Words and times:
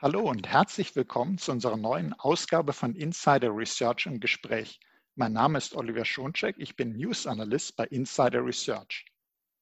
Hallo 0.00 0.30
und 0.30 0.46
herzlich 0.46 0.94
willkommen 0.94 1.38
zu 1.38 1.50
unserer 1.50 1.76
neuen 1.76 2.12
Ausgabe 2.12 2.72
von 2.72 2.94
Insider 2.94 3.50
Research 3.50 4.06
im 4.06 4.20
Gespräch. 4.20 4.78
Mein 5.16 5.32
Name 5.32 5.58
ist 5.58 5.74
Oliver 5.74 6.04
Schoncheck, 6.04 6.54
ich 6.56 6.76
bin 6.76 6.92
News 6.96 7.26
Analyst 7.26 7.74
bei 7.74 7.84
Insider 7.86 8.46
Research. 8.46 9.06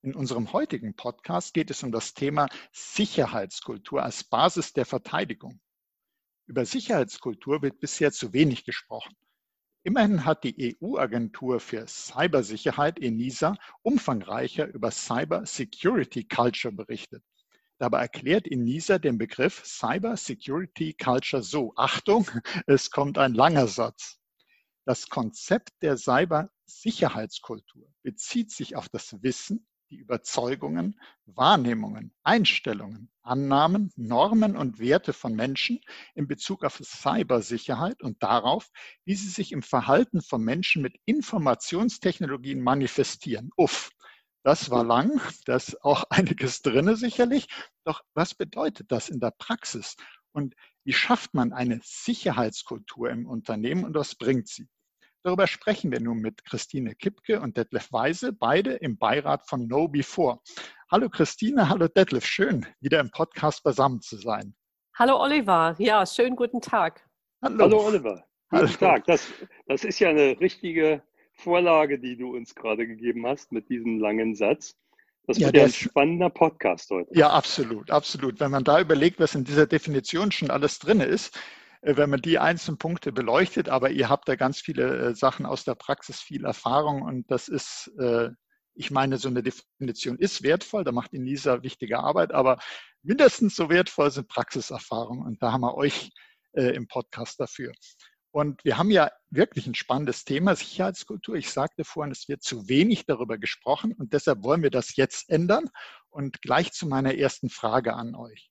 In 0.02 0.14
unserem 0.14 0.52
heutigen 0.52 0.94
Podcast 0.94 1.54
geht 1.54 1.70
es 1.70 1.82
um 1.82 1.90
das 1.90 2.12
Thema 2.12 2.50
Sicherheitskultur 2.70 4.02
als 4.02 4.24
Basis 4.24 4.74
der 4.74 4.84
Verteidigung. 4.84 5.58
Über 6.46 6.66
Sicherheitskultur 6.66 7.62
wird 7.62 7.80
bisher 7.80 8.12
zu 8.12 8.34
wenig 8.34 8.66
gesprochen. 8.66 9.16
Immerhin 9.84 10.26
hat 10.26 10.44
die 10.44 10.76
EU-Agentur 10.82 11.60
für 11.60 11.86
Cybersicherheit 11.86 12.98
ENISA 12.98 13.56
umfangreicher 13.80 14.66
über 14.66 14.90
Cyber 14.90 15.46
Security 15.46 16.24
Culture 16.28 16.74
berichtet. 16.74 17.24
Dabei 17.78 18.00
erklärt 18.00 18.46
Inisa 18.46 18.98
den 18.98 19.18
Begriff 19.18 19.62
Cyber 19.64 20.16
Security 20.16 20.94
Culture 20.94 21.42
so. 21.42 21.72
Achtung, 21.76 22.30
es 22.66 22.90
kommt 22.90 23.18
ein 23.18 23.34
langer 23.34 23.68
Satz. 23.68 24.18
Das 24.86 25.08
Konzept 25.08 25.70
der 25.82 25.96
Cyber-Sicherheitskultur 25.96 27.92
bezieht 28.02 28.50
sich 28.50 28.76
auf 28.76 28.88
das 28.88 29.22
Wissen, 29.22 29.66
die 29.90 29.96
Überzeugungen, 29.96 30.98
Wahrnehmungen, 31.26 32.12
Einstellungen, 32.22 33.10
Annahmen, 33.22 33.92
Normen 33.96 34.56
und 34.56 34.78
Werte 34.78 35.12
von 35.12 35.34
Menschen 35.34 35.80
in 36.14 36.26
Bezug 36.26 36.64
auf 36.64 36.80
Cybersicherheit 36.82 38.02
und 38.02 38.22
darauf, 38.22 38.70
wie 39.04 39.14
sie 39.14 39.28
sich 39.28 39.52
im 39.52 39.62
Verhalten 39.62 40.22
von 40.22 40.42
Menschen 40.42 40.82
mit 40.82 40.96
Informationstechnologien 41.04 42.62
manifestieren. 42.62 43.50
Uff, 43.56 43.90
das 44.46 44.70
war 44.70 44.84
lang, 44.84 45.20
da 45.46 45.56
ist 45.56 45.82
auch 45.82 46.04
einiges 46.10 46.62
drinne 46.62 46.94
sicherlich. 46.94 47.48
Doch 47.84 48.02
was 48.14 48.32
bedeutet 48.32 48.92
das 48.92 49.08
in 49.08 49.18
der 49.18 49.32
Praxis? 49.36 49.96
Und 50.30 50.54
wie 50.84 50.92
schafft 50.92 51.34
man 51.34 51.52
eine 51.52 51.80
Sicherheitskultur 51.82 53.10
im 53.10 53.26
Unternehmen 53.26 53.84
und 53.84 53.96
was 53.96 54.14
bringt 54.14 54.46
sie? 54.46 54.68
Darüber 55.24 55.48
sprechen 55.48 55.90
wir 55.90 55.98
nun 55.98 56.18
mit 56.18 56.44
Christine 56.44 56.94
Kipke 56.94 57.40
und 57.40 57.56
Detlef 57.56 57.90
Weise, 57.90 58.32
beide 58.32 58.74
im 58.74 58.96
Beirat 58.96 59.48
von 59.48 59.66
Know 59.66 59.88
Before. 59.88 60.38
Hallo 60.92 61.10
Christine, 61.10 61.68
hallo 61.68 61.88
Detlef, 61.88 62.24
schön, 62.24 62.64
wieder 62.78 63.00
im 63.00 63.10
Podcast 63.10 63.64
beisammen 63.64 64.00
zu 64.00 64.16
sein. 64.16 64.54
Hallo 64.94 65.20
Oliver, 65.20 65.74
ja, 65.78 66.06
schönen 66.06 66.36
guten 66.36 66.60
Tag. 66.60 67.04
Hallo, 67.42 67.64
hallo 67.64 67.86
Oliver, 67.88 68.24
guten 68.50 68.66
hallo. 68.68 68.78
Tag. 68.78 69.06
Das, 69.06 69.26
das 69.66 69.82
ist 69.82 69.98
ja 69.98 70.10
eine 70.10 70.38
richtige 70.38 71.02
Vorlage, 71.36 71.98
die 71.98 72.16
du 72.16 72.34
uns 72.34 72.54
gerade 72.54 72.86
gegeben 72.86 73.26
hast 73.26 73.52
mit 73.52 73.68
diesem 73.68 73.98
langen 73.98 74.34
Satz. 74.34 74.76
Das 75.26 75.38
ja, 75.38 75.46
wird 75.46 75.56
ja 75.56 75.64
ein 75.64 75.72
spannender 75.72 76.30
Podcast 76.30 76.90
heute. 76.90 77.10
Ja, 77.12 77.30
absolut, 77.30 77.90
absolut. 77.90 78.38
Wenn 78.40 78.50
man 78.50 78.64
da 78.64 78.80
überlegt, 78.80 79.18
was 79.18 79.34
in 79.34 79.44
dieser 79.44 79.66
Definition 79.66 80.30
schon 80.30 80.50
alles 80.50 80.78
drin 80.78 81.00
ist, 81.00 81.36
äh, 81.82 81.96
wenn 81.96 82.10
man 82.10 82.22
die 82.22 82.38
einzelnen 82.38 82.78
Punkte 82.78 83.12
beleuchtet, 83.12 83.68
aber 83.68 83.90
ihr 83.90 84.08
habt 84.08 84.28
da 84.28 84.36
ganz 84.36 84.60
viele 84.60 85.08
äh, 85.08 85.14
Sachen 85.14 85.46
aus 85.46 85.64
der 85.64 85.74
Praxis, 85.74 86.20
viel 86.20 86.44
Erfahrung 86.44 87.02
und 87.02 87.30
das 87.30 87.48
ist, 87.48 87.92
äh, 87.98 88.30
ich 88.74 88.90
meine, 88.90 89.18
so 89.18 89.28
eine 89.28 89.42
Definition 89.42 90.18
ist 90.18 90.42
wertvoll, 90.42 90.84
da 90.84 90.92
macht 90.92 91.12
Inisa 91.12 91.62
wichtige 91.62 91.98
Arbeit, 91.98 92.32
aber 92.32 92.58
mindestens 93.02 93.56
so 93.56 93.68
wertvoll 93.68 94.10
sind 94.10 94.28
Praxiserfahrungen 94.28 95.24
und 95.24 95.42
da 95.42 95.52
haben 95.52 95.62
wir 95.62 95.74
euch 95.74 96.10
im 96.52 96.88
Podcast 96.88 97.38
dafür. 97.38 97.74
Und 98.36 98.62
wir 98.66 98.76
haben 98.76 98.90
ja 98.90 99.10
wirklich 99.30 99.66
ein 99.66 99.74
spannendes 99.74 100.26
Thema, 100.26 100.54
Sicherheitskultur. 100.54 101.36
Ich 101.36 101.50
sagte 101.50 101.84
vorhin, 101.84 102.12
es 102.12 102.28
wird 102.28 102.42
zu 102.42 102.68
wenig 102.68 103.06
darüber 103.06 103.38
gesprochen 103.38 103.94
und 103.94 104.12
deshalb 104.12 104.42
wollen 104.42 104.62
wir 104.62 104.68
das 104.68 104.94
jetzt 104.96 105.30
ändern. 105.30 105.70
Und 106.10 106.42
gleich 106.42 106.70
zu 106.72 106.86
meiner 106.86 107.14
ersten 107.14 107.48
Frage 107.48 107.94
an 107.94 108.14
euch. 108.14 108.50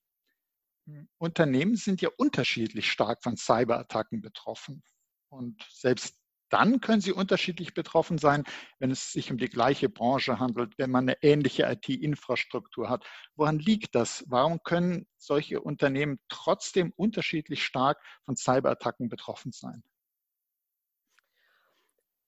Unternehmen 1.18 1.76
sind 1.76 2.00
ja 2.00 2.08
unterschiedlich 2.16 2.90
stark 2.90 3.22
von 3.22 3.36
Cyberattacken 3.36 4.22
betroffen. 4.22 4.82
Und 5.28 5.64
selbst 5.70 6.16
dann 6.48 6.80
können 6.80 7.00
sie 7.00 7.12
unterschiedlich 7.12 7.74
betroffen 7.74 8.18
sein, 8.18 8.44
wenn 8.78 8.90
es 8.90 9.12
sich 9.12 9.30
um 9.30 9.38
die 9.38 9.48
gleiche 9.48 9.88
Branche 9.88 10.38
handelt, 10.38 10.78
wenn 10.78 10.90
man 10.90 11.08
eine 11.08 11.22
ähnliche 11.22 11.64
IT-Infrastruktur 11.64 12.88
hat. 12.88 13.04
Woran 13.34 13.58
liegt 13.58 13.94
das? 13.94 14.24
Warum 14.28 14.62
können 14.62 15.06
solche 15.16 15.60
Unternehmen 15.60 16.18
trotzdem 16.28 16.92
unterschiedlich 16.96 17.64
stark 17.64 17.98
von 18.24 18.36
Cyberattacken 18.36 19.08
betroffen 19.08 19.52
sein? 19.52 19.82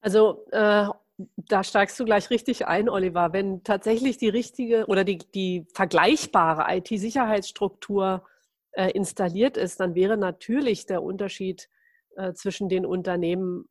Also 0.01 0.47
äh, 0.53 0.87
da 1.37 1.65
steigst 1.65 1.99
du 1.99 2.05
gleich 2.05 2.31
richtig 2.31 2.67
ein, 2.67 2.89
Oliver. 2.89 3.33
Wenn 3.33 3.65
tatsächlich 3.65 4.19
die 4.19 4.29
richtige 4.29 4.87
oder 4.87 5.05
die, 5.05 5.19
die 5.19 5.67
vergleichbare 5.75 6.67
IT-Sicherheitsstruktur 6.77 8.25
äh, 8.73 8.91
installiert 8.93 9.57
ist, 9.57 9.81
dann 9.81 9.95
wäre 9.95 10.17
natürlich 10.17 10.87
der 10.87 11.03
Unterschied 11.03 11.69
äh, 12.17 12.33
zwischen 12.35 12.69
den 12.69 12.87
Unternehmen 12.87 13.69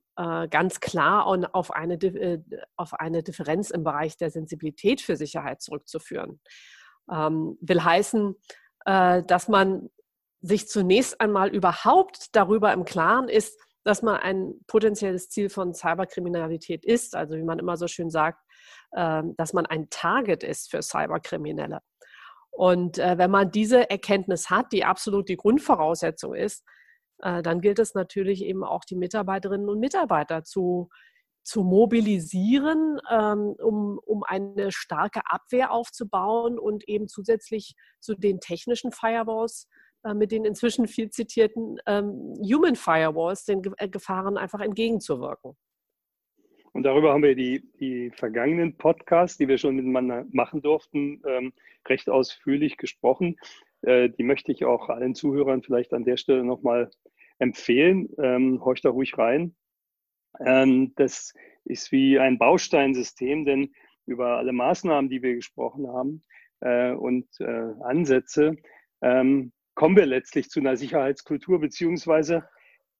ganz 0.49 0.79
klar 0.79 1.27
auf 1.53 1.71
eine, 1.71 1.93
äh, 1.93 2.39
auf 2.75 2.93
eine 2.93 3.21
Differenz 3.21 3.69
im 3.69 3.83
Bereich 3.83 4.17
der 4.17 4.31
Sensibilität 4.31 4.99
für 4.99 5.15
Sicherheit 5.15 5.61
zurückzuführen. 5.61 6.41
Ähm, 7.11 7.57
will 7.61 7.83
heißen, 7.83 8.35
äh, 8.85 9.21
dass 9.23 9.47
man 9.47 9.89
sich 10.41 10.67
zunächst 10.67 11.21
einmal 11.21 11.49
überhaupt 11.49 12.35
darüber 12.35 12.73
im 12.73 12.83
Klaren 12.83 13.29
ist, 13.29 13.59
dass 13.83 14.01
man 14.01 14.15
ein 14.17 14.55
potenzielles 14.65 15.29
Ziel 15.29 15.49
von 15.49 15.73
Cyberkriminalität 15.73 16.83
ist, 16.83 17.15
also 17.15 17.35
wie 17.35 17.43
man 17.43 17.59
immer 17.59 17.77
so 17.77 17.87
schön 17.87 18.09
sagt, 18.09 18.43
ähm, 18.95 19.35
dass 19.37 19.53
man 19.53 19.67
ein 19.67 19.87
Target 19.91 20.43
ist 20.43 20.71
für 20.71 20.81
Cyberkriminelle. 20.81 21.79
Und 22.49 22.97
wenn 22.97 23.29
man 23.29 23.51
diese 23.51 23.87
Erkenntnis 23.87 24.49
hat, 24.49 24.71
die 24.71 24.83
absolut 24.83 25.29
die 25.29 25.37
Grundvoraussetzung 25.37 26.33
ist, 26.33 26.65
äh, 27.19 27.41
dann 27.41 27.61
gilt 27.61 27.79
es 27.79 27.93
natürlich 27.93 28.43
eben 28.43 28.63
auch 28.63 28.83
die 28.83 28.95
Mitarbeiterinnen 28.95 29.69
und 29.69 29.79
Mitarbeiter 29.79 30.43
zu, 30.43 30.89
zu 31.43 31.63
mobilisieren, 31.63 32.99
ähm, 33.09 33.55
um, 33.59 33.99
um 34.05 34.23
eine 34.23 34.71
starke 34.71 35.21
Abwehr 35.25 35.71
aufzubauen 35.71 36.59
und 36.59 36.87
eben 36.87 37.07
zusätzlich 37.07 37.75
zu 37.99 38.15
den 38.15 38.39
technischen 38.39 38.91
Firewalls 38.91 39.67
äh, 40.03 40.13
mit 40.13 40.31
den 40.31 40.45
inzwischen 40.45 40.87
viel 40.87 41.09
zitierten 41.09 41.77
ähm, 41.85 42.33
Human 42.43 42.75
Firewalls 42.75 43.45
den 43.45 43.61
äh, 43.77 43.87
Gefahren 43.87 44.37
einfach 44.37 44.59
entgegenzuwirken. 44.59 45.53
Und 46.73 46.83
darüber 46.83 47.13
haben 47.13 47.23
wir 47.23 47.35
die, 47.35 47.63
die 47.79 48.11
vergangenen 48.11 48.77
Podcasts, 48.77 49.37
die 49.37 49.47
wir 49.47 49.57
schon 49.57 49.77
miteinander 49.77 50.25
machen 50.31 50.61
durften, 50.61 51.23
ähm, 51.25 51.53
recht 51.87 52.09
ausführlich 52.09 52.77
gesprochen. 52.77 53.37
Die 53.83 54.23
möchte 54.23 54.51
ich 54.51 54.65
auch 54.65 54.89
allen 54.89 55.13
Zuhörern 55.13 55.61
vielleicht 55.61 55.93
an 55.93 56.03
der 56.03 56.17
Stelle 56.17 56.43
nochmal 56.43 56.89
empfehlen. 57.39 58.09
Ähm, 58.21 58.63
horcht 58.63 58.85
da 58.85 58.89
ruhig 58.89 59.17
rein. 59.17 59.55
Ähm, 60.39 60.93
das 60.95 61.33
ist 61.65 61.91
wie 61.91 62.19
ein 62.19 62.37
Bausteinsystem, 62.37 63.45
denn 63.45 63.73
über 64.05 64.37
alle 64.37 64.53
Maßnahmen, 64.53 65.09
die 65.09 65.21
wir 65.21 65.35
gesprochen 65.35 65.87
haben 65.87 66.23
äh, 66.61 66.91
und 66.93 67.27
äh, 67.39 67.73
Ansätze, 67.81 68.55
ähm, 69.01 69.51
kommen 69.75 69.95
wir 69.95 70.05
letztlich 70.05 70.49
zu 70.49 70.59
einer 70.59 70.77
Sicherheitskultur, 70.77 71.59
beziehungsweise 71.59 72.47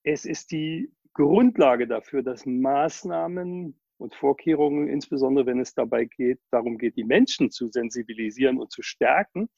es 0.04 0.26
ist 0.26 0.52
die 0.52 0.92
Grundlage 1.14 1.88
dafür, 1.88 2.22
dass 2.22 2.46
Maßnahmen 2.46 3.80
und 3.98 4.16
Vorkehrungen, 4.16 4.88
insbesondere 4.88 5.46
wenn 5.46 5.60
es 5.60 5.74
dabei 5.74 6.06
geht, 6.06 6.40
darum 6.52 6.78
geht, 6.78 6.96
die 6.96 7.04
Menschen 7.04 7.52
zu 7.52 7.70
sensibilisieren 7.70 8.60
und 8.60 8.72
zu 8.72 8.82
stärken, 8.82 9.50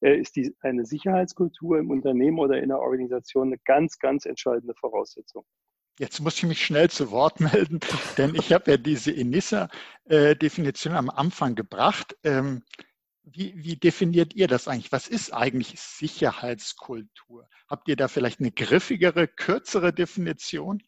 äh, 0.00 0.18
ist 0.18 0.36
die, 0.36 0.54
eine 0.60 0.84
Sicherheitskultur 0.84 1.78
im 1.78 1.90
Unternehmen 1.90 2.38
oder 2.38 2.62
in 2.62 2.68
der 2.68 2.80
Organisation 2.80 3.48
eine 3.48 3.58
ganz, 3.64 3.98
ganz 3.98 4.26
entscheidende 4.26 4.74
Voraussetzung. 4.74 5.44
Jetzt 5.98 6.20
muss 6.20 6.36
ich 6.36 6.44
mich 6.44 6.64
schnell 6.64 6.88
zu 6.90 7.10
Wort 7.10 7.40
melden, 7.40 7.80
denn 8.16 8.34
ich 8.34 8.52
habe 8.52 8.70
ja 8.72 8.76
diese 8.76 9.14
ENISA-Definition 9.14 10.94
am 10.94 11.10
Anfang 11.10 11.54
gebracht. 11.54 12.16
Ähm, 12.22 12.62
wie, 13.24 13.52
wie, 13.56 13.76
definiert 13.76 14.34
ihr 14.34 14.46
das 14.46 14.68
eigentlich? 14.68 14.92
Was 14.92 15.08
ist 15.08 15.34
eigentlich 15.34 15.78
Sicherheitskultur? 15.78 17.46
Habt 17.68 17.88
ihr 17.88 17.96
da 17.96 18.08
vielleicht 18.08 18.40
eine 18.40 18.52
griffigere, 18.52 19.28
kürzere 19.28 19.92
Definition? 19.92 20.82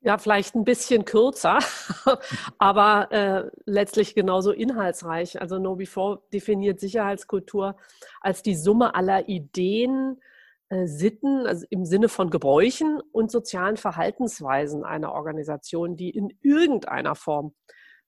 Ja, 0.00 0.18
vielleicht 0.18 0.54
ein 0.54 0.64
bisschen 0.64 1.04
kürzer, 1.04 1.58
aber 2.58 3.10
äh, 3.10 3.50
letztlich 3.64 4.14
genauso 4.14 4.52
inhaltsreich. 4.52 5.40
Also 5.40 5.58
No 5.58 5.74
Before 5.74 6.22
definiert 6.32 6.80
Sicherheitskultur 6.80 7.76
als 8.20 8.42
die 8.42 8.54
Summe 8.54 8.94
aller 8.94 9.28
Ideen, 9.28 10.20
äh, 10.68 10.86
Sitten, 10.86 11.46
also 11.46 11.66
im 11.70 11.84
Sinne 11.84 12.08
von 12.08 12.30
Gebräuchen 12.30 13.00
und 13.12 13.30
sozialen 13.30 13.76
Verhaltensweisen 13.76 14.84
einer 14.84 15.12
Organisation, 15.12 15.96
die 15.96 16.10
in 16.10 16.30
irgendeiner 16.42 17.14
Form 17.14 17.54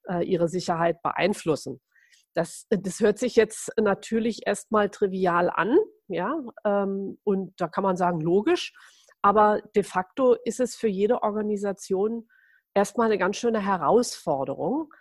äh, 0.09 0.25
ihre 0.25 0.49
Sicherheit 0.49 1.03
beeinflussen. 1.03 1.81
Das, 2.35 2.67
das 2.71 3.01
hört 3.01 3.19
sich 3.19 3.37
jetzt 3.37 3.73
natürlich 3.81 4.47
erstmal 4.47 4.91
trivial 4.91 5.51
an, 5.51 5.77
ja, 6.09 6.41
ähm, 6.65 7.19
und 7.25 7.53
da 7.61 7.69
kann 7.69 7.85
man 7.85 7.97
sagen, 7.97 8.21
logisch. 8.21 8.73
Aber 9.23 9.61
de 9.75 9.83
facto 9.83 10.37
ist 10.45 10.61
es 10.61 10.77
für 10.77 10.89
jede 10.89 11.23
Organisation 11.23 12.29
erstmal 12.75 13.07
eine 13.07 13.19
ganz 13.19 13.37
schöne 13.37 13.65
Herausforderung, 13.65 14.93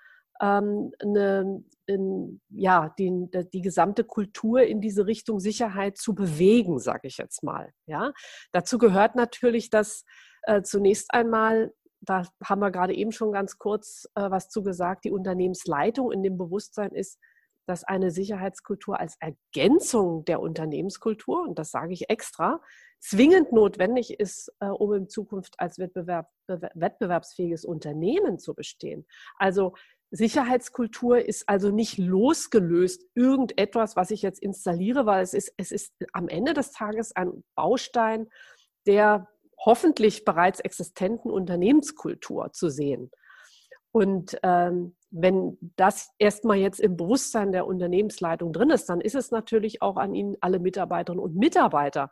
ähm, 0.42 0.92
eine, 1.00 1.64
in, 1.86 2.42
ja, 2.50 2.94
die, 2.98 3.30
die 3.54 3.62
gesamte 3.62 4.04
Kultur 4.04 4.62
in 4.62 4.82
diese 4.82 5.06
Richtung 5.06 5.40
Sicherheit 5.40 5.98
zu 5.98 6.14
bewegen, 6.14 6.80
sage 6.80 7.08
ich 7.08 7.18
jetzt 7.18 7.44
mal. 7.44 7.72
Ja? 7.86 8.12
Dazu 8.52 8.78
gehört 8.78 9.16
natürlich, 9.16 9.70
dass 9.70 10.04
äh, 10.44 10.62
zunächst 10.62 11.14
einmal, 11.14 11.74
da 12.02 12.24
haben 12.44 12.62
wir 12.62 12.72
gerade 12.72 12.94
eben 12.94 13.12
schon 13.12 13.32
ganz 13.32 13.58
kurz 13.58 14.08
äh, 14.16 14.30
was 14.30 14.50
zu 14.50 14.64
gesagt, 14.64 15.06
die 15.06 15.12
Unternehmensleitung 15.12 16.12
in 16.12 16.24
dem 16.24 16.38
Bewusstsein 16.38 16.92
ist, 16.92 17.20
dass 17.68 17.84
eine 17.84 18.12
Sicherheitskultur 18.12 19.00
als 19.00 19.18
Ergänzung 19.20 20.26
der 20.26 20.40
Unternehmenskultur, 20.40 21.42
und 21.42 21.60
das 21.60 21.72
sage 21.72 21.94
ich 21.94 22.10
extra, 22.10 22.62
zwingend 23.00 23.52
notwendig 23.52 24.20
ist, 24.20 24.52
äh, 24.60 24.68
um 24.68 24.94
in 24.94 25.10
Zukunft 25.10 25.60
als 25.60 25.78
Wettbewerb, 25.78 26.30
wettbewerbsfähiges 26.48 27.66
Unternehmen 27.66 28.40
zu 28.40 28.56
bestehen. 28.56 29.06
Also 29.38 29.74
Sicherheitskultur 30.10 31.20
ist 31.24 31.48
also 31.50 31.70
nicht 31.70 31.98
losgelöst 31.98 33.04
irgendetwas, 33.14 33.96
was 33.96 34.10
ich 34.10 34.22
jetzt 34.22 34.42
installiere, 34.42 35.06
weil 35.06 35.22
es 35.22 35.34
ist, 35.34 35.54
es 35.58 35.72
ist 35.72 35.94
am 36.14 36.30
Ende 36.30 36.54
des 36.54 36.72
Tages 36.72 37.16
ein 37.16 37.44
Baustein 37.56 38.28
der 38.88 39.28
hoffentlich 39.64 40.26
bereits 40.26 40.60
existenten 40.62 41.30
Unternehmenskultur 41.30 42.52
zu 42.54 42.70
sehen. 42.70 43.12
Und 43.92 44.38
ähm, 44.44 44.96
wenn 45.10 45.58
das 45.76 46.12
erstmal 46.20 46.58
jetzt 46.58 46.80
im 46.80 46.98
Bewusstsein 46.98 47.52
der 47.52 47.66
Unternehmensleitung 47.66 48.54
drin 48.54 48.70
ist, 48.70 48.88
dann 48.90 49.02
ist 49.02 49.16
es 49.16 49.32
natürlich 49.32 49.82
auch 49.82 49.98
an 49.98 50.14
Ihnen, 50.14 50.36
alle 50.42 50.60
Mitarbeiterinnen 50.60 51.24
und 51.24 51.36
Mitarbeiter, 51.36 52.12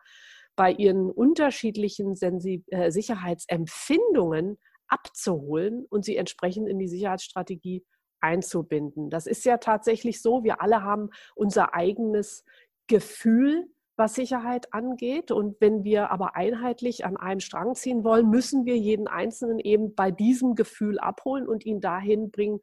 bei 0.55 0.71
ihren 0.71 1.11
unterschiedlichen 1.11 2.15
Sensi 2.15 2.63
äh, 2.67 2.91
Sicherheitsempfindungen 2.91 4.57
abzuholen 4.87 5.85
und 5.89 6.05
sie 6.05 6.15
entsprechend 6.15 6.69
in 6.69 6.79
die 6.79 6.87
Sicherheitsstrategie 6.87 7.83
einzubinden. 8.21 9.09
Das 9.09 9.27
ist 9.27 9.45
ja 9.45 9.57
tatsächlich 9.57 10.21
so. 10.21 10.43
Wir 10.43 10.61
alle 10.61 10.83
haben 10.83 11.09
unser 11.35 11.73
eigenes 11.73 12.45
Gefühl, 12.87 13.67
was 13.97 14.13
Sicherheit 14.15 14.73
angeht. 14.73 15.31
Und 15.31 15.59
wenn 15.61 15.83
wir 15.83 16.11
aber 16.11 16.35
einheitlich 16.35 17.05
an 17.05 17.17
einem 17.17 17.39
Strang 17.39 17.75
ziehen 17.75 18.03
wollen, 18.03 18.29
müssen 18.29 18.65
wir 18.65 18.77
jeden 18.77 19.07
Einzelnen 19.07 19.59
eben 19.59 19.95
bei 19.95 20.11
diesem 20.11 20.55
Gefühl 20.55 20.99
abholen 20.99 21.47
und 21.47 21.65
ihn 21.65 21.81
dahin 21.81 22.31
bringen, 22.31 22.59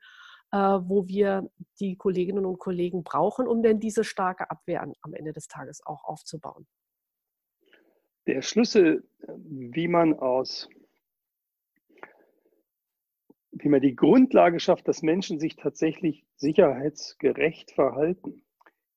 äh, 0.52 0.56
wo 0.56 1.06
wir 1.08 1.50
die 1.80 1.96
Kolleginnen 1.96 2.44
und 2.44 2.58
Kollegen 2.58 3.02
brauchen, 3.04 3.46
um 3.46 3.62
denn 3.62 3.80
diese 3.80 4.04
starke 4.04 4.50
Abwehr 4.50 4.82
am 4.82 5.14
Ende 5.14 5.32
des 5.32 5.48
Tages 5.48 5.80
auch 5.84 6.04
aufzubauen. 6.04 6.66
Der 8.26 8.42
Schlüssel, 8.42 9.02
wie 9.26 9.88
man 9.88 10.14
aus, 10.18 10.68
wie 13.50 13.68
man 13.68 13.80
die 13.80 13.96
Grundlage 13.96 14.60
schafft, 14.60 14.86
dass 14.86 15.02
Menschen 15.02 15.40
sich 15.40 15.56
tatsächlich 15.56 16.24
sicherheitsgerecht 16.36 17.72
verhalten, 17.72 18.44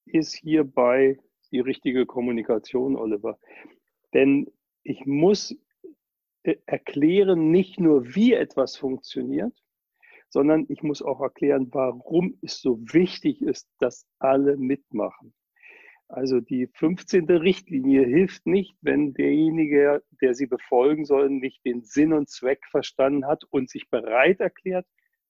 ist 0.05 0.35
hierbei 0.35 1.19
die 1.51 1.59
richtige 1.59 2.05
Kommunikation, 2.05 2.95
Oliver. 2.95 3.39
Denn 4.13 4.51
ich 4.83 5.05
muss 5.05 5.57
äh, 6.43 6.55
erklären, 6.65 7.51
nicht 7.51 7.79
nur 7.79 8.15
wie 8.15 8.33
etwas 8.33 8.77
funktioniert, 8.77 9.53
sondern 10.29 10.65
ich 10.69 10.83
muss 10.83 11.01
auch 11.01 11.21
erklären, 11.21 11.69
warum 11.71 12.37
es 12.41 12.59
so 12.61 12.79
wichtig 12.93 13.41
ist, 13.41 13.69
dass 13.79 14.07
alle 14.19 14.57
mitmachen. 14.57 15.33
Also 16.07 16.39
die 16.39 16.67
15. 16.67 17.25
Richtlinie 17.25 18.05
hilft 18.05 18.45
nicht, 18.45 18.75
wenn 18.81 19.13
derjenige, 19.13 20.03
der 20.21 20.35
sie 20.35 20.45
befolgen 20.45 21.05
soll, 21.05 21.29
nicht 21.29 21.65
den 21.65 21.81
Sinn 21.81 22.13
und 22.13 22.29
Zweck 22.29 22.63
verstanden 22.69 23.25
hat 23.25 23.43
und 23.49 23.69
sich 23.69 23.89
bereit 23.89 24.39
erklärt, 24.39 24.85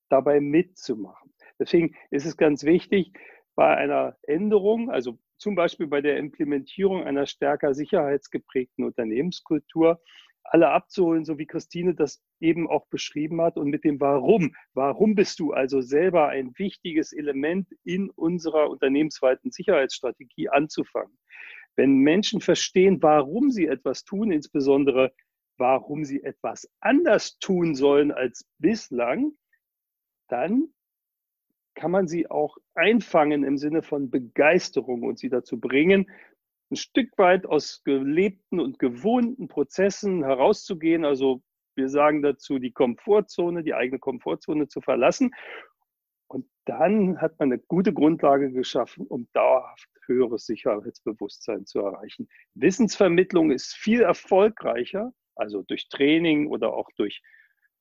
dabei 0.10 0.42
mitzumachen. 0.42 1.34
Deswegen 1.60 1.96
ist 2.12 2.26
es 2.26 2.36
ganz 2.36 2.64
wichtig, 2.64 3.14
bei 3.56 3.76
einer 3.78 4.18
Änderung, 4.24 4.92
also 4.92 5.18
zum 5.38 5.56
Beispiel 5.56 5.88
bei 5.88 6.02
der 6.02 6.18
Implementierung 6.18 7.04
einer 7.04 7.26
stärker 7.26 7.74
sicherheitsgeprägten 7.74 8.86
Unternehmenskultur, 8.86 10.02
alle 10.44 10.70
abzuholen, 10.70 11.26
so 11.26 11.38
wie 11.40 11.48
Christine 11.48 11.96
das 11.96 12.24
eben 12.40 12.70
auch 12.70 12.86
beschrieben 12.88 13.42
hat 13.42 13.58
und 13.58 13.70
mit 13.70 13.84
dem 13.84 14.00
Warum. 14.00 14.56
Warum 14.74 15.16
bist 15.16 15.40
du 15.40 15.54
also 15.54 15.82
selber 15.82 16.30
ein 16.30 16.54
wichtiges 16.58 17.14
Element 17.14 17.68
in 17.84 18.10
unserer 18.12 18.70
unternehmensweiten 18.70 19.52
Sicherheitsstrategie 19.52 20.50
anzufangen? 20.50 21.18
Wenn 21.76 21.98
Menschen 21.98 22.42
verstehen, 22.42 23.02
warum 23.02 23.52
sie 23.52 23.66
etwas 23.66 24.06
tun, 24.06 24.32
insbesondere 24.32 25.14
warum 25.58 26.04
sie 26.04 26.22
etwas 26.24 26.70
anders 26.80 27.38
tun 27.40 27.76
sollen 27.76 28.12
als 28.12 28.48
bislang, 28.60 29.32
dann 30.28 30.74
kann 31.76 31.92
man 31.92 32.08
sie 32.08 32.30
auch 32.30 32.58
einfangen 32.74 33.44
im 33.44 33.58
Sinne 33.58 33.84
von 33.84 34.10
Begeisterung 34.10 35.04
und 35.04 35.20
sie 35.20 35.30
dazu 35.30 35.60
bringen, 35.60 36.10
ein 36.72 36.78
Stück 36.78 37.18
weit 37.18 37.46
aus 37.46 37.84
gelebten 37.84 38.60
und 38.60 38.80
gewohnten 38.80 39.48
Prozessen 39.48 40.24
herauszugehen. 40.24 41.06
Also 41.06 41.44
wir 41.76 41.90
sagen 41.90 42.22
dazu, 42.22 42.58
die 42.58 42.72
Komfortzone, 42.72 43.64
die 43.64 43.74
eigene 43.74 44.00
Komfortzone 44.00 44.68
zu 44.68 44.82
verlassen. 44.82 45.34
Und 46.28 46.48
dann 46.66 47.22
hat 47.22 47.38
man 47.40 47.52
eine 47.52 47.62
gute 47.62 47.94
Grundlage 47.94 48.52
geschaffen, 48.52 49.06
um 49.06 49.28
dauerhaft 49.34 49.88
höheres 50.08 50.46
Sicherheitsbewusstsein 50.46 51.66
zu 51.66 51.80
erreichen. 51.80 52.28
Wissensvermittlung 52.56 53.52
ist 53.52 53.76
viel 53.76 54.02
erfolgreicher, 54.02 55.14
also 55.36 55.62
durch 55.64 55.88
Training 55.90 56.48
oder 56.48 56.74
auch 56.74 56.90
durch, 56.96 57.22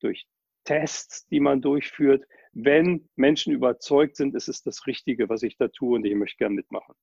durch 0.00 0.26
Tests, 0.64 1.26
die 1.26 1.40
man 1.40 1.62
durchführt. 1.62 2.24
Wenn 2.54 3.08
Menschen 3.16 3.52
überzeugt 3.52 4.16
sind, 4.16 4.34
ist 4.34 4.48
es 4.48 4.62
das 4.62 4.86
Richtige, 4.86 5.28
was 5.28 5.42
ich 5.42 5.56
da 5.56 5.68
tue 5.68 5.96
und 5.96 6.04
ich 6.04 6.14
möchte 6.14 6.38
gerne 6.38 6.54
mitmachen. 6.54 6.94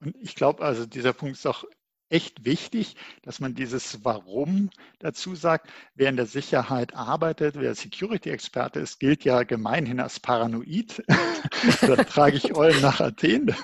Und 0.00 0.14
ich 0.20 0.34
glaube, 0.34 0.62
also 0.62 0.84
dieser 0.86 1.14
Punkt 1.14 1.36
ist 1.36 1.46
auch 1.46 1.64
echt 2.08 2.44
wichtig, 2.44 2.96
dass 3.22 3.40
man 3.40 3.54
dieses 3.54 4.04
Warum 4.04 4.70
dazu 5.00 5.34
sagt. 5.34 5.70
Wer 5.94 6.10
in 6.10 6.16
der 6.16 6.26
Sicherheit 6.26 6.94
arbeitet, 6.94 7.56
wer 7.58 7.74
Security-Experte 7.74 8.80
ist, 8.80 9.00
gilt 9.00 9.24
ja 9.24 9.42
gemeinhin 9.42 10.00
als 10.00 10.20
paranoid. 10.20 11.02
da 11.80 11.96
trage 11.96 12.36
ich 12.36 12.54
Eulen 12.54 12.80
nach 12.82 13.00
Athen. 13.00 13.54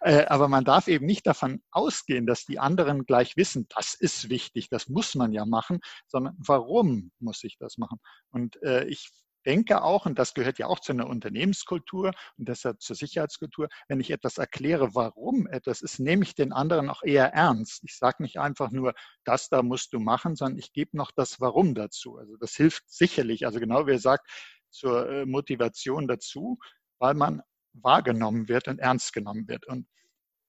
Äh, 0.00 0.26
aber 0.26 0.48
man 0.48 0.64
darf 0.64 0.88
eben 0.88 1.06
nicht 1.06 1.26
davon 1.26 1.62
ausgehen, 1.70 2.26
dass 2.26 2.44
die 2.44 2.58
anderen 2.58 3.04
gleich 3.04 3.36
wissen, 3.36 3.66
das 3.74 3.94
ist 3.94 4.30
wichtig, 4.30 4.68
das 4.68 4.88
muss 4.88 5.14
man 5.14 5.32
ja 5.32 5.44
machen, 5.44 5.80
sondern 6.06 6.36
warum 6.38 7.10
muss 7.18 7.42
ich 7.44 7.56
das 7.58 7.78
machen? 7.78 7.98
Und 8.30 8.62
äh, 8.62 8.84
ich 8.84 9.10
denke 9.48 9.82
auch, 9.82 10.04
und 10.04 10.18
das 10.18 10.34
gehört 10.34 10.58
ja 10.58 10.66
auch 10.66 10.78
zu 10.78 10.92
einer 10.92 11.06
Unternehmenskultur 11.08 12.12
und 12.36 12.48
deshalb 12.48 12.82
zur 12.82 12.94
Sicherheitskultur, 12.94 13.68
wenn 13.88 13.98
ich 13.98 14.10
etwas 14.10 14.36
erkläre, 14.36 14.94
warum 14.94 15.46
etwas 15.46 15.80
ist, 15.80 15.98
nehme 15.98 16.22
ich 16.22 16.34
den 16.34 16.52
anderen 16.52 16.90
auch 16.90 17.02
eher 17.02 17.32
ernst. 17.32 17.82
Ich 17.82 17.96
sage 17.96 18.22
nicht 18.22 18.38
einfach 18.38 18.70
nur, 18.70 18.92
das 19.24 19.48
da 19.48 19.62
musst 19.62 19.94
du 19.94 20.00
machen, 20.00 20.36
sondern 20.36 20.58
ich 20.58 20.74
gebe 20.74 20.94
noch 20.98 21.12
das 21.12 21.40
Warum 21.40 21.74
dazu. 21.74 22.18
Also 22.18 22.36
das 22.36 22.54
hilft 22.56 22.84
sicherlich, 22.90 23.46
also 23.46 23.58
genau 23.58 23.86
wie 23.86 23.92
er 23.92 23.98
sagt, 23.98 24.28
zur 24.68 25.08
äh, 25.08 25.24
Motivation 25.24 26.06
dazu, 26.06 26.58
weil 26.98 27.14
man 27.14 27.40
wahrgenommen 27.72 28.48
wird 28.48 28.68
und 28.68 28.80
ernst 28.80 29.14
genommen 29.14 29.48
wird. 29.48 29.66
Und 29.66 29.88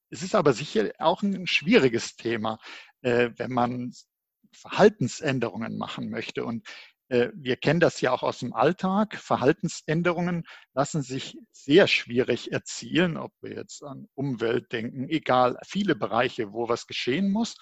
es 0.09 0.23
ist 0.23 0.35
aber 0.35 0.51
sicher 0.51 0.91
auch 0.99 1.21
ein 1.21 1.47
schwieriges 1.47 2.17
Thema, 2.17 2.59
äh, 3.01 3.29
wenn 3.37 3.53
man 3.53 3.93
Verhaltensänderungen 4.51 5.77
machen 5.77 6.09
möchte. 6.09 6.43
Und 6.43 6.67
wir 7.09 7.55
kennen 7.57 7.79
das 7.79 8.01
ja 8.01 8.11
auch 8.11 8.23
aus 8.23 8.39
dem 8.39 8.53
Alltag. 8.53 9.15
Verhaltensänderungen 9.15 10.45
lassen 10.73 11.01
sich 11.01 11.37
sehr 11.51 11.87
schwierig 11.87 12.51
erzielen, 12.51 13.17
ob 13.17 13.31
wir 13.41 13.55
jetzt 13.55 13.83
an 13.83 14.07
Umwelt 14.13 14.71
denken, 14.71 15.09
egal, 15.09 15.57
viele 15.65 15.95
Bereiche, 15.95 16.53
wo 16.53 16.69
was 16.69 16.85
geschehen 16.85 17.31
muss. 17.31 17.55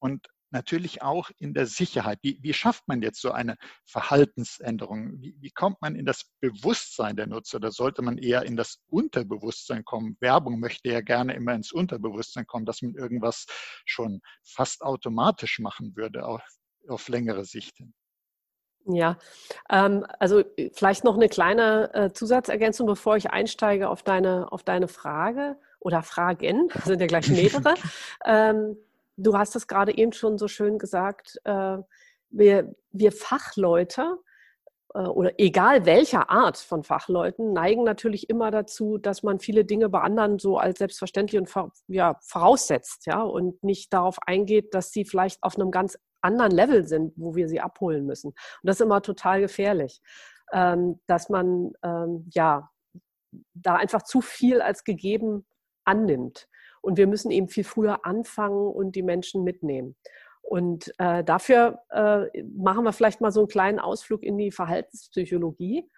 Und 0.00 0.26
natürlich 0.50 1.02
auch 1.02 1.30
in 1.38 1.54
der 1.54 1.66
Sicherheit. 1.66 2.18
Wie, 2.22 2.38
wie 2.42 2.52
schafft 2.52 2.86
man 2.88 3.02
jetzt 3.02 3.20
so 3.20 3.30
eine 3.30 3.56
Verhaltensänderung? 3.84 5.20
Wie, 5.20 5.36
wie, 5.38 5.50
kommt 5.50 5.80
man 5.80 5.94
in 5.94 6.04
das 6.04 6.24
Bewusstsein 6.40 7.16
der 7.16 7.26
Nutzer? 7.26 7.60
Da 7.60 7.70
sollte 7.70 8.02
man 8.02 8.18
eher 8.18 8.42
in 8.42 8.56
das 8.56 8.82
Unterbewusstsein 8.88 9.84
kommen. 9.84 10.16
Werbung 10.20 10.58
möchte 10.60 10.90
ja 10.90 11.00
gerne 11.00 11.34
immer 11.34 11.54
ins 11.54 11.72
Unterbewusstsein 11.72 12.46
kommen, 12.46 12.66
dass 12.66 12.82
man 12.82 12.94
irgendwas 12.94 13.46
schon 13.84 14.20
fast 14.42 14.82
automatisch 14.82 15.58
machen 15.60 15.96
würde 15.96 16.26
auf, 16.26 16.42
auf 16.88 17.08
längere 17.08 17.44
Sicht 17.44 17.76
hin. 17.76 17.94
Ja, 18.92 19.18
ähm, 19.70 20.06
also 20.18 20.42
vielleicht 20.72 21.04
noch 21.04 21.16
eine 21.16 21.28
kleine 21.28 21.94
äh, 21.94 22.12
Zusatzergänzung, 22.12 22.86
bevor 22.86 23.16
ich 23.16 23.30
einsteige 23.30 23.88
auf 23.88 24.02
deine, 24.02 24.50
auf 24.52 24.62
deine 24.62 24.88
Frage 24.88 25.56
oder 25.78 26.02
Fragen, 26.02 26.68
sind 26.84 27.00
ja 27.00 27.06
gleich 27.06 27.28
mehrere. 27.28 27.74
ähm, 28.24 28.76
du 29.16 29.36
hast 29.36 29.56
es 29.56 29.66
gerade 29.66 29.96
eben 29.96 30.12
schon 30.12 30.38
so 30.38 30.48
schön 30.48 30.78
gesagt, 30.78 31.40
äh, 31.44 31.78
wir, 32.30 32.74
wir 32.92 33.12
Fachleute 33.12 34.18
äh, 34.94 35.00
oder 35.00 35.32
egal 35.38 35.86
welcher 35.86 36.30
Art 36.30 36.56
von 36.56 36.82
Fachleuten 36.82 37.52
neigen 37.52 37.84
natürlich 37.84 38.28
immer 38.28 38.50
dazu, 38.50 38.98
dass 38.98 39.22
man 39.22 39.38
viele 39.38 39.64
Dinge 39.64 39.88
bei 39.88 40.00
anderen 40.00 40.38
so 40.38 40.58
als 40.58 40.78
selbstverständlich 40.78 41.40
und 41.40 41.72
ja, 41.88 42.16
voraussetzt, 42.22 43.06
ja, 43.06 43.22
und 43.22 43.62
nicht 43.62 43.92
darauf 43.92 44.18
eingeht, 44.26 44.74
dass 44.74 44.92
sie 44.92 45.04
vielleicht 45.04 45.42
auf 45.42 45.56
einem 45.56 45.70
ganz 45.70 45.98
anderen 46.22 46.52
Level 46.52 46.86
sind, 46.86 47.12
wo 47.16 47.34
wir 47.34 47.48
sie 47.48 47.60
abholen 47.60 48.06
müssen. 48.06 48.28
Und 48.28 48.36
das 48.62 48.76
ist 48.76 48.84
immer 48.84 49.02
total 49.02 49.40
gefährlich. 49.40 50.00
ähm, 50.52 51.00
dass 51.06 51.28
man 51.28 51.72
ähm, 51.82 52.28
ja 52.32 52.70
da 53.54 53.76
einfach 53.76 54.02
zu 54.02 54.20
viel 54.20 54.60
als 54.60 54.84
gegeben 54.84 55.46
annimmt. 55.84 56.48
Und 56.82 56.96
wir 56.96 57.06
müssen 57.06 57.30
eben 57.30 57.48
viel 57.48 57.64
früher 57.64 58.04
anfangen 58.04 58.68
und 58.68 58.96
die 58.96 59.02
Menschen 59.02 59.44
mitnehmen. 59.44 59.96
Und 60.42 60.92
äh, 60.98 61.22
dafür 61.22 61.80
äh, 61.90 62.42
machen 62.56 62.84
wir 62.84 62.92
vielleicht 62.92 63.20
mal 63.20 63.30
so 63.30 63.40
einen 63.40 63.48
kleinen 63.48 63.78
Ausflug 63.78 64.22
in 64.22 64.38
die 64.38 64.50
Verhaltenspsychologie. 64.50 65.88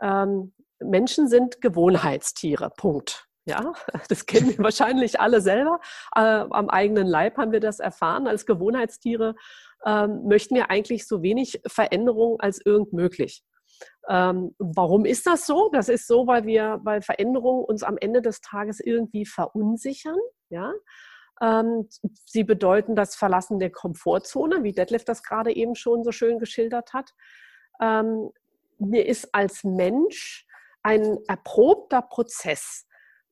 Ähm, 0.00 0.52
Menschen 0.80 1.28
sind 1.28 1.60
Gewohnheitstiere. 1.60 2.70
Punkt. 2.76 3.28
Ja, 3.46 3.72
das 4.08 4.26
kennen 4.26 4.50
wir 4.50 4.58
wahrscheinlich 4.58 5.20
alle 5.20 5.40
selber. 5.40 5.80
Äh, 6.14 6.20
am 6.20 6.70
eigenen 6.70 7.06
Leib 7.06 7.36
haben 7.36 7.52
wir 7.52 7.60
das 7.60 7.80
erfahren. 7.80 8.26
Als 8.26 8.46
Gewohnheitstiere 8.46 9.34
ähm, 9.84 10.26
möchten 10.26 10.54
wir 10.54 10.70
eigentlich 10.70 11.06
so 11.06 11.22
wenig 11.22 11.60
Veränderung 11.66 12.40
als 12.40 12.60
irgend 12.64 12.92
möglich. 12.92 13.44
Ähm, 14.08 14.54
warum 14.58 15.04
ist 15.04 15.26
das 15.26 15.46
so? 15.46 15.70
Das 15.72 15.88
ist 15.88 16.06
so, 16.06 16.26
weil 16.26 16.46
wir 16.46 16.80
bei 16.82 17.00
Veränderungen 17.00 17.64
uns 17.64 17.82
am 17.82 17.96
Ende 17.98 18.22
des 18.22 18.40
Tages 18.40 18.80
irgendwie 18.80 19.26
verunsichern. 19.26 20.18
Ja? 20.48 20.72
Ähm, 21.40 21.88
sie 22.26 22.44
bedeuten 22.44 22.94
das 22.94 23.16
Verlassen 23.16 23.58
der 23.58 23.70
Komfortzone, 23.70 24.62
wie 24.62 24.72
Detlef 24.72 25.04
das 25.04 25.22
gerade 25.22 25.54
eben 25.54 25.74
schon 25.74 26.04
so 26.04 26.12
schön 26.12 26.38
geschildert 26.38 26.92
hat. 26.92 27.14
Ähm, 27.80 28.30
mir 28.78 29.06
ist 29.06 29.34
als 29.34 29.64
Mensch 29.64 30.46
ein 30.82 31.18
erprobter 31.26 32.02
Prozess, 32.02 32.86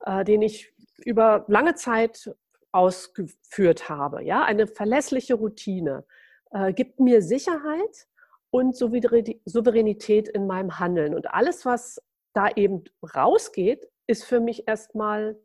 äh, 0.04 0.24
den 0.24 0.42
ich 0.42 0.72
über 1.04 1.44
lange 1.48 1.74
Zeit 1.74 2.34
ausgeführt 2.72 3.88
habe. 3.88 4.22
Ja, 4.22 4.44
eine 4.44 4.66
verlässliche 4.66 5.34
Routine 5.34 6.04
äh, 6.52 6.72
gibt 6.72 7.00
mir 7.00 7.22
Sicherheit 7.22 8.08
und 8.50 8.76
Souveränität 8.76 10.28
in 10.28 10.46
meinem 10.46 10.78
Handeln. 10.78 11.14
Und 11.14 11.30
alles, 11.30 11.64
was 11.64 12.02
da 12.34 12.48
eben 12.50 12.84
rausgeht, 13.14 13.88
ist 14.06 14.24
für 14.24 14.40
mich 14.40 14.68
erstmal 14.68 15.38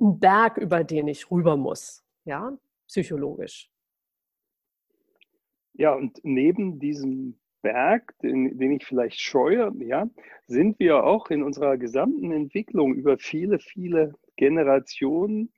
ein 0.00 0.18
Berg, 0.18 0.56
über 0.58 0.84
den 0.84 1.08
ich 1.08 1.30
rüber 1.30 1.56
muss, 1.56 2.04
ja, 2.24 2.56
psychologisch. 2.88 3.70
Ja, 5.74 5.94
und 5.94 6.20
neben 6.22 6.78
diesem 6.78 7.38
Berg, 7.64 8.14
den, 8.22 8.58
den, 8.58 8.72
ich 8.72 8.84
vielleicht 8.84 9.20
scheue, 9.20 9.72
ja, 9.78 10.06
sind 10.46 10.78
wir 10.78 11.02
auch 11.02 11.30
in 11.30 11.42
unserer 11.42 11.78
gesamten 11.78 12.30
Entwicklung 12.30 12.94
über 12.94 13.16
viele, 13.16 13.58
viele 13.58 14.12
Generationen 14.36 15.50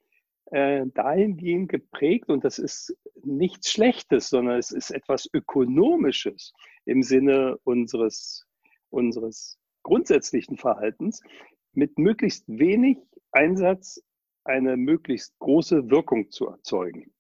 äh, 0.53 0.87
dahingehend 0.95 1.69
geprägt 1.69 2.29
und 2.29 2.45
das 2.45 2.61
ist 2.61 2.97
nichts 3.25 3.73
Schlechtes, 3.73 4.29
sondern 4.29 4.57
es 4.57 4.71
ist 4.71 4.93
etwas 4.93 5.29
Ökonomisches 5.33 6.55
im 6.85 7.03
Sinne 7.03 7.59
unseres, 7.65 8.47
unseres 8.91 9.59
grundsätzlichen 9.83 10.57
Verhaltens, 10.57 11.21
mit 11.73 11.99
möglichst 11.99 12.45
wenig 12.47 12.99
Einsatz 13.33 14.01
eine 14.45 14.77
möglichst 14.77 15.37
große 15.41 15.91
Wirkung 15.91 16.31
zu 16.31 16.47
erzeugen. 16.47 17.13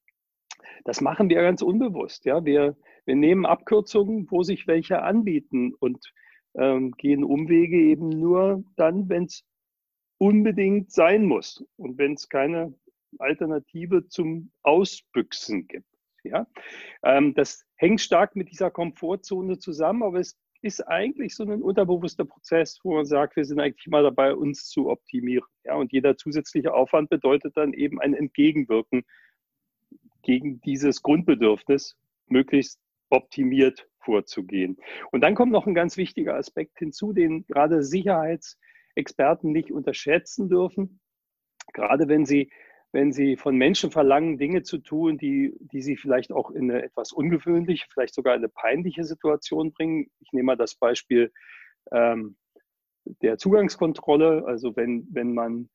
Das 0.84 1.00
machen 1.00 1.28
wir 1.28 1.42
ganz 1.42 1.60
unbewusst. 1.60 2.24
Ja? 2.24 2.44
Wir, 2.44 2.76
wir 3.06 3.16
nehmen 3.16 3.46
Abkürzungen, 3.46 4.30
wo 4.30 4.42
sich 4.42 4.66
welche 4.66 5.02
anbieten 5.02 5.75
und 5.75 6.12
ähm, 6.54 6.92
gehen 6.92 7.25
Umwege 7.25 7.78
eben 7.78 8.08
nur 8.08 8.64
dann, 8.76 9.08
wenn 9.08 9.25
es 9.25 9.44
unbedingt 10.18 10.90
sein 10.90 11.25
muss 11.25 11.64
und 11.76 11.98
wenn 11.98 12.14
es 12.14 12.28
keine 12.28 12.75
Alternative 13.18 14.08
zum 14.08 14.50
Ausbüchsen 14.62 15.66
gibt. 15.68 15.86
Ja? 16.25 16.46
Ähm, 17.02 17.34
das 17.34 17.64
hängt 17.76 18.00
stark 18.00 18.36
mit 18.36 18.50
dieser 18.50 18.70
Komfortzone 18.70 19.58
zusammen, 19.58 20.02
aber 20.02 20.18
es 20.18 20.36
ist 20.62 20.80
eigentlich 20.88 21.34
so 21.36 21.44
ein 21.44 21.62
unterbewusster 21.62 22.25
Prozess, 22.25 22.80
wo 22.82 22.94
man 22.94 23.06
sagt, 23.06 23.36
wir 23.36 23.44
sind 23.44 23.60
eigentlich 23.60 23.86
mal 23.86 24.02
dabei, 24.02 24.34
uns 24.34 24.68
zu 24.68 24.88
optimieren. 24.88 25.46
Ja? 25.64 25.76
Und 25.76 25.92
jeder 25.92 26.16
zusätzliche 26.16 26.75
Aufwand 26.75 27.10
bedeutet 27.10 27.56
dann 27.56 27.72
eben 27.72 28.00
ein 28.00 28.14
Entgegenwirken 28.14 29.04
gegen 30.22 30.60
dieses 30.62 31.02
Grundbedürfnis, 31.02 31.96
möglichst 32.26 32.80
optimiert 33.10 33.88
vorzugehen. 33.98 34.76
Und 35.12 35.22
dann 35.22 35.34
kommt 35.34 35.52
noch 35.52 35.66
ein 35.66 35.75
ganz 35.75 35.96
wichtiger 35.96 36.34
Aspekt 36.34 36.78
hinzu, 36.78 37.12
den 37.12 37.46
gerade 37.46 37.82
Sicherheitsexperten 37.82 39.52
nicht 39.52 39.72
unterschätzen 39.72 40.48
dürfen. 40.48 41.00
Gerade 41.72 42.08
wenn 42.08 42.25
sie 42.25 42.50
wenn 42.92 43.12
sie 43.12 43.36
von 43.36 43.56
Menschen 43.56 43.90
verlangen, 43.90 44.38
Dinge 44.38 44.62
zu 44.62 44.78
tun, 44.78 45.18
die, 45.18 45.54
die 45.60 45.82
sie 45.82 45.96
vielleicht 45.96 46.32
auch 46.32 46.50
in 46.50 46.70
eine 46.70 46.82
etwas 46.82 47.12
ungewöhnliche, 47.12 47.84
vielleicht 47.92 48.14
sogar 48.14 48.32
eine 48.32 48.48
peinliche 48.48 49.04
Situation 49.04 49.72
bringen. 49.72 50.06
Ich 50.20 50.32
nehme 50.32 50.46
mal 50.46 50.56
das 50.56 50.76
Beispiel 50.76 51.30
ähm, 51.92 52.36
der 53.22 53.36
Zugangskontrolle. 53.36 54.44
Also 54.46 54.76
wenn, 54.76 55.06
wenn 55.10 55.34
man 55.34 55.68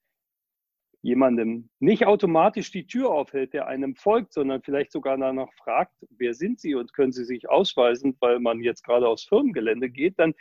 jemandem 1.01 1.69
nicht 1.79 2.05
automatisch 2.05 2.71
die 2.71 2.85
Tür 2.85 3.09
aufhält, 3.09 3.53
der 3.53 3.67
einem 3.67 3.95
folgt, 3.95 4.33
sondern 4.33 4.61
vielleicht 4.61 4.91
sogar 4.91 5.17
danach 5.17 5.51
fragt, 5.53 5.93
wer 6.09 6.33
sind 6.33 6.59
Sie 6.59 6.75
und 6.75 6.93
können 6.93 7.11
Sie 7.11 7.25
sich 7.25 7.49
ausweisen, 7.49 8.15
weil 8.19 8.39
man 8.39 8.61
jetzt 8.61 8.83
gerade 8.83 9.07
aufs 9.07 9.25
Firmengelände 9.25 9.89
geht, 9.89 10.19
dann 10.19 10.33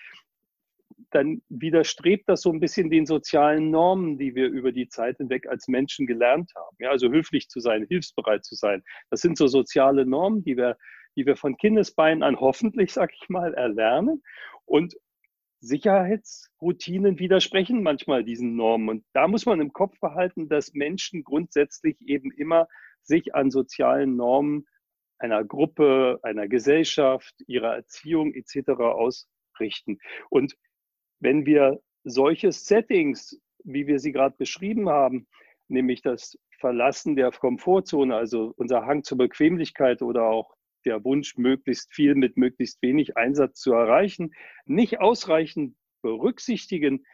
dann 1.10 1.42
widerstrebt 1.48 2.28
das 2.28 2.42
so 2.42 2.52
ein 2.52 2.60
bisschen 2.60 2.90
den 2.90 3.06
sozialen 3.06 3.70
Normen, 3.70 4.18
die 4.18 4.34
wir 4.34 4.48
über 4.48 4.70
die 4.70 4.88
Zeit 4.88 5.16
hinweg 5.16 5.46
als 5.48 5.66
Menschen 5.66 6.06
gelernt 6.06 6.52
haben. 6.54 6.76
Ja, 6.78 6.90
also 6.90 7.10
höflich 7.10 7.48
zu 7.48 7.60
sein, 7.60 7.86
hilfsbereit 7.88 8.44
zu 8.44 8.54
sein. 8.54 8.82
Das 9.10 9.20
sind 9.20 9.36
so 9.36 9.46
soziale 9.46 10.06
Normen, 10.06 10.44
die 10.44 10.56
wir, 10.56 10.76
die 11.16 11.26
wir 11.26 11.36
von 11.36 11.56
Kindesbeinen 11.56 12.22
an 12.22 12.38
hoffentlich, 12.38 12.92
sag 12.92 13.12
ich 13.12 13.28
mal, 13.28 13.54
erlernen. 13.54 14.22
Und 14.66 14.94
Sicherheitsroutinen 15.60 17.18
widersprechen 17.18 17.82
manchmal 17.82 18.24
diesen 18.24 18.56
Normen. 18.56 18.88
Und 18.88 19.04
da 19.12 19.28
muss 19.28 19.46
man 19.46 19.60
im 19.60 19.72
Kopf 19.72 19.98
behalten, 20.00 20.48
dass 20.48 20.72
Menschen 20.72 21.22
grundsätzlich 21.22 22.00
eben 22.00 22.32
immer 22.32 22.66
sich 23.02 23.34
an 23.34 23.50
sozialen 23.50 24.16
Normen 24.16 24.66
einer 25.18 25.44
Gruppe, 25.44 26.18
einer 26.22 26.48
Gesellschaft, 26.48 27.34
ihrer 27.46 27.74
Erziehung 27.74 28.32
etc. 28.32 28.70
ausrichten. 28.80 29.98
Und 30.30 30.56
wenn 31.20 31.44
wir 31.44 31.80
solche 32.04 32.52
Settings, 32.52 33.38
wie 33.62 33.86
wir 33.86 33.98
sie 33.98 34.12
gerade 34.12 34.34
beschrieben 34.38 34.88
haben, 34.88 35.28
nämlich 35.68 36.00
das 36.00 36.38
Verlassen 36.58 37.16
der 37.16 37.30
Komfortzone, 37.30 38.16
also 38.16 38.54
unser 38.56 38.86
Hang 38.86 39.02
zur 39.02 39.18
Bequemlichkeit 39.18 40.00
oder 40.00 40.24
auch 40.24 40.54
der 40.84 41.04
Wunsch, 41.04 41.36
möglichst 41.36 41.92
viel 41.92 42.14
mit 42.14 42.36
möglichst 42.36 42.82
wenig 42.82 43.16
Einsatz 43.16 43.60
zu 43.60 43.72
erreichen, 43.72 44.32
nicht 44.66 45.00
ausreichend 45.00 45.76
berücksichtigen 46.02 47.04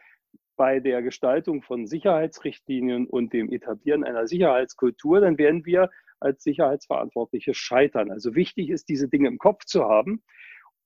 bei 0.55 0.79
der 0.79 1.01
Gestaltung 1.01 1.61
von 1.61 1.85
Sicherheitsrichtlinien 1.85 3.07
und 3.07 3.33
dem 3.33 3.51
Etablieren 3.51 4.03
einer 4.03 4.27
Sicherheitskultur, 4.27 5.21
dann 5.21 5.37
werden 5.37 5.65
wir 5.65 5.89
als 6.19 6.43
Sicherheitsverantwortliche 6.43 7.53
scheitern. 7.53 8.11
Also 8.11 8.33
wichtig 8.35 8.69
ist, 8.69 8.89
diese 8.89 9.07
Dinge 9.07 9.27
im 9.27 9.37
Kopf 9.37 9.65
zu 9.65 9.83
haben. 9.83 10.23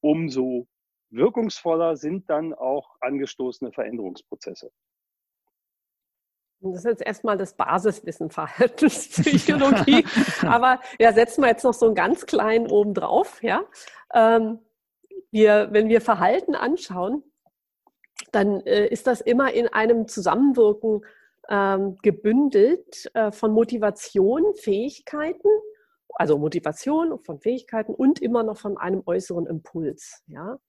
Umso 0.01 0.67
wirkungsvoller 1.09 1.95
sind 1.95 2.29
dann 2.29 2.53
auch 2.53 2.95
angestoßene 2.99 3.71
Veränderungsprozesse. 3.71 4.71
Das 6.63 6.79
ist 6.79 6.85
jetzt 6.85 7.05
erstmal 7.05 7.37
das 7.37 7.55
Basiswissen 7.55 8.29
Verhaltenspsychologie. 8.29 10.05
Aber 10.47 10.79
ja, 10.99 11.11
setzen 11.11 11.41
wir 11.41 11.49
jetzt 11.49 11.63
noch 11.63 11.73
so 11.73 11.87
einen 11.87 11.95
ganz 11.95 12.27
kleinen 12.27 12.69
oben 12.69 12.93
drauf. 12.93 13.41
Ja? 13.41 13.63
Ähm, 14.13 14.59
wir, 15.31 15.69
wenn 15.71 15.89
wir 15.89 16.01
Verhalten 16.01 16.53
anschauen, 16.53 17.23
dann 18.31 18.61
äh, 18.61 18.87
ist 18.87 19.07
das 19.07 19.21
immer 19.21 19.53
in 19.53 19.67
einem 19.67 20.07
Zusammenwirken 20.07 21.03
ähm, 21.49 21.97
gebündelt 22.03 23.09
äh, 23.15 23.31
von 23.31 23.51
Motivation, 23.51 24.53
Fähigkeiten, 24.53 25.49
also 26.13 26.37
Motivation 26.37 27.19
von 27.23 27.39
Fähigkeiten 27.39 27.95
und 27.95 28.21
immer 28.21 28.43
noch 28.43 28.57
von 28.57 28.77
einem 28.77 29.01
äußeren 29.05 29.47
Impuls. 29.47 30.23
Ja? 30.27 30.59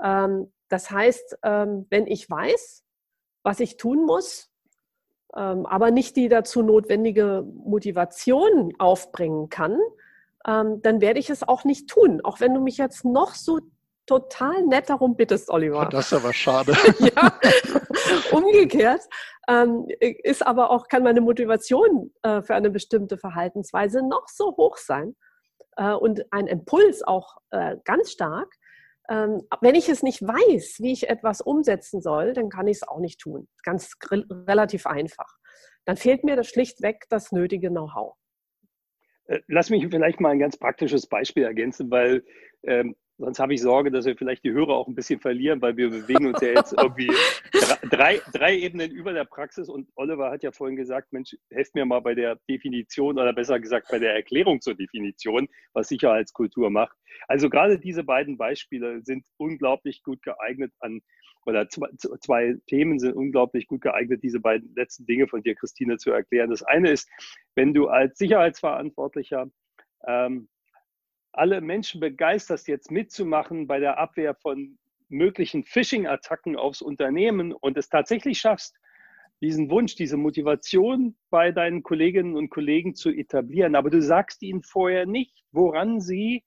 Ähm, 0.00 0.52
das 0.68 0.90
heißt, 0.90 1.38
ähm, 1.42 1.86
wenn 1.90 2.06
ich 2.06 2.30
weiß, 2.30 2.84
was 3.42 3.58
ich 3.58 3.76
tun 3.76 4.06
muss, 4.06 4.51
aber 5.32 5.90
nicht 5.90 6.16
die 6.16 6.28
dazu 6.28 6.62
notwendige 6.62 7.44
Motivation 7.64 8.74
aufbringen 8.78 9.48
kann, 9.48 9.78
dann 10.44 11.00
werde 11.00 11.18
ich 11.18 11.30
es 11.30 11.42
auch 11.42 11.64
nicht 11.64 11.88
tun. 11.88 12.20
Auch 12.22 12.40
wenn 12.40 12.52
du 12.52 12.60
mich 12.60 12.76
jetzt 12.76 13.04
noch 13.04 13.34
so 13.34 13.60
total 14.04 14.62
nett 14.66 14.90
darum 14.90 15.16
bittest, 15.16 15.48
Oliver. 15.48 15.88
Das 15.90 16.12
ist 16.12 16.12
aber 16.12 16.34
schade. 16.34 16.74
ja, 16.98 17.32
umgekehrt 18.30 19.08
ist 19.98 20.46
aber 20.46 20.70
auch, 20.70 20.88
kann 20.88 21.02
meine 21.02 21.20
Motivation 21.20 22.12
äh, 22.22 22.42
für 22.42 22.54
eine 22.54 22.70
bestimmte 22.70 23.18
Verhaltensweise 23.18 24.06
noch 24.06 24.28
so 24.28 24.56
hoch 24.56 24.76
sein 24.76 25.16
äh, 25.76 25.92
und 25.92 26.32
ein 26.32 26.46
Impuls 26.46 27.02
auch 27.02 27.38
äh, 27.50 27.76
ganz 27.84 28.12
stark, 28.12 28.54
ähm, 28.54 28.61
wenn 29.08 29.74
ich 29.74 29.88
es 29.88 30.02
nicht 30.02 30.22
weiß, 30.22 30.78
wie 30.80 30.92
ich 30.92 31.08
etwas 31.08 31.40
umsetzen 31.40 32.00
soll, 32.00 32.32
dann 32.32 32.48
kann 32.48 32.66
ich 32.66 32.78
es 32.78 32.88
auch 32.88 33.00
nicht 33.00 33.20
tun. 33.20 33.48
Ganz 33.62 33.94
relativ 34.10 34.86
einfach. 34.86 35.38
Dann 35.84 35.96
fehlt 35.96 36.24
mir 36.24 36.36
das 36.36 36.48
schlichtweg 36.48 37.04
das 37.08 37.32
nötige 37.32 37.68
Know-how. 37.68 38.14
Äh, 39.26 39.40
lass 39.48 39.70
mich 39.70 39.86
vielleicht 39.88 40.20
mal 40.20 40.30
ein 40.30 40.38
ganz 40.38 40.56
praktisches 40.56 41.06
Beispiel 41.06 41.44
ergänzen, 41.44 41.90
weil 41.90 42.24
ähm, 42.64 42.94
sonst 43.22 43.38
habe 43.38 43.54
ich 43.54 43.62
Sorge, 43.62 43.90
dass 43.90 44.04
wir 44.04 44.16
vielleicht 44.16 44.44
die 44.44 44.50
Hörer 44.50 44.74
auch 44.74 44.88
ein 44.88 44.96
bisschen 44.96 45.20
verlieren, 45.20 45.62
weil 45.62 45.76
wir 45.76 45.90
bewegen 45.90 46.26
uns 46.26 46.40
ja 46.40 46.48
jetzt 46.48 46.72
irgendwie 46.78 47.10
drei, 47.88 48.20
drei 48.32 48.58
Ebenen 48.58 48.90
über 48.90 49.12
der 49.12 49.24
Praxis. 49.24 49.68
Und 49.68 49.88
Oliver 49.94 50.30
hat 50.30 50.42
ja 50.42 50.50
vorhin 50.50 50.76
gesagt, 50.76 51.12
Mensch, 51.12 51.36
helft 51.50 51.74
mir 51.74 51.84
mal 51.84 52.00
bei 52.00 52.14
der 52.14 52.36
Definition 52.48 53.18
oder 53.18 53.32
besser 53.32 53.60
gesagt 53.60 53.88
bei 53.90 54.00
der 54.00 54.14
Erklärung 54.14 54.60
zur 54.60 54.74
Definition, 54.74 55.48
was 55.72 55.88
Sicherheitskultur 55.88 56.70
macht. 56.70 56.96
Also 57.28 57.48
gerade 57.48 57.78
diese 57.78 58.02
beiden 58.02 58.36
Beispiele 58.36 59.02
sind 59.04 59.24
unglaublich 59.36 60.02
gut 60.02 60.22
geeignet 60.22 60.72
an, 60.80 61.00
oder 61.46 61.68
zwei, 61.68 61.88
zwei 62.20 62.56
Themen 62.66 62.98
sind 62.98 63.14
unglaublich 63.14 63.66
gut 63.66 63.82
geeignet, 63.82 64.22
diese 64.22 64.40
beiden 64.40 64.74
letzten 64.74 65.06
Dinge 65.06 65.26
von 65.28 65.42
dir, 65.42 65.54
Christine, 65.54 65.96
zu 65.96 66.10
erklären. 66.10 66.50
Das 66.50 66.62
eine 66.62 66.90
ist, 66.90 67.08
wenn 67.54 67.74
du 67.74 67.88
als 67.88 68.18
Sicherheitsverantwortlicher 68.18 69.48
ähm, 70.06 70.48
alle 71.32 71.60
Menschen 71.60 72.00
begeisterst, 72.00 72.68
jetzt 72.68 72.90
mitzumachen 72.90 73.66
bei 73.66 73.80
der 73.80 73.98
Abwehr 73.98 74.34
von 74.34 74.78
möglichen 75.08 75.64
Phishing-Attacken 75.64 76.56
aufs 76.56 76.82
Unternehmen 76.82 77.52
und 77.52 77.76
es 77.76 77.88
tatsächlich 77.88 78.38
schaffst, 78.38 78.78
diesen 79.40 79.70
Wunsch, 79.70 79.96
diese 79.96 80.16
Motivation 80.16 81.16
bei 81.30 81.50
deinen 81.50 81.82
Kolleginnen 81.82 82.36
und 82.36 82.48
Kollegen 82.48 82.94
zu 82.94 83.10
etablieren, 83.10 83.74
aber 83.74 83.90
du 83.90 84.00
sagst 84.00 84.42
ihnen 84.42 84.62
vorher 84.62 85.04
nicht, 85.04 85.44
woran 85.50 86.00
sie 86.00 86.44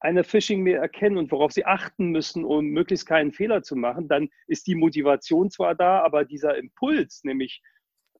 eine 0.00 0.24
Phishing-Mail 0.24 0.76
erkennen 0.76 1.16
und 1.16 1.30
worauf 1.30 1.52
sie 1.52 1.64
achten 1.64 2.10
müssen, 2.10 2.44
um 2.44 2.66
möglichst 2.66 3.06
keinen 3.06 3.30
Fehler 3.30 3.62
zu 3.62 3.76
machen, 3.76 4.08
dann 4.08 4.28
ist 4.48 4.66
die 4.66 4.74
Motivation 4.74 5.50
zwar 5.50 5.76
da, 5.76 6.02
aber 6.02 6.24
dieser 6.24 6.56
Impuls, 6.56 7.22
nämlich 7.22 7.62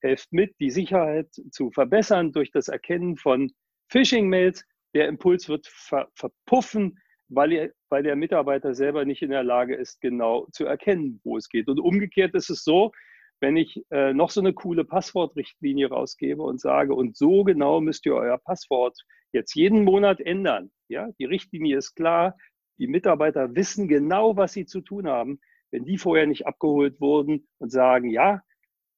helft 0.01 0.33
mit, 0.33 0.55
die 0.61 0.71
Sicherheit 0.71 1.29
zu 1.51 1.71
verbessern 1.73 2.33
durch 2.33 2.53
das 2.53 2.69
Erkennen 2.69 3.17
von 3.17 3.53
Phishing-Mails, 3.89 4.65
der 4.95 5.09
Impuls 5.09 5.49
wird 5.49 5.67
ver 5.67 6.09
verpuffen, 6.15 6.99
weil, 7.29 7.53
er, 7.53 7.71
weil 7.89 8.03
der 8.03 8.17
Mitarbeiter 8.17 8.75
selber 8.75 9.05
nicht 9.05 9.23
in 9.23 9.31
der 9.31 9.43
Lage 9.43 9.75
ist, 9.75 10.01
genau 10.01 10.47
zu 10.53 10.67
erkennen, 10.67 11.21
wo 11.25 11.37
es 11.37 11.49
geht. 11.49 11.69
Und 11.69 11.81
umgekehrt 11.81 12.35
ist 12.35 12.51
es 12.51 12.63
so, 12.63 12.93
wenn 13.41 13.57
ich 13.57 13.83
äh, 13.91 14.13
noch 14.13 14.31
so 14.31 14.41
eine 14.41 14.53
coole 14.53 14.85
Passwortrichtlinie 14.85 15.89
rausgebe 15.89 16.43
und 16.43 16.61
sage, 16.61 16.95
und 16.95 17.17
so 17.17 17.43
genau 17.43 17.81
müsst 17.81 18.07
ihr 18.07 18.15
euer 18.15 18.39
Passwort 18.39 18.97
jetzt 19.33 19.55
jeden 19.55 19.85
Monat 19.85 20.21
ändern. 20.21 20.71
Ja, 20.89 21.09
die 21.19 21.25
Richtlinie 21.25 21.79
ist 21.79 21.95
klar. 21.95 22.37
Die 22.79 22.87
Mitarbeiter 22.87 23.55
wissen 23.55 23.89
genau, 23.89 24.37
was 24.37 24.53
sie 24.53 24.67
zu 24.67 24.81
tun 24.81 25.09
haben. 25.09 25.41
Wenn 25.71 25.85
die 25.85 25.99
vorher 25.99 26.27
nicht 26.27 26.47
abgeholt 26.47 27.01
wurden 27.01 27.49
und 27.59 27.71
sagen, 27.71 28.11
ja, 28.11 28.43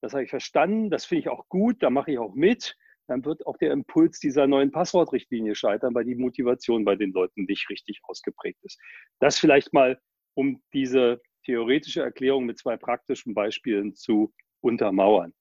das 0.03 0.13
habe 0.13 0.25
ich 0.25 0.31
verstanden, 0.31 0.91
das 0.91 1.07
finde 1.07 1.21
ich 1.21 1.29
auch 1.29 1.49
gut, 1.49 1.83
da 1.83 1.89
mache 1.89 2.13
ich 2.13 2.19
auch 2.19 2.35
mit, 2.35 2.77
dann 3.07 3.25
wird 3.25 3.47
auch 3.47 3.57
der 3.59 3.73
Impuls 3.73 4.19
dieser 4.19 4.47
neuen 4.47 4.71
Passwortrichtlinie 4.71 5.55
scheitern, 5.55 5.95
weil 5.95 6.05
die 6.05 6.15
Motivation 6.15 6.85
bei 6.85 6.97
den 6.97 7.13
Leuten 7.13 7.45
nicht 7.45 7.69
richtig 7.69 8.01
ausgeprägt 8.05 8.63
ist. 8.63 8.81
Das 9.21 9.39
vielleicht 9.39 9.73
mal, 9.73 10.01
um 10.35 10.63
diese 10.73 11.21
theoretische 11.45 12.03
Erklärung 12.03 12.47
mit 12.47 12.59
zwei 12.59 12.77
praktischen 12.77 13.35
Beispielen 13.35 13.95
zu 13.95 14.33
untermauern. 14.61 15.35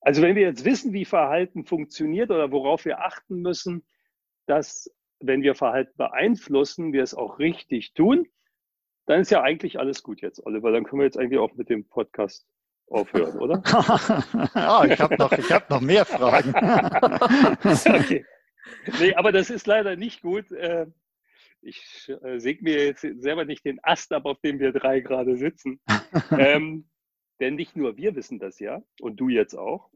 Also 0.00 0.22
wenn 0.22 0.36
wir 0.36 0.42
jetzt 0.42 0.64
wissen, 0.64 0.92
wie 0.92 1.04
Verhalten 1.04 1.64
funktioniert 1.64 2.30
oder 2.30 2.52
worauf 2.52 2.84
wir 2.84 3.04
achten 3.04 3.42
müssen, 3.42 3.84
dass 4.46 4.90
wenn 5.20 5.42
wir 5.42 5.54
Verhalten 5.54 5.92
beeinflussen, 5.96 6.92
wir 6.92 7.02
es 7.02 7.14
auch 7.14 7.38
richtig 7.38 7.92
tun, 7.94 8.26
dann 9.06 9.20
ist 9.20 9.30
ja 9.30 9.42
eigentlich 9.42 9.78
alles 9.78 10.02
gut 10.02 10.20
jetzt, 10.20 10.44
Oliver. 10.44 10.72
Dann 10.72 10.84
können 10.84 11.00
wir 11.00 11.06
jetzt 11.06 11.18
eigentlich 11.18 11.38
auch 11.38 11.54
mit 11.54 11.70
dem 11.70 11.86
Podcast 11.88 12.46
aufhören, 12.88 13.38
oder? 13.38 13.62
ja, 14.54 14.84
ich 14.90 15.00
habe 15.00 15.16
noch, 15.16 15.30
hab 15.32 15.70
noch 15.70 15.80
mehr 15.80 16.04
Fragen. 16.04 16.54
okay. 17.64 18.24
Nee, 19.00 19.14
aber 19.14 19.32
das 19.32 19.50
ist 19.50 19.66
leider 19.66 19.96
nicht 19.96 20.22
gut. 20.22 20.50
Äh, 20.52 20.86
ich 21.62 22.12
äh, 22.22 22.38
säge 22.38 22.62
mir 22.62 22.84
jetzt 22.84 23.00
selber 23.00 23.44
nicht 23.44 23.64
den 23.64 23.80
Ast 23.82 24.12
ab, 24.12 24.24
auf 24.24 24.40
dem 24.40 24.60
wir 24.60 24.72
drei 24.72 25.00
gerade 25.00 25.36
sitzen. 25.36 25.80
ähm, 26.38 26.88
denn 27.40 27.56
nicht 27.56 27.76
nur 27.76 27.96
wir 27.96 28.14
wissen 28.14 28.38
das 28.38 28.58
ja, 28.60 28.82
und 29.00 29.16
du 29.20 29.28
jetzt 29.28 29.54
auch, 29.54 29.90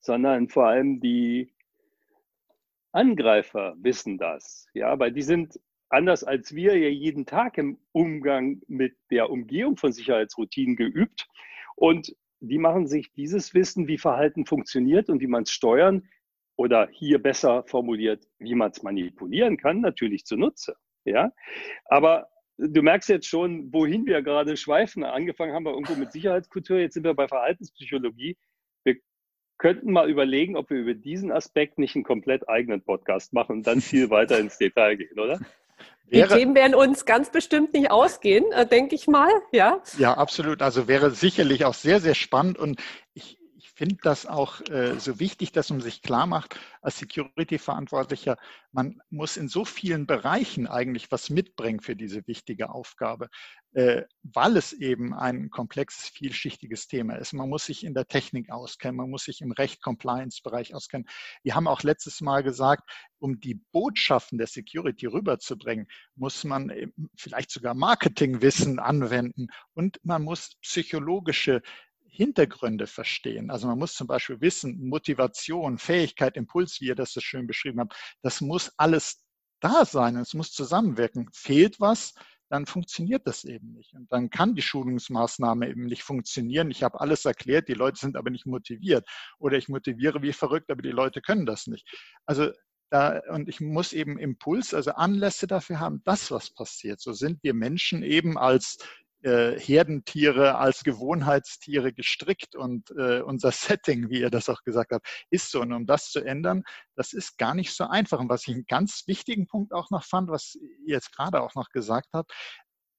sondern 0.00 0.48
vor 0.48 0.66
allem 0.66 1.00
die 1.00 1.52
Angreifer 2.92 3.74
wissen 3.78 4.18
das. 4.18 4.66
Ja, 4.74 4.98
weil 4.98 5.12
die 5.12 5.22
sind 5.22 5.58
anders 5.88 6.22
als 6.24 6.54
wir 6.54 6.78
ja 6.78 6.88
jeden 6.88 7.26
Tag 7.26 7.58
im 7.58 7.78
Umgang 7.92 8.62
mit 8.68 8.96
der 9.10 9.30
Umgehung 9.30 9.76
von 9.76 9.92
Sicherheitsroutinen 9.92 10.76
geübt. 10.76 11.28
Und 11.80 12.14
die 12.40 12.58
machen 12.58 12.86
sich 12.86 13.10
dieses 13.14 13.54
Wissen, 13.54 13.88
wie 13.88 13.96
Verhalten 13.96 14.44
funktioniert 14.44 15.08
und 15.08 15.22
wie 15.22 15.26
man 15.26 15.44
es 15.44 15.50
steuern 15.50 16.06
oder 16.56 16.88
hier 16.92 17.18
besser 17.18 17.64
formuliert, 17.66 18.26
wie 18.38 18.54
man 18.54 18.70
es 18.70 18.82
manipulieren 18.82 19.56
kann, 19.56 19.80
natürlich 19.80 20.26
zunutze. 20.26 20.76
Ja, 21.06 21.32
aber 21.86 22.28
du 22.58 22.82
merkst 22.82 23.08
jetzt 23.08 23.26
schon, 23.26 23.72
wohin 23.72 24.04
wir 24.04 24.20
gerade 24.20 24.58
schweifen. 24.58 25.04
Angefangen 25.04 25.54
haben 25.54 25.64
wir 25.64 25.72
irgendwo 25.72 25.94
mit 25.94 26.12
Sicherheitskultur, 26.12 26.78
jetzt 26.78 26.92
sind 26.92 27.04
wir 27.04 27.14
bei 27.14 27.28
Verhaltenspsychologie. 27.28 28.36
Wir 28.84 28.96
könnten 29.56 29.90
mal 29.90 30.10
überlegen, 30.10 30.56
ob 30.56 30.68
wir 30.68 30.76
über 30.76 30.92
diesen 30.92 31.32
Aspekt 31.32 31.78
nicht 31.78 31.94
einen 31.94 32.04
komplett 32.04 32.46
eigenen 32.46 32.82
Podcast 32.82 33.32
machen 33.32 33.56
und 33.56 33.66
dann 33.66 33.80
viel 33.80 34.10
weiter 34.10 34.38
ins 34.38 34.58
Detail 34.58 34.96
gehen, 34.96 35.18
oder? 35.18 35.40
Die 36.12 36.22
Themen 36.22 36.54
werden 36.56 36.74
uns 36.74 37.04
ganz 37.04 37.30
bestimmt 37.30 37.72
nicht 37.72 37.90
ausgehen, 37.90 38.50
äh, 38.52 38.66
denke 38.66 38.96
ich 38.96 39.06
mal. 39.06 39.30
Ja? 39.52 39.80
ja, 39.96 40.14
absolut. 40.14 40.60
Also 40.60 40.88
wäre 40.88 41.12
sicherlich 41.12 41.64
auch 41.64 41.74
sehr, 41.74 42.00
sehr 42.00 42.14
spannend. 42.14 42.58
Und 42.58 42.80
ich, 43.14 43.38
finde 43.80 43.96
das 44.02 44.26
auch 44.26 44.60
äh, 44.68 45.00
so 45.00 45.20
wichtig, 45.20 45.52
dass 45.52 45.70
man 45.70 45.80
sich 45.80 46.02
klar 46.02 46.26
macht, 46.26 46.60
als 46.82 46.98
Security-Verantwortlicher, 46.98 48.36
man 48.72 49.00
muss 49.08 49.38
in 49.38 49.48
so 49.48 49.64
vielen 49.64 50.06
Bereichen 50.06 50.66
eigentlich 50.66 51.10
was 51.10 51.30
mitbringen 51.30 51.80
für 51.80 51.96
diese 51.96 52.26
wichtige 52.26 52.68
Aufgabe, 52.68 53.30
äh, 53.72 54.02
weil 54.22 54.58
es 54.58 54.74
eben 54.74 55.14
ein 55.14 55.48
komplexes, 55.48 56.10
vielschichtiges 56.10 56.88
Thema 56.88 57.14
ist. 57.14 57.32
Man 57.32 57.48
muss 57.48 57.64
sich 57.64 57.82
in 57.82 57.94
der 57.94 58.06
Technik 58.06 58.50
auskennen, 58.50 58.98
man 58.98 59.08
muss 59.08 59.24
sich 59.24 59.40
im 59.40 59.52
Recht-Compliance-Bereich 59.52 60.74
auskennen. 60.74 61.08
Wir 61.42 61.54
haben 61.54 61.66
auch 61.66 61.82
letztes 61.82 62.20
Mal 62.20 62.42
gesagt, 62.42 62.82
um 63.18 63.40
die 63.40 63.62
Botschaften 63.72 64.36
der 64.36 64.46
Security 64.46 65.06
rüberzubringen, 65.06 65.86
muss 66.16 66.44
man 66.44 66.70
vielleicht 67.16 67.50
sogar 67.50 67.72
Marketingwissen 67.72 68.78
anwenden 68.78 69.46
und 69.72 69.98
man 70.02 70.22
muss 70.22 70.56
psychologische 70.60 71.62
Hintergründe 72.20 72.86
verstehen. 72.86 73.50
Also 73.50 73.66
man 73.66 73.78
muss 73.78 73.94
zum 73.94 74.06
Beispiel 74.06 74.42
wissen, 74.42 74.86
Motivation, 74.86 75.78
Fähigkeit, 75.78 76.36
Impuls, 76.36 76.78
wie 76.78 76.88
ihr 76.88 76.94
das 76.94 77.14
so 77.14 77.20
schön 77.20 77.46
beschrieben 77.46 77.80
habt, 77.80 77.96
das 78.20 78.42
muss 78.42 78.70
alles 78.76 79.24
da 79.60 79.86
sein, 79.86 80.16
es 80.16 80.34
muss 80.34 80.52
zusammenwirken. 80.52 81.30
Fehlt 81.32 81.80
was, 81.80 82.12
dann 82.50 82.66
funktioniert 82.66 83.26
das 83.26 83.44
eben 83.44 83.72
nicht. 83.72 83.94
Und 83.94 84.12
dann 84.12 84.28
kann 84.28 84.54
die 84.54 84.60
Schulungsmaßnahme 84.60 85.70
eben 85.70 85.86
nicht 85.86 86.02
funktionieren. 86.02 86.70
Ich 86.70 86.82
habe 86.82 87.00
alles 87.00 87.24
erklärt, 87.24 87.68
die 87.68 87.74
Leute 87.74 87.98
sind 87.98 88.18
aber 88.18 88.28
nicht 88.28 88.44
motiviert. 88.44 89.08
Oder 89.38 89.56
ich 89.56 89.70
motiviere 89.70 90.20
wie 90.20 90.34
verrückt, 90.34 90.70
aber 90.70 90.82
die 90.82 90.90
Leute 90.90 91.22
können 91.22 91.46
das 91.46 91.68
nicht. 91.68 91.88
Also 92.26 92.50
da, 92.90 93.22
und 93.30 93.48
ich 93.48 93.62
muss 93.62 93.94
eben 93.94 94.18
Impuls, 94.18 94.74
also 94.74 94.90
Anlässe 94.90 95.46
dafür 95.46 95.80
haben, 95.80 96.02
dass 96.04 96.30
was 96.30 96.50
passiert. 96.50 97.00
So 97.00 97.14
sind 97.14 97.42
wir 97.42 97.54
Menschen 97.54 98.02
eben 98.02 98.36
als 98.36 98.76
äh, 99.22 99.58
Herdentiere 99.58 100.56
als 100.56 100.82
Gewohnheitstiere 100.82 101.92
gestrickt 101.92 102.56
und 102.56 102.90
äh, 102.96 103.20
unser 103.20 103.52
Setting, 103.52 104.10
wie 104.10 104.20
ihr 104.20 104.30
das 104.30 104.48
auch 104.48 104.62
gesagt 104.62 104.92
habt, 104.92 105.06
ist 105.30 105.50
so. 105.50 105.60
Und 105.60 105.72
um 105.72 105.86
das 105.86 106.10
zu 106.10 106.20
ändern, 106.20 106.62
das 106.94 107.12
ist 107.12 107.38
gar 107.38 107.54
nicht 107.54 107.74
so 107.74 107.84
einfach. 107.84 108.18
Und 108.18 108.28
was 108.28 108.46
ich 108.46 108.54
einen 108.54 108.66
ganz 108.66 109.04
wichtigen 109.06 109.46
Punkt 109.46 109.72
auch 109.72 109.90
noch 109.90 110.04
fand, 110.04 110.30
was 110.30 110.54
ihr 110.54 110.94
jetzt 110.94 111.14
gerade 111.14 111.42
auch 111.42 111.54
noch 111.54 111.68
gesagt 111.70 112.08
habt, 112.12 112.32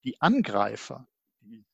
die 0.04 0.20
Angreifer, 0.22 1.08
die 1.40 1.66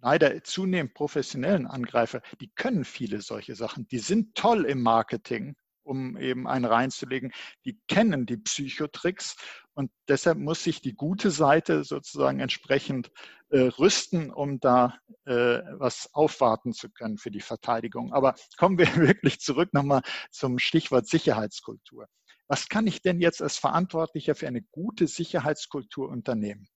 leider 0.00 0.42
zunehmend 0.44 0.94
professionellen 0.94 1.66
Angreifer, 1.66 2.22
die 2.40 2.50
können 2.54 2.84
viele 2.84 3.20
solche 3.20 3.54
Sachen. 3.54 3.88
Die 3.88 3.98
sind 3.98 4.34
toll 4.34 4.64
im 4.64 4.82
Marketing 4.82 5.56
um 5.88 6.16
eben 6.16 6.46
einen 6.46 6.64
reinzulegen, 6.64 7.32
die 7.64 7.78
kennen 7.88 8.26
die 8.26 8.36
Psychotricks 8.36 9.36
und 9.74 9.90
deshalb 10.08 10.38
muss 10.38 10.64
sich 10.64 10.82
die 10.82 10.94
gute 10.94 11.30
Seite 11.30 11.84
sozusagen 11.84 12.40
entsprechend 12.40 13.10
äh, 13.50 13.60
rüsten, 13.60 14.30
um 14.30 14.60
da 14.60 14.98
äh, 15.24 15.60
was 15.78 16.12
aufwarten 16.14 16.72
zu 16.72 16.90
können 16.90 17.16
für 17.16 17.30
die 17.30 17.40
Verteidigung. 17.40 18.12
Aber 18.12 18.34
kommen 18.56 18.76
wir 18.76 18.86
wirklich 18.96 19.40
zurück 19.40 19.72
nochmal 19.72 20.02
zum 20.30 20.58
Stichwort 20.58 21.06
Sicherheitskultur. 21.06 22.06
Was 22.48 22.68
kann 22.68 22.86
ich 22.86 23.02
denn 23.02 23.20
jetzt 23.20 23.42
als 23.42 23.58
Verantwortlicher 23.58 24.34
für 24.34 24.48
eine 24.48 24.62
gute 24.62 25.06
Sicherheitskultur 25.06 26.08
unternehmen? 26.08 26.68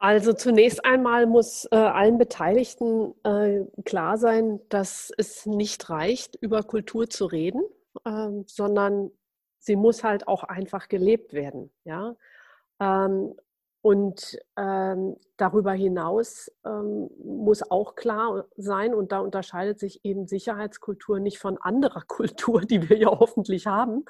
Also 0.00 0.32
zunächst 0.32 0.84
einmal 0.84 1.26
muss 1.26 1.66
äh, 1.72 1.76
allen 1.76 2.18
Beteiligten 2.18 3.14
äh, 3.24 3.64
klar 3.84 4.16
sein, 4.16 4.60
dass 4.68 5.12
es 5.16 5.44
nicht 5.44 5.90
reicht, 5.90 6.36
über 6.36 6.62
Kultur 6.62 7.10
zu 7.10 7.26
reden, 7.26 7.62
äh, 8.04 8.28
sondern 8.46 9.10
sie 9.58 9.74
muss 9.74 10.04
halt 10.04 10.28
auch 10.28 10.44
einfach 10.44 10.88
gelebt 10.88 11.32
werden. 11.32 11.72
Ja? 11.84 12.14
Ähm, 12.80 13.34
und 13.80 14.38
ähm, 14.56 15.16
darüber 15.36 15.72
hinaus 15.72 16.50
ähm, 16.64 17.10
muss 17.24 17.68
auch 17.68 17.96
klar 17.96 18.46
sein, 18.56 18.94
und 18.94 19.10
da 19.12 19.20
unterscheidet 19.20 19.80
sich 19.80 20.04
eben 20.04 20.26
Sicherheitskultur 20.28 21.18
nicht 21.18 21.38
von 21.38 21.58
anderer 21.58 22.02
Kultur, 22.06 22.60
die 22.60 22.88
wir 22.88 22.98
ja 22.98 23.08
hoffentlich 23.08 23.66
haben, 23.66 24.04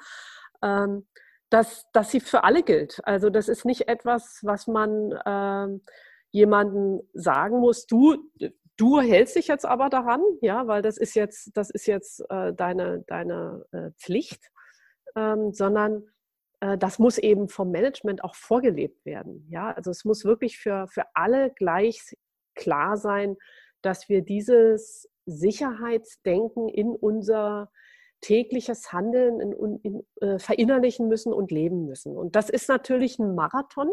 ähm, 0.61 1.07
dass, 1.49 1.85
dass 1.93 2.11
sie 2.11 2.19
für 2.19 2.43
alle 2.43 2.63
gilt. 2.63 2.99
Also 3.03 3.29
das 3.29 3.49
ist 3.49 3.65
nicht 3.65 3.87
etwas, 3.87 4.39
was 4.43 4.67
man 4.67 5.11
äh, 5.11 5.79
jemandem 6.31 7.01
sagen 7.13 7.59
muss, 7.59 7.87
du, 7.87 8.17
du 8.77 8.99
hältst 8.99 9.35
dich 9.35 9.47
jetzt 9.47 9.65
aber 9.65 9.89
daran, 9.89 10.21
ja, 10.41 10.67
weil 10.67 10.81
das 10.81 10.97
ist 10.97 11.15
jetzt, 11.15 11.57
das 11.57 11.69
ist 11.69 11.87
jetzt 11.87 12.23
äh, 12.29 12.53
deine, 12.53 13.03
deine 13.07 13.65
äh, 13.71 13.91
Pflicht, 13.97 14.51
ähm, 15.15 15.51
sondern 15.53 16.03
äh, 16.59 16.77
das 16.77 16.99
muss 16.99 17.17
eben 17.17 17.49
vom 17.49 17.71
Management 17.71 18.23
auch 18.23 18.35
vorgelebt 18.35 19.05
werden. 19.05 19.47
Ja, 19.49 19.71
also 19.71 19.91
es 19.91 20.05
muss 20.05 20.25
wirklich 20.25 20.59
für, 20.59 20.87
für 20.87 21.05
alle 21.13 21.51
gleich 21.51 22.15
klar 22.55 22.97
sein, 22.97 23.37
dass 23.81 24.09
wir 24.09 24.21
dieses 24.21 25.09
Sicherheitsdenken 25.25 26.69
in 26.69 26.89
unser 26.89 27.71
tägliches 28.21 28.91
Handeln 28.91 29.39
in, 29.39 29.79
in, 29.83 30.07
äh, 30.21 30.39
verinnerlichen 30.39 31.07
müssen 31.07 31.33
und 31.33 31.51
leben 31.51 31.85
müssen. 31.85 32.17
Und 32.17 32.35
das 32.35 32.49
ist 32.49 32.69
natürlich 32.69 33.19
ein 33.19 33.35
Marathon, 33.35 33.89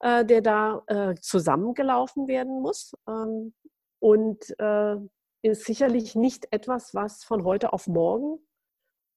äh, 0.00 0.24
der 0.24 0.40
da 0.40 0.82
äh, 0.86 1.14
zusammengelaufen 1.20 2.28
werden 2.28 2.60
muss 2.60 2.94
ähm, 3.08 3.54
und 3.98 4.54
äh, 4.58 4.96
ist 5.42 5.64
sicherlich 5.64 6.14
nicht 6.14 6.48
etwas, 6.50 6.94
was 6.94 7.24
von 7.24 7.44
heute 7.44 7.72
auf 7.72 7.86
morgen 7.86 8.38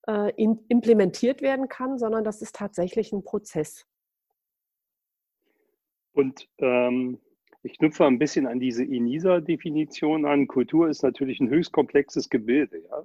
äh, 0.08 0.32
in, 0.36 0.60
implementiert 0.68 1.42
werden 1.42 1.68
kann, 1.68 1.98
sondern 1.98 2.24
das 2.24 2.42
ist 2.42 2.56
tatsächlich 2.56 3.12
ein 3.12 3.24
Prozess. 3.24 3.86
Und 6.14 6.48
ähm, 6.60 7.20
ich 7.64 7.78
knüpfe 7.78 8.06
ein 8.06 8.20
bisschen 8.20 8.46
an 8.46 8.60
diese 8.60 8.84
ENISA-Definition 8.84 10.26
an. 10.26 10.48
Kultur 10.48 10.90
ist 10.90 11.02
natürlich 11.02 11.40
ein 11.40 11.50
höchst 11.50 11.72
komplexes 11.72 12.30
Gebilde. 12.30 12.84
Ja? 12.84 13.04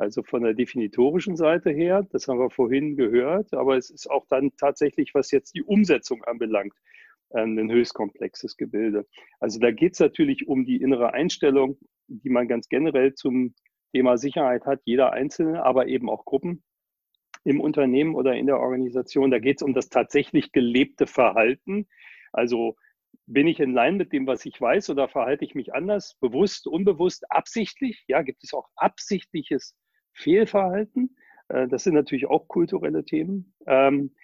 Also 0.00 0.22
von 0.22 0.42
der 0.42 0.54
definitorischen 0.54 1.36
Seite 1.36 1.68
her, 1.68 2.06
das 2.10 2.26
haben 2.26 2.38
wir 2.38 2.48
vorhin 2.48 2.96
gehört, 2.96 3.52
aber 3.52 3.76
es 3.76 3.90
ist 3.90 4.10
auch 4.10 4.24
dann 4.30 4.50
tatsächlich, 4.56 5.12
was 5.12 5.30
jetzt 5.30 5.54
die 5.54 5.62
Umsetzung 5.62 6.24
anbelangt, 6.24 6.72
ein 7.34 7.70
höchst 7.70 7.92
komplexes 7.92 8.56
Gebilde. 8.56 9.06
Also 9.40 9.60
da 9.60 9.70
geht 9.70 9.92
es 9.92 10.00
natürlich 10.00 10.48
um 10.48 10.64
die 10.64 10.80
innere 10.80 11.12
Einstellung, 11.12 11.76
die 12.08 12.30
man 12.30 12.48
ganz 12.48 12.70
generell 12.70 13.12
zum 13.12 13.54
Thema 13.92 14.16
Sicherheit 14.16 14.64
hat, 14.64 14.80
jeder 14.86 15.12
Einzelne, 15.12 15.64
aber 15.64 15.86
eben 15.86 16.08
auch 16.08 16.24
Gruppen 16.24 16.62
im 17.44 17.60
Unternehmen 17.60 18.14
oder 18.14 18.34
in 18.34 18.46
der 18.46 18.58
Organisation. 18.58 19.30
Da 19.30 19.38
geht 19.38 19.58
es 19.58 19.62
um 19.62 19.74
das 19.74 19.90
tatsächlich 19.90 20.50
gelebte 20.52 21.06
Verhalten. 21.06 21.86
Also 22.32 22.74
bin 23.26 23.46
ich 23.46 23.60
in 23.60 23.74
Line 23.74 23.98
mit 23.98 24.14
dem, 24.14 24.26
was 24.26 24.46
ich 24.46 24.58
weiß 24.58 24.88
oder 24.88 25.08
verhalte 25.08 25.44
ich 25.44 25.54
mich 25.54 25.74
anders, 25.74 26.16
bewusst, 26.20 26.66
unbewusst, 26.66 27.30
absichtlich? 27.30 28.04
Ja, 28.08 28.22
gibt 28.22 28.42
es 28.44 28.54
auch 28.54 28.70
absichtliches 28.76 29.76
Fehlverhalten? 30.12 31.16
Äh, 31.48 31.68
das 31.68 31.84
sind 31.84 31.94
natürlich 31.94 32.26
auch 32.26 32.48
kulturelle 32.48 33.04
Themen. 33.04 33.54
Ähm, 33.66 34.14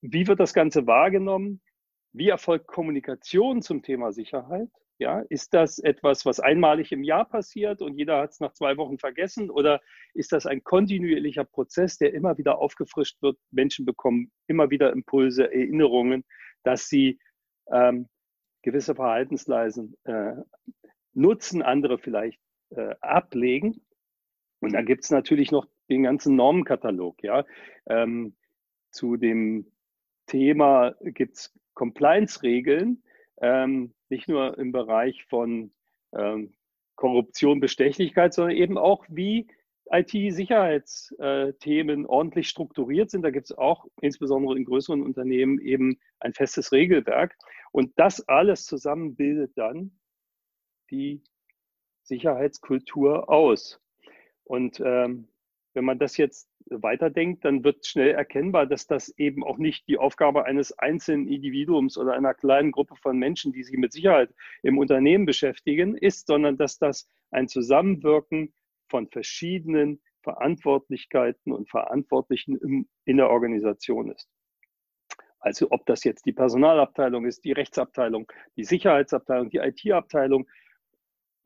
wie 0.00 0.26
wird 0.26 0.40
das 0.40 0.54
Ganze 0.54 0.86
wahrgenommen? 0.86 1.60
Wie 2.12 2.28
erfolgt 2.28 2.66
Kommunikation 2.66 3.62
zum 3.62 3.82
Thema 3.82 4.12
Sicherheit? 4.12 4.70
Ja, 4.98 5.20
ist 5.28 5.52
das 5.52 5.78
etwas, 5.78 6.24
was 6.24 6.40
einmalig 6.40 6.90
im 6.90 7.04
Jahr 7.04 7.28
passiert 7.28 7.82
und 7.82 7.98
jeder 7.98 8.22
hat 8.22 8.30
es 8.30 8.40
nach 8.40 8.54
zwei 8.54 8.78
Wochen 8.78 8.98
vergessen? 8.98 9.50
Oder 9.50 9.82
ist 10.14 10.32
das 10.32 10.46
ein 10.46 10.64
kontinuierlicher 10.64 11.44
Prozess, 11.44 11.98
der 11.98 12.14
immer 12.14 12.38
wieder 12.38 12.58
aufgefrischt 12.58 13.20
wird? 13.20 13.36
Menschen 13.50 13.84
bekommen 13.84 14.32
immer 14.46 14.70
wieder 14.70 14.92
Impulse, 14.92 15.52
Erinnerungen, 15.52 16.24
dass 16.62 16.88
sie 16.88 17.18
ähm, 17.70 18.08
gewisse 18.62 18.94
Verhaltensweisen 18.94 19.96
äh, 20.04 20.36
nutzen, 21.12 21.60
andere 21.62 21.98
vielleicht 21.98 22.40
äh, 22.70 22.94
ablegen. 23.02 23.85
Und 24.60 24.72
dann 24.72 24.86
gibt 24.86 25.04
es 25.04 25.10
natürlich 25.10 25.50
noch 25.50 25.66
den 25.88 26.02
ganzen 26.02 26.36
Normenkatalog. 26.36 27.22
Ja? 27.22 27.44
Ähm, 27.86 28.34
zu 28.90 29.16
dem 29.16 29.70
Thema 30.26 30.94
gibt 31.02 31.36
es 31.36 31.58
Compliance-Regeln, 31.74 33.02
ähm, 33.40 33.94
nicht 34.08 34.28
nur 34.28 34.58
im 34.58 34.72
Bereich 34.72 35.24
von 35.26 35.72
ähm, 36.16 36.54
Korruption, 36.96 37.60
Bestechlichkeit, 37.60 38.34
sondern 38.34 38.56
eben 38.56 38.78
auch, 38.78 39.04
wie 39.08 39.46
IT-Sicherheitsthemen 39.90 42.06
ordentlich 42.06 42.48
strukturiert 42.48 43.10
sind. 43.10 43.22
Da 43.22 43.30
gibt 43.30 43.50
es 43.50 43.56
auch 43.56 43.86
insbesondere 44.00 44.56
in 44.56 44.64
größeren 44.64 45.02
Unternehmen 45.02 45.60
eben 45.60 46.00
ein 46.18 46.32
festes 46.32 46.72
Regelwerk. 46.72 47.36
Und 47.70 47.92
das 47.96 48.28
alles 48.28 48.64
zusammen 48.64 49.14
bildet 49.14 49.56
dann 49.56 49.96
die 50.90 51.22
Sicherheitskultur 52.02 53.28
aus. 53.28 53.80
Und 54.46 54.80
ähm, 54.84 55.28
wenn 55.74 55.84
man 55.84 55.98
das 55.98 56.16
jetzt 56.16 56.48
weiterdenkt, 56.70 57.44
dann 57.44 57.64
wird 57.64 57.84
schnell 57.84 58.12
erkennbar, 58.12 58.66
dass 58.66 58.86
das 58.86 59.10
eben 59.18 59.44
auch 59.44 59.58
nicht 59.58 59.88
die 59.88 59.98
Aufgabe 59.98 60.44
eines 60.44 60.76
einzelnen 60.78 61.28
Individuums 61.28 61.98
oder 61.98 62.14
einer 62.14 62.32
kleinen 62.32 62.72
Gruppe 62.72 62.96
von 62.96 63.18
Menschen, 63.18 63.52
die 63.52 63.62
sich 63.62 63.76
mit 63.76 63.92
Sicherheit 63.92 64.32
im 64.62 64.78
Unternehmen 64.78 65.26
beschäftigen, 65.26 65.96
ist, 65.96 66.28
sondern 66.28 66.56
dass 66.56 66.78
das 66.78 67.08
ein 67.30 67.48
Zusammenwirken 67.48 68.54
von 68.88 69.08
verschiedenen 69.08 70.00
Verantwortlichkeiten 70.22 71.52
und 71.52 71.68
Verantwortlichen 71.68 72.88
in 73.04 73.16
der 73.16 73.30
Organisation 73.30 74.10
ist. 74.10 74.28
Also 75.40 75.68
ob 75.70 75.86
das 75.86 76.04
jetzt 76.04 76.24
die 76.26 76.32
Personalabteilung 76.32 77.26
ist, 77.26 77.44
die 77.44 77.52
Rechtsabteilung, 77.52 78.32
die 78.56 78.64
Sicherheitsabteilung, 78.64 79.50
die 79.50 79.58
IT-Abteilung, 79.58 80.48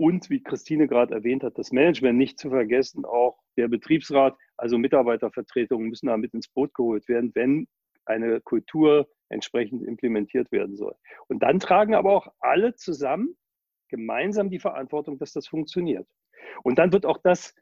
und 0.00 0.30
wie 0.30 0.42
Christine 0.42 0.88
gerade 0.88 1.14
erwähnt 1.14 1.44
hat, 1.44 1.58
das 1.58 1.72
Management 1.72 2.16
nicht 2.16 2.38
zu 2.38 2.48
vergessen, 2.48 3.04
auch 3.04 3.38
der 3.58 3.68
Betriebsrat, 3.68 4.34
also 4.56 4.78
Mitarbeitervertretungen 4.78 5.90
müssen 5.90 6.06
da 6.06 6.16
mit 6.16 6.32
ins 6.32 6.48
Boot 6.48 6.72
geholt 6.72 7.06
werden, 7.06 7.32
wenn 7.34 7.68
eine 8.06 8.40
Kultur 8.40 9.10
entsprechend 9.28 9.86
implementiert 9.86 10.50
werden 10.52 10.74
soll. 10.74 10.94
Und 11.28 11.42
dann 11.42 11.60
tragen 11.60 11.94
aber 11.94 12.14
auch 12.14 12.28
alle 12.40 12.74
zusammen 12.76 13.36
gemeinsam 13.90 14.48
die 14.48 14.58
Verantwortung, 14.58 15.18
dass 15.18 15.34
das 15.34 15.46
funktioniert. 15.46 16.08
Und 16.62 16.78
dann 16.78 16.94
wird 16.94 17.04
auch 17.04 17.18
das, 17.18 17.54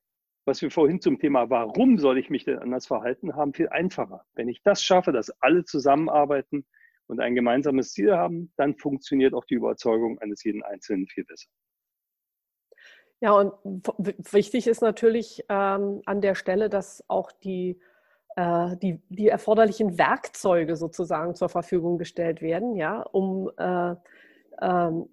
was 0.44 0.62
wir 0.62 0.70
vorhin 0.70 1.00
zum 1.00 1.18
Thema, 1.18 1.50
warum 1.50 1.98
soll 1.98 2.18
ich 2.18 2.30
mich 2.30 2.44
denn 2.44 2.60
anders 2.60 2.86
verhalten 2.86 3.34
haben, 3.34 3.52
viel 3.52 3.68
einfacher. 3.70 4.24
Wenn 4.36 4.48
ich 4.48 4.62
das 4.62 4.84
schaffe, 4.84 5.10
dass 5.10 5.30
alle 5.40 5.64
zusammenarbeiten 5.64 6.64
und 7.08 7.18
ein 7.18 7.34
gemeinsames 7.34 7.94
Ziel 7.94 8.16
haben, 8.16 8.52
dann 8.56 8.76
funktioniert 8.76 9.34
auch 9.34 9.44
die 9.44 9.54
Überzeugung 9.54 10.20
eines 10.20 10.44
jeden 10.44 10.62
Einzelnen 10.62 11.08
viel 11.08 11.24
besser. 11.24 11.48
Ja, 13.20 13.32
und 13.32 13.52
wichtig 14.32 14.68
ist 14.68 14.80
natürlich 14.80 15.44
ähm, 15.48 16.02
an 16.06 16.20
der 16.20 16.34
Stelle, 16.36 16.68
dass 16.68 17.02
auch 17.08 17.32
die, 17.32 17.80
äh, 18.36 18.76
die, 18.76 19.02
die 19.08 19.28
erforderlichen 19.28 19.98
Werkzeuge 19.98 20.76
sozusagen 20.76 21.34
zur 21.34 21.48
Verfügung 21.48 21.98
gestellt 21.98 22.42
werden, 22.42 22.76
ja, 22.76 23.02
um, 23.02 23.50
äh, 23.56 23.94
ähm, 24.62 25.08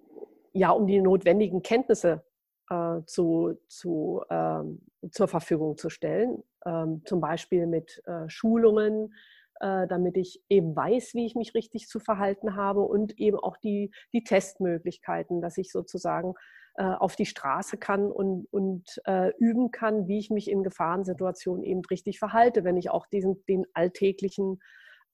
ja, 0.52 0.70
um 0.70 0.86
die 0.86 1.00
notwendigen 1.00 1.62
Kenntnisse 1.62 2.22
äh, 2.70 3.00
zu, 3.06 3.58
zu, 3.68 4.22
ähm, 4.30 4.80
zur 5.10 5.26
Verfügung 5.26 5.76
zu 5.76 5.90
stellen. 5.90 6.44
Ähm, 6.64 7.02
zum 7.06 7.20
Beispiel 7.20 7.66
mit 7.66 8.02
äh, 8.06 8.28
Schulungen, 8.28 9.14
äh, 9.60 9.86
damit 9.88 10.16
ich 10.16 10.40
eben 10.48 10.76
weiß, 10.76 11.14
wie 11.14 11.26
ich 11.26 11.34
mich 11.34 11.54
richtig 11.54 11.88
zu 11.88 11.98
verhalten 11.98 12.54
habe 12.54 12.82
und 12.82 13.18
eben 13.18 13.38
auch 13.38 13.56
die, 13.56 13.90
die 14.12 14.22
Testmöglichkeiten, 14.22 15.40
dass 15.40 15.58
ich 15.58 15.72
sozusagen 15.72 16.34
auf 16.82 17.16
die 17.16 17.26
Straße 17.26 17.78
kann 17.78 18.10
und, 18.10 18.46
und 18.50 19.00
äh, 19.06 19.32
üben 19.38 19.70
kann, 19.70 20.08
wie 20.08 20.18
ich 20.18 20.30
mich 20.30 20.50
in 20.50 20.62
Gefahrensituationen 20.62 21.64
eben 21.64 21.82
richtig 21.90 22.18
verhalte, 22.18 22.64
wenn 22.64 22.76
ich 22.76 22.90
auch 22.90 23.06
diesen, 23.06 23.44
den 23.46 23.66
alltäglichen 23.72 24.60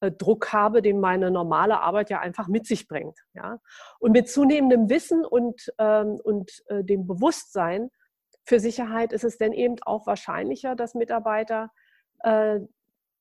äh, 0.03 0.11
Druck 0.11 0.51
habe, 0.51 0.81
den 0.81 0.99
meine 0.99 1.31
normale 1.31 1.79
Arbeit 1.79 2.09
ja 2.09 2.19
einfach 2.19 2.49
mit 2.49 2.67
sich 2.67 2.87
bringt. 2.87 3.17
Ja? 3.33 3.59
Und 3.99 4.11
mit 4.11 4.27
zunehmendem 4.27 4.89
Wissen 4.89 5.25
und, 5.25 5.73
ähm, 5.77 6.19
und 6.23 6.51
äh, 6.67 6.83
dem 6.83 7.07
Bewusstsein 7.07 7.89
für 8.43 8.59
Sicherheit 8.59 9.13
ist 9.13 9.23
es 9.23 9.37
dann 9.37 9.53
eben 9.53 9.75
auch 9.83 10.05
wahrscheinlicher, 10.05 10.75
dass 10.75 10.95
Mitarbeiter 10.95 11.71
äh, 12.19 12.59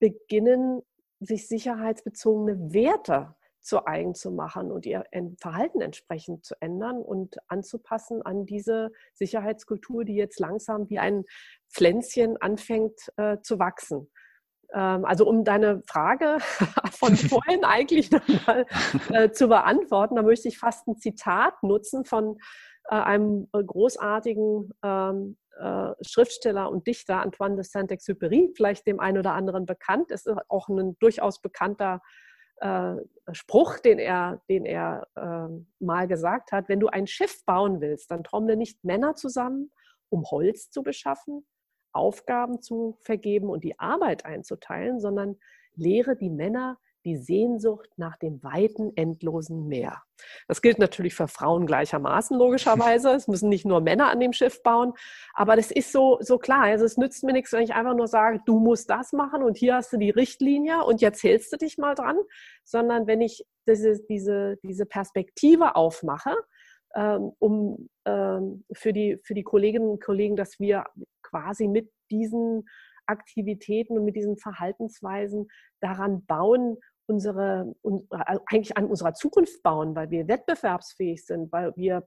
beginnen, 0.01 0.83
sich 1.21 1.47
sicherheitsbezogene 1.47 2.73
Werte 2.73 3.37
zu 3.63 3.87
eigen 3.87 4.15
zu 4.15 4.31
machen 4.31 4.73
und 4.73 4.85
ihr 4.87 5.05
Verhalten 5.41 5.81
entsprechend 5.81 6.45
zu 6.45 6.55
ändern 6.61 7.01
und 7.01 7.37
anzupassen 7.49 8.23
an 8.23 8.45
diese 8.45 8.91
Sicherheitskultur, 9.15 10.05
die 10.05 10.17
jetzt 10.17 10.41
langsam 10.41 10.91
wie 10.91 10.99
ein 10.99 11.25
Pflänzchen 11.71 12.37
anfängt 12.41 13.13
äh, 13.17 13.39
zu 13.41 13.59
wachsen. 13.59 14.11
Ähm, 14.75 15.05
also 15.05 15.27
um 15.27 15.45
deine 15.45 15.83
Frage 15.87 16.39
von 16.93 17.17
vorhin 17.17 17.65
eigentlich 17.65 18.11
nochmal 18.11 18.67
äh, 19.11 19.31
zu 19.31 19.49
beantworten, 19.49 20.17
da 20.17 20.23
möchte 20.23 20.49
ich 20.49 20.59
fast 20.59 20.89
ein 20.89 20.99
Zitat 20.99 21.63
nutzen 21.63 22.05
von 22.05 22.39
äh, 22.91 22.97
einem 22.97 23.49
großartigen 23.53 24.73
ähm, 24.83 25.37
äh, 25.59 25.93
Schriftsteller 26.01 26.69
und 26.69 26.87
Dichter 26.87 27.21
Antoine 27.21 27.57
de 27.57 27.65
Saint-Exupéry, 27.65 28.53
vielleicht 28.57 28.87
dem 28.87 28.99
einen 28.99 29.19
oder 29.19 29.35
anderen 29.35 29.67
bekannt, 29.67 30.11
ist 30.11 30.29
auch 30.49 30.69
ein 30.69 30.97
durchaus 30.99 31.41
bekannter 31.41 32.01
äh, 32.03 32.32
Spruch, 33.33 33.79
den 33.79 33.99
er, 33.99 34.43
den 34.49 34.65
er 34.65 35.07
äh, 35.17 35.85
mal 35.85 36.07
gesagt 36.07 36.53
hat, 36.53 36.69
wenn 36.69 36.81
du 36.81 36.89
ein 36.89 37.07
Schiff 37.07 37.45
bauen 37.45 37.81
willst, 37.81 38.11
dann 38.11 38.25
trommle 38.25 38.57
nicht 38.57 38.85
Männer 38.85 39.15
zusammen, 39.15 39.71
um 40.09 40.25
Holz 40.31 40.71
zu 40.71 40.83
beschaffen, 40.83 41.47
Aufgaben 41.93 42.61
zu 42.61 42.97
vergeben 43.01 43.49
und 43.49 43.65
die 43.65 43.79
Arbeit 43.79 44.25
einzuteilen, 44.25 45.01
sondern 45.01 45.39
lehre 45.75 46.17
die 46.17 46.31
Männer 46.31 46.79
die 47.05 47.17
Sehnsucht 47.17 47.91
nach 47.97 48.17
dem 48.17 48.43
weiten, 48.43 48.93
endlosen 48.97 49.69
Meer. 49.69 50.03
Das 50.49 50.63
gilt 50.63 50.79
natürlich 50.79 51.15
für 51.15 51.29
Frauen 51.29 51.67
gleichermaßen, 51.67 52.39
logischerweise. 52.39 53.11
Es 53.11 53.29
müssen 53.29 53.49
nicht 53.49 53.65
nur 53.65 53.81
Männer 53.81 54.11
an 54.11 54.21
dem 54.21 54.33
Schiff 54.33 54.63
bauen, 54.63 54.93
aber 55.35 55.57
das 55.57 55.71
ist 55.71 55.93
so, 55.93 56.19
so 56.21 56.39
klar. 56.39 56.63
Also 56.63 56.85
es 56.85 56.97
nützt 56.97 57.25
mir 57.25 57.33
nichts, 57.33 57.53
wenn 57.53 57.63
ich 57.63 57.75
einfach 57.75 57.95
nur 57.95 58.09
sage, 58.09 58.41
du 58.47 58.59
musst 58.59 58.89
das 58.91 59.13
machen 59.13 59.43
und 59.43 59.57
hier 59.57 59.75
hast 59.75 59.93
du 59.93 59.97
die 59.97 60.11
Richtlinie 60.11 60.85
und 60.85 61.01
jetzt 61.01 61.23
hältst 61.23 61.53
du 61.53 61.57
dich 61.57 61.79
mal 61.79 61.95
dran, 61.95 62.17
sondern 62.65 63.07
wenn 63.07 63.21
ich 63.21 63.45
diese, 63.69 64.01
diese, 64.09 64.59
diese 64.63 64.87
Perspektive 64.87 65.77
aufmache, 65.77 66.35
ähm, 66.95 67.33
um 67.39 67.89
ähm, 68.05 68.65
für, 68.73 68.93
die, 68.93 69.19
für 69.25 69.35
die 69.35 69.45
Kolleginnen 69.45 69.89
und 69.89 70.03
Kollegen, 70.03 70.37
dass 70.37 70.59
wir 70.61 70.85
quasi 71.23 71.69
mit 71.69 71.91
diesen 72.11 72.65
Aktivitäten 73.07 73.99
und 73.99 74.05
mit 74.05 74.17
diesen 74.17 74.37
Verhaltensweisen 74.37 75.49
daran 75.81 76.25
bauen, 76.27 76.77
unsere, 77.07 77.75
äh, 77.85 78.39
eigentlich 78.47 78.77
an 78.77 78.87
unserer 78.87 79.15
Zukunft 79.15 79.63
bauen, 79.63 79.95
weil 79.95 80.11
wir 80.11 80.29
wettbewerbsfähig 80.29 81.25
sind, 81.25 81.53
weil 81.53 81.75
wir 81.77 82.07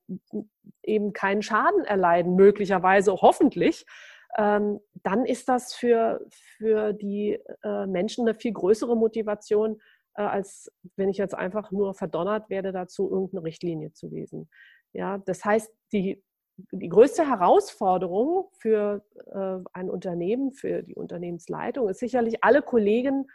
eben 0.83 1.13
keinen 1.13 1.41
Schaden 1.41 1.83
erleiden, 1.85 2.35
möglicherweise 2.35 3.13
hoffentlich, 3.13 3.85
ähm, 4.37 4.79
dann 5.03 5.25
ist 5.25 5.47
das 5.47 5.73
für, 5.73 6.25
für 6.29 6.93
die 6.93 7.39
äh, 7.63 7.85
Menschen 7.85 8.27
eine 8.27 8.35
viel 8.35 8.51
größere 8.51 8.95
Motivation, 8.95 9.79
äh, 10.15 10.23
als 10.23 10.71
wenn 10.97 11.09
ich 11.09 11.17
jetzt 11.17 11.35
einfach 11.35 11.71
nur 11.71 11.93
verdonnert 11.93 12.49
werde, 12.49 12.71
dazu 12.71 13.09
irgendeine 13.09 13.43
Richtlinie 13.43 13.93
zu 13.93 14.07
lesen. 14.07 14.49
Ja, 14.93 15.19
das 15.19 15.43
heißt, 15.45 15.71
die, 15.93 16.21
die 16.71 16.89
größte 16.89 17.27
Herausforderung 17.27 18.47
für 18.59 19.03
ein 19.73 19.89
Unternehmen, 19.89 20.53
für 20.53 20.83
die 20.83 20.95
Unternehmensleitung, 20.95 21.89
ist 21.89 21.99
sicherlich 21.99 22.45
alle 22.45 22.61
Kollegen 22.61 23.27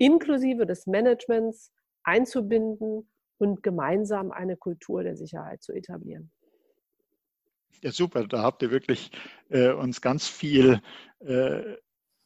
inklusive 0.00 0.66
des 0.66 0.86
Managements 0.86 1.72
einzubinden 2.02 3.08
und 3.38 3.62
gemeinsam 3.62 4.32
eine 4.32 4.56
Kultur 4.56 5.02
der 5.02 5.16
Sicherheit 5.16 5.62
zu 5.62 5.72
etablieren. 5.72 6.30
Ja, 7.82 7.92
super. 7.92 8.26
Da 8.26 8.42
habt 8.42 8.62
ihr 8.62 8.70
wirklich 8.70 9.10
äh, 9.48 9.70
uns 9.70 10.00
ganz 10.00 10.26
viel 10.26 10.80
äh, 11.20 11.76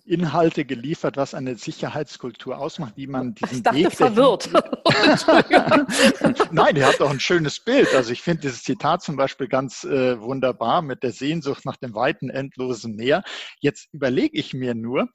Inhalte 0.05 0.65
geliefert, 0.65 1.17
was 1.17 1.35
eine 1.35 1.57
Sicherheitskultur 1.57 2.59
ausmacht, 2.59 2.95
wie 2.97 3.07
man 3.07 3.35
diesen 3.35 3.57
ich 3.57 3.63
dachte, 3.63 3.79
Weg 3.79 3.93
verwirrt. 3.93 4.51
Nein, 6.53 6.77
ihr 6.77 6.87
habt 6.87 7.01
auch 7.01 7.11
ein 7.11 7.21
schönes 7.21 7.61
Bild. 7.61 7.95
Also 7.95 8.13
ich 8.13 8.21
finde 8.21 8.43
dieses 8.43 8.63
Zitat 8.63 9.03
zum 9.03 9.17
Beispiel 9.17 9.49
ganz 9.49 9.85
äh, 9.85 10.21
wunderbar 10.21 10.83
mit 10.83 11.03
der 11.03 11.13
Sehnsucht 11.13 11.65
nach 11.65 11.77
dem 11.77 11.95
weiten, 11.95 12.29
endlosen 12.29 12.97
Meer. 12.97 13.23
Jetzt 13.61 13.89
überlege 13.93 14.37
ich 14.37 14.53
mir 14.53 14.75
nur, 14.75 15.09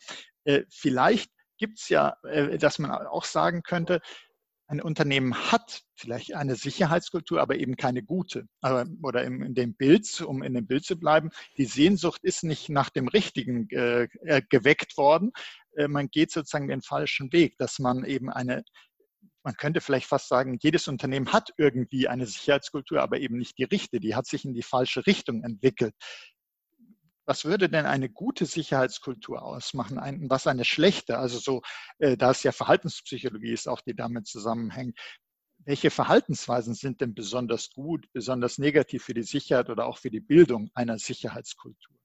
äh, 0.45 0.63
vielleicht 0.69 1.29
gibt 1.59 1.77
es 1.79 1.89
ja, 1.89 2.17
äh, 2.23 2.57
dass 2.57 2.79
man 2.79 2.91
auch 2.91 3.25
sagen 3.25 3.61
könnte, 3.61 4.01
ein 4.69 4.81
Unternehmen 4.81 5.33
hat 5.51 5.81
vielleicht 5.95 6.35
eine 6.35 6.55
Sicherheitskultur, 6.55 7.41
aber 7.41 7.55
eben 7.55 7.75
keine 7.75 8.03
gute. 8.03 8.45
oder 8.61 9.23
in, 9.23 9.55
dem 9.55 9.73
Bild, 9.73 10.21
um 10.21 10.43
in 10.43 10.53
dem 10.53 10.67
Bild 10.67 10.85
zu 10.85 10.95
bleiben, 10.95 11.31
die 11.57 11.65
Sehnsucht 11.65 12.23
ist 12.23 12.43
nicht 12.43 12.69
nach 12.69 12.91
dem 12.91 13.07
Richtigen 13.07 13.67
äh, 13.71 14.03
äh, 14.21 14.43
geweckt 14.47 14.95
worden. 14.95 15.31
Äh, 15.75 15.87
man 15.87 16.09
geht 16.09 16.31
sozusagen 16.31 16.67
den 16.67 16.83
falschen 16.83 17.33
Weg, 17.33 17.57
dass 17.57 17.79
man 17.79 18.05
eben 18.05 18.29
eine, 18.29 18.63
man 19.41 19.55
könnte 19.55 19.81
vielleicht 19.81 20.05
fast 20.05 20.27
sagen, 20.27 20.59
jedes 20.61 20.87
Unternehmen 20.87 21.33
hat 21.33 21.51
irgendwie 21.57 22.07
eine 22.07 22.27
Sicherheitskultur, 22.27 23.01
aber 23.01 23.19
eben 23.19 23.39
nicht 23.39 23.57
die 23.57 23.63
richtige. 23.63 23.99
Die 23.99 24.15
hat 24.15 24.27
sich 24.27 24.45
in 24.45 24.53
die 24.53 24.61
falsche 24.61 25.07
Richtung 25.07 25.43
entwickelt. 25.43 25.95
Was 27.29 27.45
würde 27.45 27.69
denn 27.69 27.85
eine 27.85 28.09
gute 28.09 28.47
Sicherheitskultur 28.47 29.43
ausmachen? 29.43 29.99
Ein, 29.99 30.31
was 30.31 30.47
eine 30.47 30.65
schlechte? 30.65 31.19
Also 31.19 31.37
so, 31.37 31.61
äh, 31.99 32.17
da 32.17 32.31
es 32.31 32.41
ja 32.41 32.51
Verhaltenspsychologie 32.51 33.51
ist, 33.51 33.67
auch 33.67 33.81
die 33.81 33.95
damit 33.95 34.25
zusammenhängt. 34.25 34.97
Welche 35.63 35.91
Verhaltensweisen 35.91 36.73
sind 36.73 37.01
denn 37.01 37.13
besonders 37.13 37.69
gut, 37.69 38.07
besonders 38.13 38.57
negativ 38.57 39.03
für 39.03 39.13
die 39.13 39.21
Sicherheit 39.21 39.69
oder 39.69 39.85
auch 39.85 39.99
für 39.99 40.09
die 40.09 40.21
Bildung 40.21 40.71
einer 40.73 40.97
Sicherheitskultur? 40.97 41.95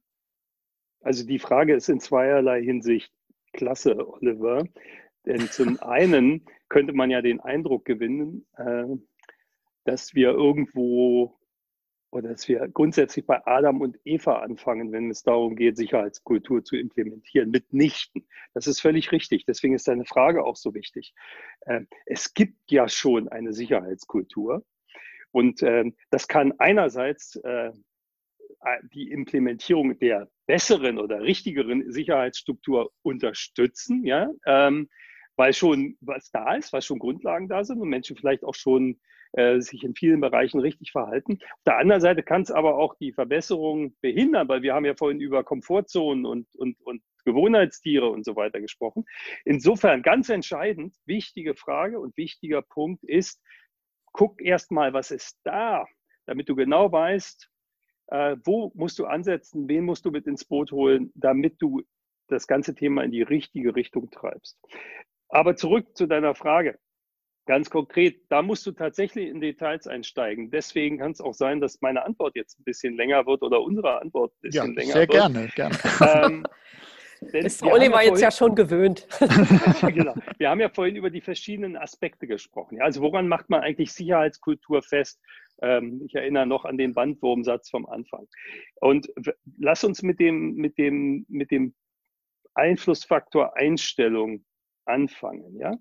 Also 1.00 1.24
die 1.24 1.38
Frage 1.38 1.74
ist 1.74 1.88
in 1.88 2.00
zweierlei 2.00 2.62
Hinsicht 2.62 3.10
klasse, 3.54 3.96
Oliver. 4.06 4.68
Denn 5.24 5.38
zum 5.50 5.80
einen 5.80 6.44
könnte 6.68 6.92
man 6.92 7.08
ja 7.08 7.22
den 7.22 7.40
Eindruck 7.40 7.86
gewinnen, 7.86 8.46
äh, 8.58 8.84
dass 9.86 10.14
wir 10.14 10.32
irgendwo 10.32 11.40
oder 12.14 12.28
dass 12.28 12.46
wir 12.46 12.68
grundsätzlich 12.68 13.26
bei 13.26 13.44
Adam 13.44 13.80
und 13.80 13.98
Eva 14.04 14.38
anfangen, 14.38 14.92
wenn 14.92 15.10
es 15.10 15.24
darum 15.24 15.56
geht, 15.56 15.76
Sicherheitskultur 15.76 16.62
zu 16.62 16.76
implementieren, 16.76 17.50
mitnichten. 17.50 18.28
Das 18.54 18.68
ist 18.68 18.80
völlig 18.80 19.10
richtig. 19.10 19.44
Deswegen 19.46 19.74
ist 19.74 19.88
deine 19.88 20.04
Frage 20.04 20.44
auch 20.44 20.54
so 20.54 20.74
wichtig. 20.74 21.12
Ähm, 21.66 21.88
es 22.06 22.32
gibt 22.32 22.70
ja 22.70 22.88
schon 22.88 23.28
eine 23.28 23.52
Sicherheitskultur 23.52 24.64
und 25.32 25.62
ähm, 25.64 25.96
das 26.10 26.28
kann 26.28 26.54
einerseits 26.58 27.34
äh, 27.36 27.72
die 28.92 29.10
Implementierung 29.10 29.98
der 29.98 30.30
besseren 30.46 30.98
oder 30.98 31.20
richtigeren 31.20 31.90
Sicherheitsstruktur 31.90 32.92
unterstützen, 33.02 34.04
ja, 34.04 34.30
ähm, 34.46 34.88
weil 35.34 35.52
schon 35.52 35.96
was 36.00 36.30
da 36.30 36.54
ist, 36.54 36.72
was 36.72 36.86
schon 36.86 37.00
Grundlagen 37.00 37.48
da 37.48 37.64
sind 37.64 37.80
und 37.80 37.88
Menschen 37.88 38.16
vielleicht 38.16 38.44
auch 38.44 38.54
schon 38.54 39.00
äh, 39.36 39.60
sich 39.60 39.82
in 39.82 39.94
vielen 39.94 40.20
Bereichen 40.20 40.60
richtig 40.60 40.92
verhalten. 40.92 41.38
Auf 41.42 41.64
der 41.66 41.78
anderen 41.78 42.00
Seite 42.00 42.22
kann 42.22 42.42
es 42.42 42.50
aber 42.50 42.78
auch 42.78 42.94
die 42.94 43.12
Verbesserung 43.12 43.94
behindern, 44.00 44.48
weil 44.48 44.62
wir 44.62 44.74
haben 44.74 44.84
ja 44.84 44.94
vorhin 44.94 45.20
über 45.20 45.42
Komfortzonen 45.42 46.24
und, 46.24 46.46
und, 46.56 46.80
und 46.82 47.02
Gewohnheitstiere 47.24 48.08
und 48.08 48.24
so 48.24 48.36
weiter 48.36 48.60
gesprochen. 48.60 49.04
Insofern 49.44 50.02
ganz 50.02 50.28
entscheidend, 50.28 50.94
wichtige 51.04 51.54
Frage 51.54 51.98
und 51.98 52.16
wichtiger 52.16 52.62
Punkt 52.62 53.02
ist, 53.02 53.42
guck 54.12 54.40
erst 54.40 54.70
mal, 54.70 54.92
was 54.92 55.10
ist 55.10 55.38
da, 55.42 55.84
damit 56.26 56.48
du 56.48 56.54
genau 56.54 56.92
weißt, 56.92 57.50
äh, 58.08 58.36
wo 58.44 58.70
musst 58.74 58.98
du 58.98 59.06
ansetzen, 59.06 59.68
wen 59.68 59.84
musst 59.84 60.04
du 60.04 60.10
mit 60.10 60.26
ins 60.26 60.44
Boot 60.44 60.70
holen, 60.70 61.10
damit 61.14 61.60
du 61.60 61.82
das 62.28 62.46
ganze 62.46 62.74
Thema 62.74 63.02
in 63.02 63.10
die 63.10 63.22
richtige 63.22 63.74
Richtung 63.74 64.10
treibst. 64.10 64.58
Aber 65.28 65.56
zurück 65.56 65.96
zu 65.96 66.06
deiner 66.06 66.34
Frage. 66.34 66.78
Ganz 67.46 67.68
konkret, 67.68 68.22
da 68.30 68.40
musst 68.40 68.66
du 68.66 68.72
tatsächlich 68.72 69.28
in 69.28 69.40
Details 69.40 69.86
einsteigen. 69.86 70.50
Deswegen 70.50 70.98
kann 70.98 71.12
es 71.12 71.20
auch 71.20 71.34
sein, 71.34 71.60
dass 71.60 71.82
meine 71.82 72.04
Antwort 72.04 72.34
jetzt 72.36 72.58
ein 72.58 72.64
bisschen 72.64 72.96
länger 72.96 73.26
wird 73.26 73.42
oder 73.42 73.60
unsere 73.60 74.00
Antwort 74.00 74.32
ein 74.32 74.40
bisschen 74.40 74.74
ja, 74.74 74.80
länger 74.80 74.92
sehr 74.92 75.08
wird. 75.08 75.12
Sehr 75.12 75.20
gerne, 75.20 75.48
gerne. 75.54 76.26
Ähm, 76.26 76.46
ist 77.32 77.62
Oliver 77.62 78.02
ja 78.02 78.10
jetzt 78.10 78.22
ja 78.22 78.30
schon 78.30 78.54
gewöhnt. 78.54 79.06
genau. 79.82 80.14
Wir 80.38 80.48
haben 80.48 80.60
ja 80.60 80.70
vorhin 80.70 80.96
über 80.96 81.10
die 81.10 81.20
verschiedenen 81.20 81.76
Aspekte 81.76 82.26
gesprochen. 82.26 82.80
Also 82.80 83.02
woran 83.02 83.28
macht 83.28 83.50
man 83.50 83.60
eigentlich 83.60 83.92
Sicherheitskultur 83.92 84.82
fest? 84.82 85.20
Ähm, 85.60 86.02
ich 86.06 86.14
erinnere 86.14 86.46
noch 86.46 86.64
an 86.64 86.78
den 86.78 86.94
Bandwurmsatz 86.94 87.68
vom 87.68 87.84
Anfang. 87.86 88.26
Und 88.76 89.08
lass 89.58 89.84
uns 89.84 90.02
mit 90.02 90.18
dem, 90.18 90.54
mit 90.54 90.78
dem, 90.78 91.26
mit 91.28 91.50
dem 91.50 91.74
Einflussfaktor 92.54 93.56
Einstellung 93.56 94.44
anfangen. 94.86 95.58
Ja? 95.58 95.76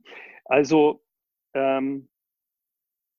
Also 0.46 1.04
ähm, 1.54 2.10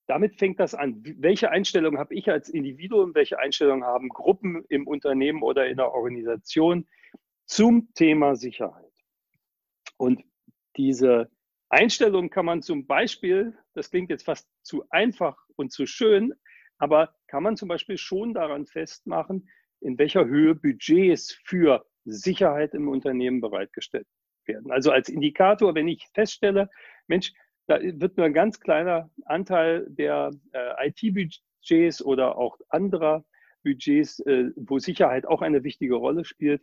damit 0.07 0.37
fängt 0.37 0.59
das 0.59 0.75
an. 0.75 1.01
Welche 1.17 1.49
Einstellung 1.49 1.97
habe 1.97 2.13
ich 2.13 2.29
als 2.29 2.49
Individuum? 2.49 3.15
Welche 3.15 3.39
Einstellung 3.39 3.83
haben 3.83 4.09
Gruppen 4.09 4.63
im 4.69 4.87
Unternehmen 4.87 5.41
oder 5.41 5.67
in 5.67 5.77
der 5.77 5.91
Organisation 5.91 6.87
zum 7.45 7.91
Thema 7.95 8.35
Sicherheit? 8.35 8.93
Und 9.97 10.23
diese 10.77 11.31
Einstellung 11.69 12.29
kann 12.29 12.45
man 12.45 12.61
zum 12.61 12.85
Beispiel, 12.85 13.57
das 13.73 13.89
klingt 13.89 14.09
jetzt 14.09 14.25
fast 14.25 14.47
zu 14.61 14.85
einfach 14.89 15.37
und 15.55 15.71
zu 15.71 15.85
schön, 15.85 16.33
aber 16.77 17.15
kann 17.27 17.43
man 17.43 17.57
zum 17.57 17.67
Beispiel 17.69 17.97
schon 17.97 18.33
daran 18.33 18.67
festmachen, 18.67 19.49
in 19.81 19.97
welcher 19.97 20.25
Höhe 20.25 20.55
Budgets 20.55 21.33
für 21.43 21.85
Sicherheit 22.05 22.73
im 22.73 22.87
Unternehmen 22.87 23.41
bereitgestellt 23.41 24.07
werden. 24.45 24.71
Also 24.71 24.91
als 24.91 25.09
Indikator, 25.09 25.73
wenn 25.73 25.87
ich 25.87 26.07
feststelle, 26.13 26.69
Mensch, 27.07 27.33
da 27.67 27.79
wird 27.81 28.17
nur 28.17 28.25
ein 28.25 28.33
ganz 28.33 28.59
kleiner 28.59 29.09
Anteil 29.25 29.85
der 29.89 30.31
äh, 30.53 30.89
IT-Budgets 30.89 32.03
oder 32.03 32.37
auch 32.37 32.57
anderer 32.69 33.25
Budgets, 33.63 34.19
äh, 34.21 34.51
wo 34.55 34.79
Sicherheit 34.79 35.25
auch 35.25 35.41
eine 35.41 35.63
wichtige 35.63 35.95
Rolle 35.95 36.25
spielt, 36.25 36.61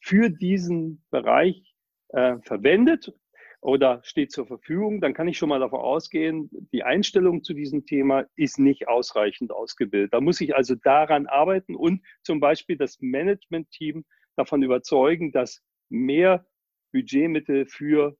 für 0.00 0.30
diesen 0.30 1.04
Bereich 1.10 1.74
äh, 2.08 2.36
verwendet 2.42 3.12
oder 3.60 4.00
steht 4.04 4.30
zur 4.30 4.46
Verfügung, 4.46 5.00
dann 5.00 5.14
kann 5.14 5.26
ich 5.26 5.38
schon 5.38 5.48
mal 5.48 5.60
davon 5.60 5.80
ausgehen, 5.80 6.50
die 6.72 6.82
Einstellung 6.82 7.42
zu 7.42 7.54
diesem 7.54 7.86
Thema 7.86 8.26
ist 8.36 8.58
nicht 8.58 8.88
ausreichend 8.88 9.50
ausgebildet. 9.50 10.12
Da 10.12 10.20
muss 10.20 10.40
ich 10.42 10.54
also 10.54 10.74
daran 10.74 11.26
arbeiten 11.26 11.74
und 11.74 12.02
zum 12.22 12.40
Beispiel 12.40 12.76
das 12.76 12.98
Management-Team 13.00 14.04
davon 14.36 14.62
überzeugen, 14.62 15.32
dass 15.32 15.62
mehr 15.88 16.46
Budgetmittel 16.92 17.66
für 17.66 18.16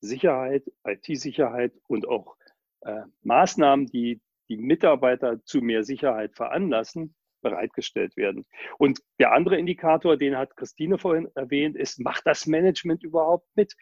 Sicherheit, 0.00 0.64
IT-Sicherheit 0.84 1.72
und 1.88 2.08
auch 2.08 2.36
äh, 2.82 3.02
Maßnahmen, 3.22 3.86
die 3.86 4.20
die 4.48 4.56
Mitarbeiter 4.56 5.42
zu 5.44 5.60
mehr 5.60 5.82
Sicherheit 5.82 6.34
veranlassen, 6.34 7.14
bereitgestellt 7.42 8.16
werden. 8.16 8.46
Und 8.78 9.00
der 9.18 9.32
andere 9.32 9.58
Indikator, 9.58 10.16
den 10.16 10.36
hat 10.36 10.56
Christine 10.56 10.98
vorhin 10.98 11.28
erwähnt, 11.34 11.76
ist, 11.76 11.98
macht 12.00 12.26
das 12.26 12.46
Management 12.46 13.02
überhaupt 13.02 13.48
mit? 13.56 13.74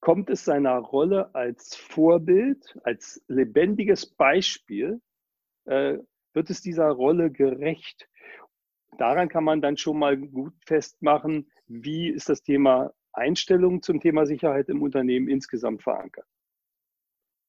kommt 0.00 0.30
es 0.30 0.44
seiner 0.44 0.76
Rolle 0.78 1.34
als 1.34 1.74
Vorbild, 1.74 2.78
als 2.84 3.22
lebendiges 3.28 4.06
Beispiel, 4.06 5.00
äh, 5.64 5.98
wird 6.34 6.50
es 6.50 6.60
dieser 6.60 6.88
Rolle 6.88 7.30
gerecht? 7.30 8.08
Daran 8.98 9.28
kann 9.28 9.44
man 9.44 9.60
dann 9.60 9.76
schon 9.76 9.98
mal 9.98 10.16
gut 10.16 10.54
festmachen, 10.66 11.50
wie 11.66 12.08
ist 12.08 12.28
das 12.28 12.42
Thema 12.42 12.92
Einstellung 13.12 13.82
zum 13.82 14.00
Thema 14.00 14.26
Sicherheit 14.26 14.68
im 14.68 14.82
Unternehmen 14.82 15.28
insgesamt 15.28 15.82
verankert. 15.82 16.26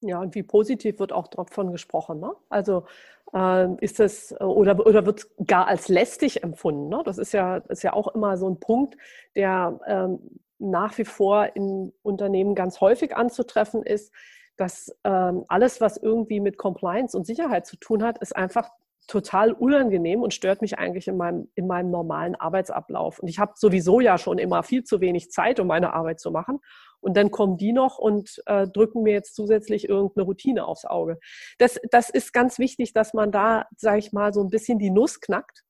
Ja, 0.01 0.21
und 0.21 0.33
wie 0.33 0.43
positiv 0.43 0.99
wird 0.99 1.11
auch 1.11 1.27
davon 1.27 1.71
gesprochen. 1.71 2.21
Ne? 2.21 2.33
Also 2.47 2.85
äh, 3.33 3.67
ist 3.83 3.99
das 3.99 4.33
oder, 4.39 4.85
oder 4.85 5.05
wird 5.05 5.27
gar 5.45 5.67
als 5.67 5.89
lästig 5.89 6.41
empfunden. 6.41 6.87
Ne? 6.87 7.01
Das 7.03 7.17
ist 7.17 7.33
ja, 7.33 7.57
ist 7.57 7.83
ja 7.83 7.93
auch 7.93 8.07
immer 8.15 8.37
so 8.37 8.49
ein 8.49 8.59
Punkt, 8.59 8.95
der 9.35 9.79
ähm, 9.85 10.39
nach 10.57 10.97
wie 10.97 11.05
vor 11.05 11.55
in 11.55 11.91
Unternehmen 12.01 12.55
ganz 12.55 12.79
häufig 12.79 13.15
anzutreffen 13.15 13.83
ist, 13.83 14.13
dass 14.55 14.93
ähm, 15.03 15.45
alles, 15.47 15.81
was 15.81 15.97
irgendwie 15.97 16.39
mit 16.39 16.57
Compliance 16.57 17.15
und 17.17 17.25
Sicherheit 17.25 17.65
zu 17.65 17.77
tun 17.77 18.03
hat, 18.03 18.17
ist 18.19 18.35
einfach 18.35 18.69
total 19.09 19.51
unangenehm 19.51 20.21
und 20.21 20.33
stört 20.33 20.61
mich 20.61 20.77
eigentlich 20.77 21.07
in 21.07 21.17
meinem, 21.17 21.49
in 21.55 21.67
meinem 21.67 21.89
normalen 21.89 22.35
Arbeitsablauf. 22.35 23.19
Und 23.19 23.27
ich 23.27 23.39
habe 23.39 23.53
sowieso 23.55 23.99
ja 23.99 24.17
schon 24.17 24.37
immer 24.37 24.61
viel 24.63 24.83
zu 24.83 25.01
wenig 25.01 25.31
Zeit, 25.31 25.59
um 25.59 25.67
meine 25.67 25.93
Arbeit 25.93 26.19
zu 26.19 26.31
machen. 26.31 26.59
Und 27.01 27.17
dann 27.17 27.31
kommen 27.31 27.57
die 27.57 27.73
noch 27.73 27.97
und 27.97 28.41
äh, 28.45 28.67
drücken 28.67 29.03
mir 29.03 29.13
jetzt 29.13 29.35
zusätzlich 29.35 29.89
irgendeine 29.89 30.25
Routine 30.25 30.65
aufs 30.65 30.85
Auge. 30.85 31.17
Das, 31.57 31.79
das 31.91 32.09
ist 32.09 32.33
ganz 32.33 32.59
wichtig, 32.59 32.93
dass 32.93 33.13
man 33.13 33.31
da, 33.31 33.65
sage 33.77 33.99
ich 33.99 34.13
mal, 34.13 34.31
so 34.31 34.43
ein 34.43 34.49
bisschen 34.49 34.79
die 34.79 34.91
Nuss 34.91 35.19
knackt 35.19 35.63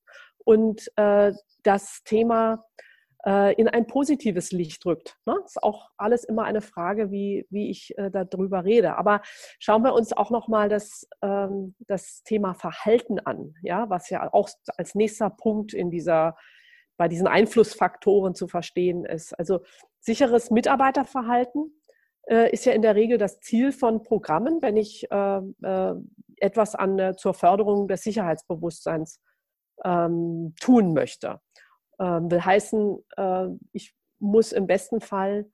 und 0.44 0.90
äh, 0.96 1.32
das 1.62 2.02
Thema 2.04 2.64
äh, 3.26 3.54
in 3.54 3.68
ein 3.68 3.86
positives 3.86 4.50
Licht 4.50 4.84
drückt. 4.84 5.18
Ne? 5.26 5.36
Ist 5.44 5.62
auch 5.62 5.90
alles 5.96 6.24
immer 6.24 6.44
eine 6.44 6.62
Frage, 6.62 7.10
wie, 7.10 7.46
wie 7.50 7.70
ich 7.70 7.96
äh, 7.98 8.10
darüber 8.10 8.64
rede. 8.64 8.96
Aber 8.96 9.20
schauen 9.58 9.82
wir 9.82 9.94
uns 9.94 10.12
auch 10.12 10.30
nochmal 10.30 10.68
das, 10.68 11.06
ähm, 11.22 11.74
das 11.80 12.22
Thema 12.22 12.54
Verhalten 12.54 13.18
an, 13.20 13.54
ja, 13.62 13.90
was 13.90 14.08
ja 14.10 14.32
auch 14.32 14.48
als 14.76 14.94
nächster 14.94 15.28
Punkt 15.28 15.74
in 15.74 15.90
dieser, 15.90 16.36
bei 16.96 17.08
diesen 17.08 17.26
Einflussfaktoren 17.26 18.34
zu 18.34 18.48
verstehen 18.48 19.04
ist. 19.04 19.38
Also 19.38 19.60
sicheres 20.00 20.50
Mitarbeiterverhalten 20.50 21.78
äh, 22.26 22.50
ist 22.50 22.64
ja 22.64 22.72
in 22.72 22.82
der 22.82 22.94
Regel 22.94 23.18
das 23.18 23.40
Ziel 23.40 23.72
von 23.72 24.02
Programmen, 24.02 24.62
wenn 24.62 24.76
ich 24.76 25.06
etwas 25.10 26.74
an, 26.74 27.14
zur 27.18 27.34
Förderung 27.34 27.86
des 27.86 28.02
Sicherheitsbewusstseins 28.02 29.20
ähm, 29.84 30.54
tun 30.60 30.94
möchte. 30.94 31.40
Ähm, 32.00 32.30
will 32.30 32.44
heißen, 32.44 32.98
äh, 33.16 33.48
ich 33.72 33.94
muss 34.18 34.52
im 34.52 34.66
besten 34.66 35.00
Fall 35.00 35.46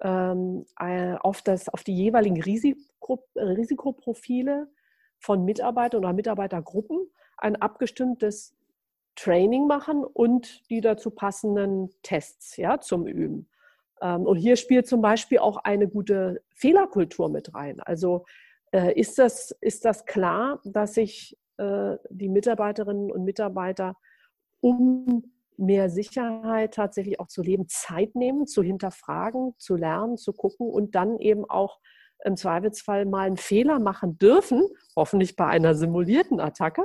ähm, 0.00 0.64
äh, 0.80 1.14
auf, 1.14 1.42
das, 1.42 1.68
auf 1.68 1.84
die 1.84 1.94
jeweiligen 1.94 2.40
Risiko, 2.40 3.24
Risikoprofile 3.36 4.68
von 5.18 5.44
Mitarbeitern 5.44 6.00
oder 6.00 6.12
Mitarbeitergruppen 6.12 7.10
ein 7.36 7.56
abgestimmtes 7.56 8.56
Training 9.16 9.66
machen 9.66 10.04
und 10.04 10.68
die 10.70 10.80
dazu 10.80 11.10
passenden 11.10 11.90
Tests 12.02 12.56
ja, 12.56 12.80
zum 12.80 13.06
Üben. 13.06 13.48
Ähm, 14.00 14.22
und 14.22 14.36
hier 14.36 14.56
spielt 14.56 14.86
zum 14.86 15.02
Beispiel 15.02 15.38
auch 15.38 15.58
eine 15.58 15.88
gute 15.88 16.42
Fehlerkultur 16.50 17.28
mit 17.28 17.54
rein. 17.54 17.80
Also 17.80 18.24
äh, 18.72 18.98
ist, 18.98 19.18
das, 19.18 19.50
ist 19.60 19.84
das 19.84 20.04
klar, 20.06 20.60
dass 20.64 20.94
sich 20.94 21.38
äh, 21.58 21.96
die 22.10 22.28
Mitarbeiterinnen 22.28 23.12
und 23.12 23.24
Mitarbeiter 23.24 23.96
um 24.60 25.33
mehr 25.56 25.90
Sicherheit 25.90 26.74
tatsächlich 26.74 27.20
auch 27.20 27.28
zu 27.28 27.42
leben, 27.42 27.68
Zeit 27.68 28.14
nehmen, 28.14 28.46
zu 28.46 28.62
hinterfragen, 28.62 29.54
zu 29.58 29.76
lernen, 29.76 30.16
zu 30.16 30.32
gucken 30.32 30.68
und 30.68 30.94
dann 30.94 31.18
eben 31.18 31.44
auch 31.44 31.78
im 32.24 32.36
Zweifelsfall 32.36 33.04
mal 33.04 33.26
einen 33.26 33.36
Fehler 33.36 33.78
machen 33.78 34.18
dürfen, 34.18 34.66
hoffentlich 34.96 35.36
bei 35.36 35.46
einer 35.46 35.74
simulierten 35.74 36.40
Attacke, 36.40 36.84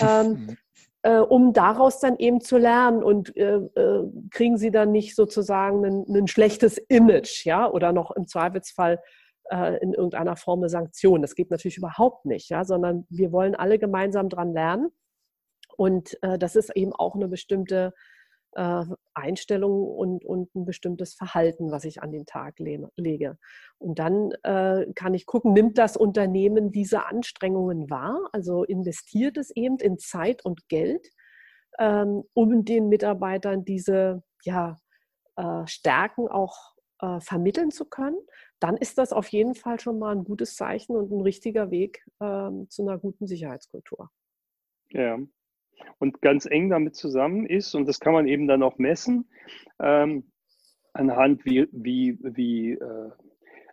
ähm, 0.00 0.28
mhm. 0.30 0.56
äh, 1.02 1.18
um 1.18 1.52
daraus 1.52 2.00
dann 2.00 2.16
eben 2.16 2.40
zu 2.40 2.58
lernen 2.58 3.02
und 3.02 3.36
äh, 3.36 3.56
äh, 3.56 4.04
kriegen 4.30 4.58
sie 4.58 4.70
dann 4.70 4.90
nicht 4.90 5.14
sozusagen 5.14 5.84
ein, 5.84 6.04
ein, 6.08 6.26
schlechtes 6.26 6.78
Image, 6.88 7.44
ja, 7.44 7.70
oder 7.70 7.92
noch 7.92 8.10
im 8.10 8.26
Zweifelsfall 8.26 9.00
äh, 9.50 9.78
in 9.80 9.94
irgendeiner 9.94 10.36
Form 10.36 10.60
eine 10.60 10.68
Sanktion. 10.68 11.22
Das 11.22 11.34
geht 11.34 11.50
natürlich 11.50 11.78
überhaupt 11.78 12.26
nicht, 12.26 12.50
ja, 12.50 12.64
sondern 12.64 13.06
wir 13.10 13.30
wollen 13.32 13.54
alle 13.54 13.78
gemeinsam 13.78 14.28
dran 14.28 14.52
lernen 14.52 14.90
und 15.80 16.22
äh, 16.22 16.38
das 16.38 16.56
ist 16.56 16.76
eben 16.76 16.92
auch 16.92 17.14
eine 17.14 17.26
bestimmte 17.26 17.94
äh, 18.52 18.84
Einstellung 19.14 19.88
und, 19.88 20.26
und 20.26 20.54
ein 20.54 20.66
bestimmtes 20.66 21.14
Verhalten, 21.14 21.70
was 21.70 21.86
ich 21.86 22.02
an 22.02 22.12
den 22.12 22.26
Tag 22.26 22.58
le 22.58 22.90
lege. 22.96 23.38
Und 23.78 23.98
dann 23.98 24.32
äh, 24.42 24.84
kann 24.94 25.14
ich 25.14 25.24
gucken, 25.24 25.54
nimmt 25.54 25.78
das 25.78 25.96
Unternehmen 25.96 26.70
diese 26.70 27.06
Anstrengungen 27.06 27.88
wahr? 27.88 28.28
Also 28.32 28.62
investiert 28.62 29.38
es 29.38 29.50
eben 29.56 29.78
in 29.78 29.96
Zeit 29.96 30.44
und 30.44 30.68
Geld, 30.68 31.08
ähm, 31.78 32.24
um 32.34 32.66
den 32.66 32.90
Mitarbeitern 32.90 33.64
diese 33.64 34.22
ja, 34.42 34.76
äh, 35.36 35.66
Stärken 35.66 36.28
auch 36.28 36.74
äh, 37.00 37.20
vermitteln 37.20 37.70
zu 37.70 37.86
können, 37.86 38.18
dann 38.58 38.76
ist 38.76 38.98
das 38.98 39.14
auf 39.14 39.28
jeden 39.28 39.54
Fall 39.54 39.80
schon 39.80 39.98
mal 39.98 40.14
ein 40.14 40.24
gutes 40.24 40.56
Zeichen 40.56 40.94
und 40.94 41.10
ein 41.10 41.22
richtiger 41.22 41.70
Weg 41.70 42.04
ähm, 42.20 42.68
zu 42.68 42.82
einer 42.82 42.98
guten 42.98 43.26
Sicherheitskultur. 43.26 44.10
Ja, 44.90 45.16
und 45.98 46.20
ganz 46.22 46.46
eng 46.46 46.70
damit 46.70 46.96
zusammen 46.96 47.46
ist, 47.46 47.74
und 47.74 47.86
das 47.86 48.00
kann 48.00 48.12
man 48.12 48.26
eben 48.26 48.46
dann 48.46 48.62
auch 48.62 48.78
messen, 48.78 49.28
ähm, 49.80 50.24
anhand 50.92 51.44
wie, 51.44 51.68
wie, 51.72 52.18
wie 52.22 52.72
äh, 52.72 53.10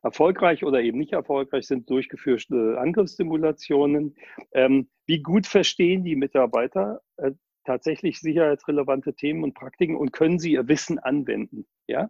erfolgreich 0.04 0.64
oder 0.64 0.82
eben 0.82 0.98
nicht 0.98 1.14
erfolgreich 1.14 1.68
sind 1.68 1.90
durchgeführte 1.90 2.78
Angriffssimulationen. 2.80 4.16
Ähm, 4.54 4.90
wie 5.06 5.22
gut 5.22 5.48
verstehen 5.48 6.04
die 6.04 6.16
Mitarbeiter 6.16 7.02
äh, 7.18 7.32
tatsächlich 7.66 8.20
sicherheitsrelevante 8.20 9.14
Themen 9.14 9.44
und 9.44 9.54
Praktiken 9.54 9.98
und 9.98 10.14
können 10.14 10.40
sie 10.40 10.54
ihr 10.54 10.68
Wissen 10.68 11.00
anwenden? 11.00 11.66
Ja, 11.88 12.10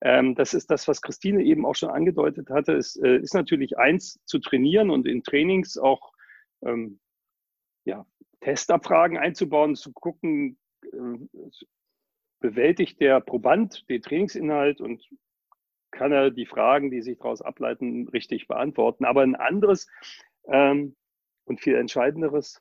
ähm, 0.00 0.34
das 0.34 0.54
ist 0.54 0.70
das, 0.70 0.88
was 0.88 1.02
Christine 1.02 1.42
eben 1.42 1.64
auch 1.66 1.76
schon 1.76 1.90
angedeutet 1.90 2.50
hatte. 2.50 2.72
Es 2.74 2.96
äh, 2.96 3.16
ist 3.18 3.34
natürlich 3.34 3.78
eins 3.78 4.20
zu 4.24 4.38
trainieren 4.38 4.90
und 4.90 5.06
in 5.06 5.22
Trainings 5.22 5.78
auch 5.78 6.12
ähm, 6.62 6.98
ja, 7.84 8.04
Testabfragen 8.46 9.18
einzubauen, 9.18 9.74
zu 9.74 9.92
gucken, 9.92 10.56
äh, 10.84 11.18
bewältigt 12.38 13.00
der 13.00 13.20
Proband 13.20 13.88
den 13.90 14.00
Trainingsinhalt 14.00 14.80
und 14.80 15.04
kann 15.90 16.12
er 16.12 16.30
die 16.30 16.46
Fragen, 16.46 16.92
die 16.92 17.02
sich 17.02 17.18
daraus 17.18 17.42
ableiten, 17.42 18.06
richtig 18.06 18.46
beantworten. 18.46 19.04
Aber 19.04 19.22
ein 19.22 19.34
anderes 19.34 19.88
ähm, 20.46 20.94
und 21.44 21.60
viel 21.60 21.74
entscheidenderes 21.74 22.60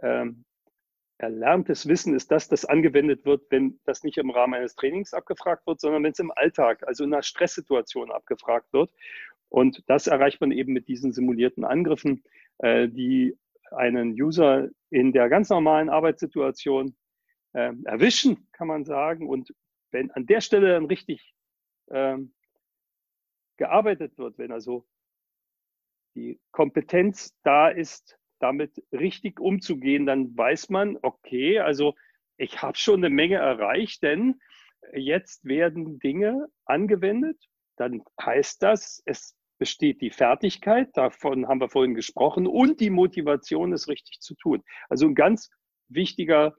ähm, 0.00 0.46
erlerntes 1.18 1.86
Wissen 1.86 2.14
ist 2.14 2.30
das, 2.30 2.48
das 2.48 2.64
angewendet 2.64 3.26
wird, 3.26 3.42
wenn 3.50 3.80
das 3.84 4.04
nicht 4.04 4.16
im 4.16 4.30
Rahmen 4.30 4.54
eines 4.54 4.76
Trainings 4.76 5.12
abgefragt 5.12 5.66
wird, 5.66 5.78
sondern 5.78 6.04
wenn 6.04 6.12
es 6.12 6.20
im 6.20 6.32
Alltag, 6.34 6.88
also 6.88 7.04
in 7.04 7.12
einer 7.12 7.22
Stresssituation 7.22 8.10
abgefragt 8.10 8.72
wird. 8.72 8.90
Und 9.50 9.82
das 9.88 10.06
erreicht 10.06 10.40
man 10.40 10.52
eben 10.52 10.72
mit 10.72 10.88
diesen 10.88 11.12
simulierten 11.12 11.64
Angriffen, 11.66 12.24
äh, 12.60 12.88
die 12.88 13.36
einen 13.70 14.12
User 14.12 14.70
in 14.90 15.12
der 15.12 15.28
ganz 15.28 15.48
normalen 15.50 15.88
Arbeitssituation 15.88 16.96
äh, 17.52 17.72
erwischen, 17.84 18.48
kann 18.52 18.68
man 18.68 18.84
sagen. 18.84 19.28
Und 19.28 19.54
wenn 19.90 20.10
an 20.12 20.26
der 20.26 20.40
Stelle 20.40 20.72
dann 20.72 20.86
richtig 20.86 21.34
ähm, 21.90 22.34
gearbeitet 23.56 24.16
wird, 24.18 24.38
wenn 24.38 24.52
also 24.52 24.86
die 26.14 26.40
Kompetenz 26.50 27.36
da 27.42 27.68
ist, 27.68 28.18
damit 28.40 28.82
richtig 28.92 29.40
umzugehen, 29.40 30.06
dann 30.06 30.36
weiß 30.36 30.70
man, 30.70 30.96
okay, 31.02 31.58
also 31.58 31.94
ich 32.36 32.62
habe 32.62 32.76
schon 32.76 33.04
eine 33.04 33.10
Menge 33.10 33.36
erreicht, 33.36 34.02
denn 34.02 34.40
jetzt 34.92 35.44
werden 35.44 35.98
Dinge 35.98 36.46
angewendet. 36.64 37.36
Dann 37.76 38.02
heißt 38.20 38.62
das, 38.62 39.02
es 39.06 39.36
besteht 39.58 40.00
die 40.00 40.10
Fertigkeit, 40.10 40.96
davon 40.96 41.48
haben 41.48 41.60
wir 41.60 41.68
vorhin 41.68 41.94
gesprochen, 41.94 42.46
und 42.46 42.80
die 42.80 42.90
Motivation, 42.90 43.72
es 43.72 43.88
richtig 43.88 44.20
zu 44.20 44.34
tun. 44.34 44.62
Also 44.88 45.06
ein 45.06 45.14
ganz 45.14 45.50
wichtiger 45.88 46.54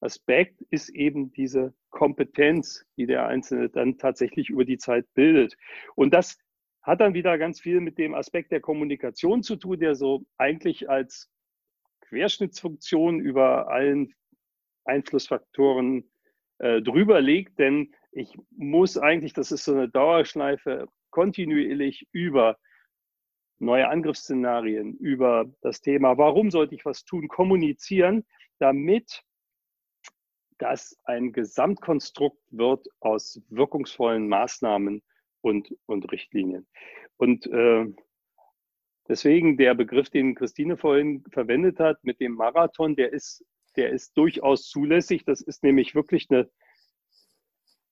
Aspekt 0.00 0.62
ist 0.70 0.90
eben 0.90 1.32
diese 1.32 1.74
Kompetenz, 1.90 2.84
die 2.96 3.06
der 3.06 3.26
Einzelne 3.26 3.68
dann 3.68 3.98
tatsächlich 3.98 4.48
über 4.48 4.64
die 4.64 4.78
Zeit 4.78 5.06
bildet. 5.14 5.56
Und 5.94 6.14
das 6.14 6.38
hat 6.82 7.00
dann 7.00 7.14
wieder 7.14 7.36
ganz 7.38 7.60
viel 7.60 7.80
mit 7.80 7.98
dem 7.98 8.14
Aspekt 8.14 8.52
der 8.52 8.60
Kommunikation 8.60 9.42
zu 9.42 9.56
tun, 9.56 9.78
der 9.78 9.94
so 9.94 10.24
eigentlich 10.36 10.88
als 10.88 11.30
Querschnittsfunktion 12.02 13.20
über 13.20 13.68
allen 13.68 14.14
Einflussfaktoren 14.84 16.10
äh, 16.58 16.80
drüber 16.80 17.20
liegt. 17.20 17.58
Denn 17.58 17.92
ich 18.12 18.38
muss 18.50 18.96
eigentlich, 18.96 19.32
das 19.32 19.52
ist 19.52 19.64
so 19.64 19.74
eine 19.74 19.88
Dauerschleife, 19.88 20.88
kontinuierlich 21.10 22.08
über 22.12 22.58
neue 23.58 23.88
Angriffsszenarien, 23.88 24.96
über 24.96 25.50
das 25.60 25.80
Thema, 25.80 26.16
warum 26.16 26.50
sollte 26.50 26.74
ich 26.74 26.84
was 26.84 27.04
tun, 27.04 27.28
kommunizieren, 27.28 28.24
damit 28.58 29.24
das 30.58 30.96
ein 31.04 31.32
Gesamtkonstrukt 31.32 32.42
wird 32.50 32.88
aus 33.00 33.40
wirkungsvollen 33.48 34.28
Maßnahmen 34.28 35.02
und, 35.40 35.74
und 35.86 36.10
Richtlinien. 36.10 36.66
Und 37.16 37.46
äh, 37.46 37.86
deswegen 39.08 39.56
der 39.56 39.74
Begriff, 39.74 40.10
den 40.10 40.34
Christine 40.34 40.76
vorhin 40.76 41.24
verwendet 41.30 41.78
hat 41.78 42.02
mit 42.02 42.20
dem 42.20 42.32
Marathon, 42.32 42.96
der 42.96 43.12
ist, 43.12 43.44
der 43.76 43.90
ist 43.90 44.16
durchaus 44.16 44.68
zulässig. 44.68 45.24
Das 45.24 45.40
ist 45.40 45.62
nämlich 45.62 45.94
wirklich 45.94 46.28
eine 46.30 46.50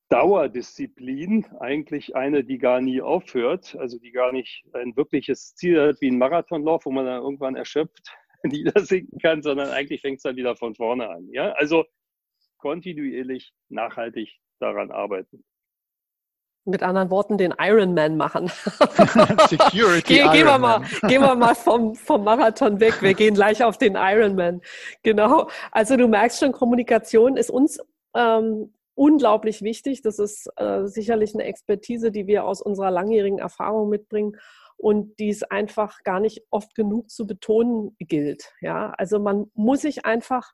Dauerdisziplin, 0.08 1.46
eigentlich 1.58 2.14
eine, 2.14 2.44
die 2.44 2.58
gar 2.58 2.80
nie 2.80 3.00
aufhört, 3.00 3.76
also 3.76 3.98
die 3.98 4.12
gar 4.12 4.32
nicht 4.32 4.64
ein 4.72 4.96
wirkliches 4.96 5.54
Ziel 5.56 5.80
hat 5.80 6.00
wie 6.00 6.10
ein 6.10 6.18
Marathonlauf, 6.18 6.86
wo 6.86 6.92
man 6.92 7.06
dann 7.06 7.22
irgendwann 7.22 7.56
erschöpft 7.56 8.16
niedersinken 8.44 9.18
kann, 9.18 9.42
sondern 9.42 9.70
eigentlich 9.70 10.02
fängt 10.02 10.18
es 10.18 10.22
dann 10.22 10.36
wieder 10.36 10.56
von 10.56 10.74
vorne 10.74 11.08
an. 11.08 11.28
Ja? 11.32 11.52
Also 11.52 11.84
kontinuierlich, 12.58 13.52
nachhaltig 13.68 14.38
daran 14.60 14.90
arbeiten. 14.90 15.44
Mit 16.68 16.82
anderen 16.82 17.10
Worten, 17.10 17.38
den 17.38 17.54
Ironman 17.58 18.16
machen. 18.16 18.48
Security 19.48 20.14
Ge 20.14 20.28
gehen, 20.32 20.46
wir 20.46 20.58
mal, 20.58 20.82
gehen 21.02 21.22
wir 21.22 21.36
mal 21.36 21.54
vom, 21.54 21.94
vom 21.94 22.24
Marathon 22.24 22.80
weg. 22.80 23.02
Wir 23.02 23.14
gehen 23.14 23.34
gleich 23.34 23.62
auf 23.62 23.78
den 23.78 23.94
Ironman. 23.94 24.60
Genau. 25.04 25.48
Also 25.70 25.96
du 25.96 26.08
merkst 26.08 26.40
schon, 26.40 26.50
Kommunikation 26.50 27.36
ist 27.36 27.50
uns 27.50 27.78
ähm, 28.16 28.72
unglaublich 28.96 29.62
wichtig. 29.62 30.02
Das 30.02 30.18
ist 30.18 30.48
äh, 30.56 30.86
sicherlich 30.86 31.34
eine 31.34 31.44
Expertise, 31.44 32.10
die 32.10 32.26
wir 32.26 32.44
aus 32.44 32.60
unserer 32.60 32.90
langjährigen 32.90 33.38
Erfahrung 33.38 33.88
mitbringen 33.88 34.36
und 34.76 35.18
die 35.20 35.30
es 35.30 35.42
einfach 35.42 36.02
gar 36.02 36.18
nicht 36.18 36.42
oft 36.50 36.74
genug 36.74 37.10
zu 37.10 37.26
betonen 37.26 37.94
gilt. 38.00 38.52
Ja, 38.60 38.90
also 38.98 39.20
man 39.20 39.50
muss 39.54 39.82
sich 39.82 40.04
einfach 40.04 40.52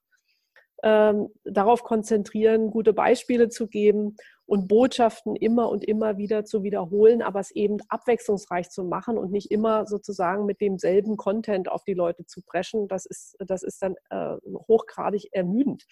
ähm, 0.82 1.28
darauf 1.44 1.84
konzentrieren, 1.84 2.70
gute 2.70 2.92
Beispiele 2.92 3.48
zu 3.48 3.68
geben 3.68 4.16
und 4.46 4.66
Botschaften 4.66 5.36
immer 5.36 5.68
und 5.68 5.84
immer 5.84 6.18
wieder 6.18 6.44
zu 6.44 6.64
wiederholen, 6.64 7.22
aber 7.22 7.38
es 7.38 7.52
eben 7.52 7.78
abwechslungsreich 7.88 8.70
zu 8.70 8.82
machen 8.84 9.16
und 9.16 9.30
nicht 9.30 9.52
immer 9.52 9.86
sozusagen 9.86 10.44
mit 10.44 10.60
demselben 10.60 11.16
Content 11.16 11.70
auf 11.70 11.84
die 11.84 11.94
Leute 11.94 12.26
zu 12.26 12.42
preschen. 12.42 12.88
Das 12.88 13.06
ist, 13.06 13.36
das 13.38 13.62
ist 13.62 13.80
dann 13.82 13.94
äh, 14.10 14.36
hochgradig 14.68 15.28
ermüdend. 15.30 15.84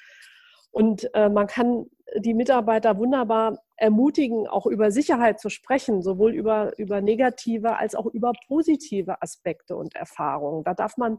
Und 0.70 1.12
äh, 1.14 1.28
man 1.28 1.46
kann 1.46 1.86
die 2.16 2.34
Mitarbeiter 2.34 2.98
wunderbar 2.98 3.60
ermutigen, 3.76 4.46
auch 4.46 4.66
über 4.66 4.90
Sicherheit 4.90 5.40
zu 5.40 5.48
sprechen, 5.48 6.02
sowohl 6.02 6.34
über, 6.34 6.76
über 6.78 7.00
negative 7.00 7.76
als 7.76 7.94
auch 7.94 8.06
über 8.06 8.32
positive 8.46 9.22
Aspekte 9.22 9.76
und 9.76 9.94
Erfahrungen. 9.94 10.64
Da 10.64 10.74
darf 10.74 10.96
man 10.96 11.18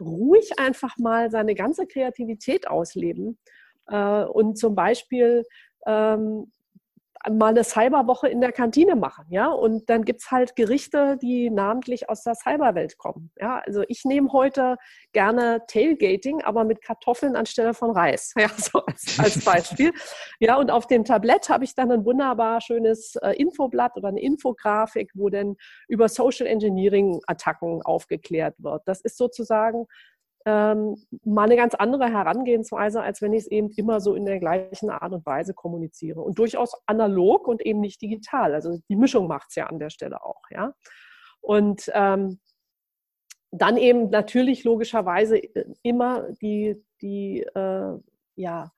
ruhig 0.00 0.58
einfach 0.58 0.98
mal 0.98 1.30
seine 1.30 1.54
ganze 1.54 1.86
Kreativität 1.86 2.68
ausleben 2.68 3.38
äh, 3.88 4.24
und 4.24 4.58
zum 4.58 4.74
Beispiel 4.74 5.44
ähm, 5.86 6.52
mal 7.30 7.48
eine 7.48 7.64
Cyberwoche 7.64 8.28
in 8.28 8.40
der 8.40 8.52
Kantine 8.52 8.96
machen, 8.96 9.26
ja, 9.30 9.48
und 9.48 9.88
dann 9.88 10.04
gibt 10.04 10.22
es 10.22 10.30
halt 10.30 10.56
Gerichte, 10.56 11.18
die 11.20 11.50
namentlich 11.50 12.08
aus 12.08 12.22
der 12.22 12.34
Cyberwelt 12.34 12.98
kommen, 12.98 13.30
ja, 13.40 13.62
also 13.66 13.82
ich 13.88 14.04
nehme 14.04 14.32
heute 14.32 14.76
gerne 15.12 15.62
Tailgating, 15.66 16.42
aber 16.42 16.64
mit 16.64 16.82
Kartoffeln 16.82 17.36
anstelle 17.36 17.74
von 17.74 17.90
Reis, 17.90 18.32
ja, 18.38 18.48
so 18.48 18.84
als, 18.84 19.18
als 19.18 19.44
Beispiel, 19.44 19.92
ja, 20.40 20.56
und 20.56 20.70
auf 20.70 20.86
dem 20.86 21.04
Tablett 21.04 21.48
habe 21.48 21.64
ich 21.64 21.74
dann 21.74 21.90
ein 21.90 22.04
wunderbar 22.04 22.60
schönes 22.60 23.16
äh, 23.16 23.32
Infoblatt 23.32 23.96
oder 23.96 24.08
eine 24.08 24.20
Infografik, 24.20 25.10
wo 25.14 25.28
dann 25.28 25.56
über 25.88 26.08
Social 26.08 26.46
Engineering 26.46 27.20
Attacken 27.26 27.82
aufgeklärt 27.82 28.54
wird. 28.58 28.82
Das 28.86 29.00
ist 29.00 29.16
sozusagen 29.16 29.86
ähm, 30.46 30.96
mal 31.24 31.42
eine 31.42 31.56
ganz 31.56 31.74
andere 31.74 32.08
Herangehensweise, 32.08 33.02
als 33.02 33.20
wenn 33.20 33.32
ich 33.32 33.42
es 33.42 33.46
eben 33.48 33.68
immer 33.70 34.00
so 34.00 34.14
in 34.14 34.24
der 34.24 34.38
gleichen 34.38 34.90
Art 34.90 35.12
und 35.12 35.26
Weise 35.26 35.54
kommuniziere. 35.54 36.20
Und 36.22 36.38
durchaus 36.38 36.80
analog 36.86 37.48
und 37.48 37.66
eben 37.66 37.80
nicht 37.80 38.00
digital. 38.00 38.54
Also 38.54 38.78
die 38.88 38.96
Mischung 38.96 39.26
macht 39.26 39.48
es 39.48 39.56
ja 39.56 39.66
an 39.66 39.80
der 39.80 39.90
Stelle 39.90 40.24
auch. 40.24 40.42
Ja? 40.50 40.72
Und 41.40 41.90
ähm, 41.94 42.38
dann 43.50 43.76
eben 43.76 44.10
natürlich 44.10 44.62
logischerweise 44.62 45.36
äh, 45.36 45.64
immer 45.82 46.30
die, 46.40 46.80
die 47.02 47.40
äh, 47.42 47.98
ja, 48.36 48.72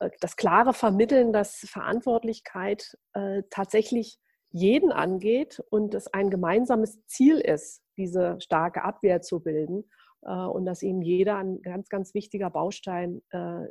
äh, 0.00 0.10
das 0.20 0.34
klare 0.34 0.72
Vermitteln, 0.72 1.32
dass 1.32 1.58
Verantwortlichkeit 1.58 2.98
äh, 3.12 3.44
tatsächlich 3.50 4.18
jeden 4.50 4.90
angeht 4.90 5.62
und 5.70 5.94
es 5.94 6.12
ein 6.12 6.30
gemeinsames 6.30 7.04
Ziel 7.06 7.38
ist, 7.38 7.82
diese 7.96 8.40
starke 8.40 8.82
Abwehr 8.82 9.22
zu 9.22 9.38
bilden 9.40 9.84
und 10.22 10.66
dass 10.66 10.82
eben 10.82 11.02
jeder 11.02 11.36
ein 11.36 11.62
ganz, 11.62 11.88
ganz 11.88 12.14
wichtiger 12.14 12.50
Baustein 12.50 13.22
äh, 13.30 13.66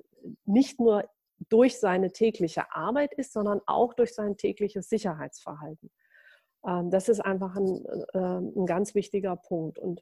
nicht 0.46 0.80
nur 0.80 1.04
durch 1.50 1.80
seine 1.80 2.12
tägliche 2.12 2.72
Arbeit 2.74 3.14
ist, 3.14 3.34
sondern 3.34 3.62
auch 3.66 3.94
durch 3.94 4.14
sein 4.14 4.38
tägliches 4.38 4.90
Sicherheitsverhalten. 4.90 5.92
Ähm, 6.66 6.90
das 6.90 7.10
ist 7.10 7.20
einfach 7.20 7.56
ein, 7.56 7.86
äh, 8.14 8.60
ein 8.60 8.66
ganz 8.66 8.96
wichtiger 8.96 9.36
Punkt. 9.36 9.78
Und 9.78 10.02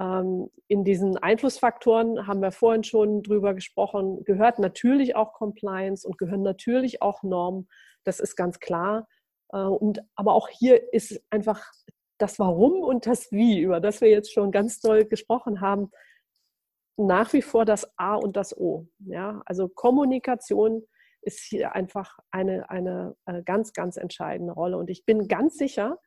ähm, 0.00 0.50
in 0.66 0.84
diesen 0.84 1.16
Einflussfaktoren 1.16 2.26
haben 2.26 2.40
wir 2.40 2.50
vorhin 2.50 2.82
schon 2.82 3.22
drüber 3.22 3.54
gesprochen, 3.54 4.24
gehört 4.24 4.58
natürlich 4.58 5.14
auch 5.14 5.32
Compliance 5.32 6.06
und 6.06 6.18
gehören 6.18 6.42
natürlich 6.42 7.02
auch 7.02 7.22
Normen. 7.22 7.68
Das 8.04 8.20
ist 8.20 8.36
ganz 8.36 8.58
klar. 8.58 9.06
Und, 9.48 10.00
aber 10.16 10.34
auch 10.34 10.48
hier 10.48 10.92
ist 10.92 11.22
einfach 11.30 11.70
das 12.18 12.38
Warum 12.38 12.82
und 12.82 13.06
das 13.06 13.30
Wie, 13.32 13.60
über 13.60 13.80
das 13.80 14.00
wir 14.00 14.08
jetzt 14.08 14.32
schon 14.32 14.50
ganz 14.50 14.80
doll 14.80 15.04
gesprochen 15.04 15.60
haben, 15.60 15.90
nach 16.96 17.32
wie 17.32 17.42
vor 17.42 17.64
das 17.64 17.90
A 17.96 18.14
und 18.14 18.36
das 18.36 18.56
O. 18.56 18.86
Ja, 19.00 19.42
also 19.46 19.68
Kommunikation 19.68 20.86
ist 21.22 21.40
hier 21.40 21.74
einfach 21.74 22.18
eine, 22.30 22.68
eine, 22.70 23.16
eine 23.24 23.42
ganz, 23.42 23.72
ganz 23.72 23.96
entscheidende 23.96 24.52
Rolle. 24.52 24.76
Und 24.76 24.90
ich 24.90 25.04
bin 25.04 25.26
ganz 25.26 25.56
sicher, 25.56 25.98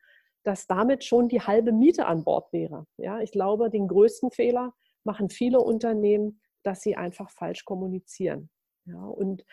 dass 0.44 0.66
damit 0.66 1.04
schon 1.04 1.28
die 1.28 1.42
halbe 1.42 1.72
Miete 1.72 2.06
an 2.06 2.24
Bord 2.24 2.52
wäre. 2.52 2.86
Ja, 2.96 3.20
ich 3.20 3.32
glaube, 3.32 3.68
den 3.68 3.88
größten 3.88 4.30
Fehler 4.30 4.72
machen 5.04 5.28
viele 5.28 5.58
Unternehmen, 5.58 6.40
dass 6.62 6.80
sie 6.80 6.96
einfach 6.96 7.30
falsch 7.30 7.64
kommunizieren. 7.64 8.48
Ja, 8.86 9.04
und 9.04 9.44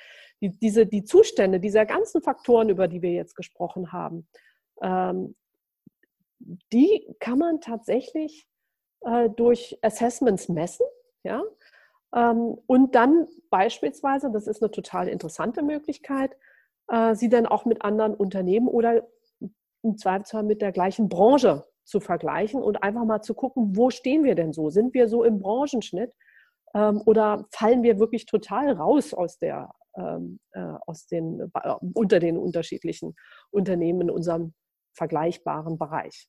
die, 0.42 0.58
diese, 0.60 0.86
die 0.86 1.04
Zustände 1.04 1.60
dieser 1.60 1.86
ganzen 1.86 2.22
Faktoren, 2.22 2.70
über 2.70 2.88
die 2.88 3.02
wir 3.02 3.12
jetzt 3.12 3.36
gesprochen 3.36 3.92
haben, 3.92 4.28
ähm, 4.82 5.36
die 6.72 7.16
kann 7.20 7.40
man 7.40 7.62
tatsächlich 7.62 8.48
äh, 9.02 9.30
durch 9.30 9.78
Assessments 9.82 10.50
messen. 10.50 10.86
Ja? 11.24 11.44
Ähm, 12.14 12.58
und 12.68 12.96
dann 12.96 13.28
beispielsweise, 13.50 14.32
das 14.32 14.48
ist 14.48 14.62
eine 14.62 14.72
total 14.72 15.08
interessante 15.08 15.64
Möglichkeit, 15.64 16.36
äh, 16.88 17.16
sie 17.16 17.30
dann 17.30 17.46
auch 17.46 17.66
mit 17.66 17.84
anderen 17.84 18.14
Unternehmen 18.14 18.68
oder 18.68 19.08
im 19.84 19.98
Zweifelsfall 19.98 20.44
mit 20.44 20.62
der 20.62 20.72
gleichen 20.72 21.10
Branche 21.10 21.66
zu 21.84 22.00
vergleichen 22.00 22.64
und 22.64 22.82
einfach 22.82 23.06
mal 23.06 23.22
zu 23.22 23.36
gucken, 23.36 23.76
wo 23.76 23.92
stehen 23.92 24.24
wir 24.24 24.36
denn 24.36 24.54
so? 24.54 24.70
Sind 24.70 24.94
wir 24.94 25.08
so 25.08 25.24
im 25.24 25.40
Branchenschnitt 25.40 26.14
ähm, 26.74 27.02
oder 27.06 27.46
fallen 27.52 27.84
wir 27.84 28.00
wirklich 28.00 28.26
total 28.26 28.72
raus 28.72 29.14
aus 29.14 29.38
der, 29.38 29.72
ähm, 29.96 30.40
äh, 30.52 30.74
aus 30.88 31.06
den, 31.06 31.52
äh, 31.54 31.74
unter 31.94 32.20
den 32.20 32.38
unterschiedlichen 32.38 33.16
Unternehmen 33.52 34.02
in 34.02 34.10
unserem 34.10 34.54
vergleichbaren 34.94 35.78
Bereich. 35.78 36.28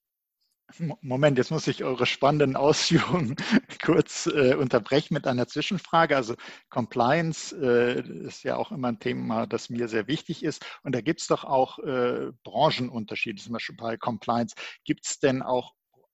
Moment, 1.01 1.39
jetzt 1.39 1.53
muss 1.53 1.69
ich 1.69 1.85
eure 1.85 2.07
spannenden 2.07 2.57
Ausführungen 2.57 3.37
kurz 3.85 4.27
äh, 4.27 4.55
unterbrechen 4.55 5.15
mit 5.15 5.27
einer 5.27 5.47
Zwischenfrage. 5.47 6.17
Also 6.17 6.35
Compliance 6.71 7.57
äh, 7.57 8.01
ist 8.27 8.43
ja 8.43 8.57
auch 8.57 8.73
immer 8.73 8.89
ein 8.89 8.99
Thema, 8.99 9.47
das 9.47 9.71
mir 9.71 9.87
sehr 9.87 10.09
wichtig 10.09 10.43
ist. 10.43 10.67
Und 10.83 10.95
da 10.95 11.01
gibt 11.01 11.21
es 11.21 11.29
doch 11.29 11.45
auch 11.45 11.79
äh, 11.79 12.33
Branchenunterschiede, 12.43 13.41
zum 13.41 13.53
Beispiel 13.53 13.77
bei 13.77 13.97
Compliance. 13.97 14.57
Gibt 14.85 15.07
es 15.07 15.21
denn 15.21 15.41
auch 15.41 15.73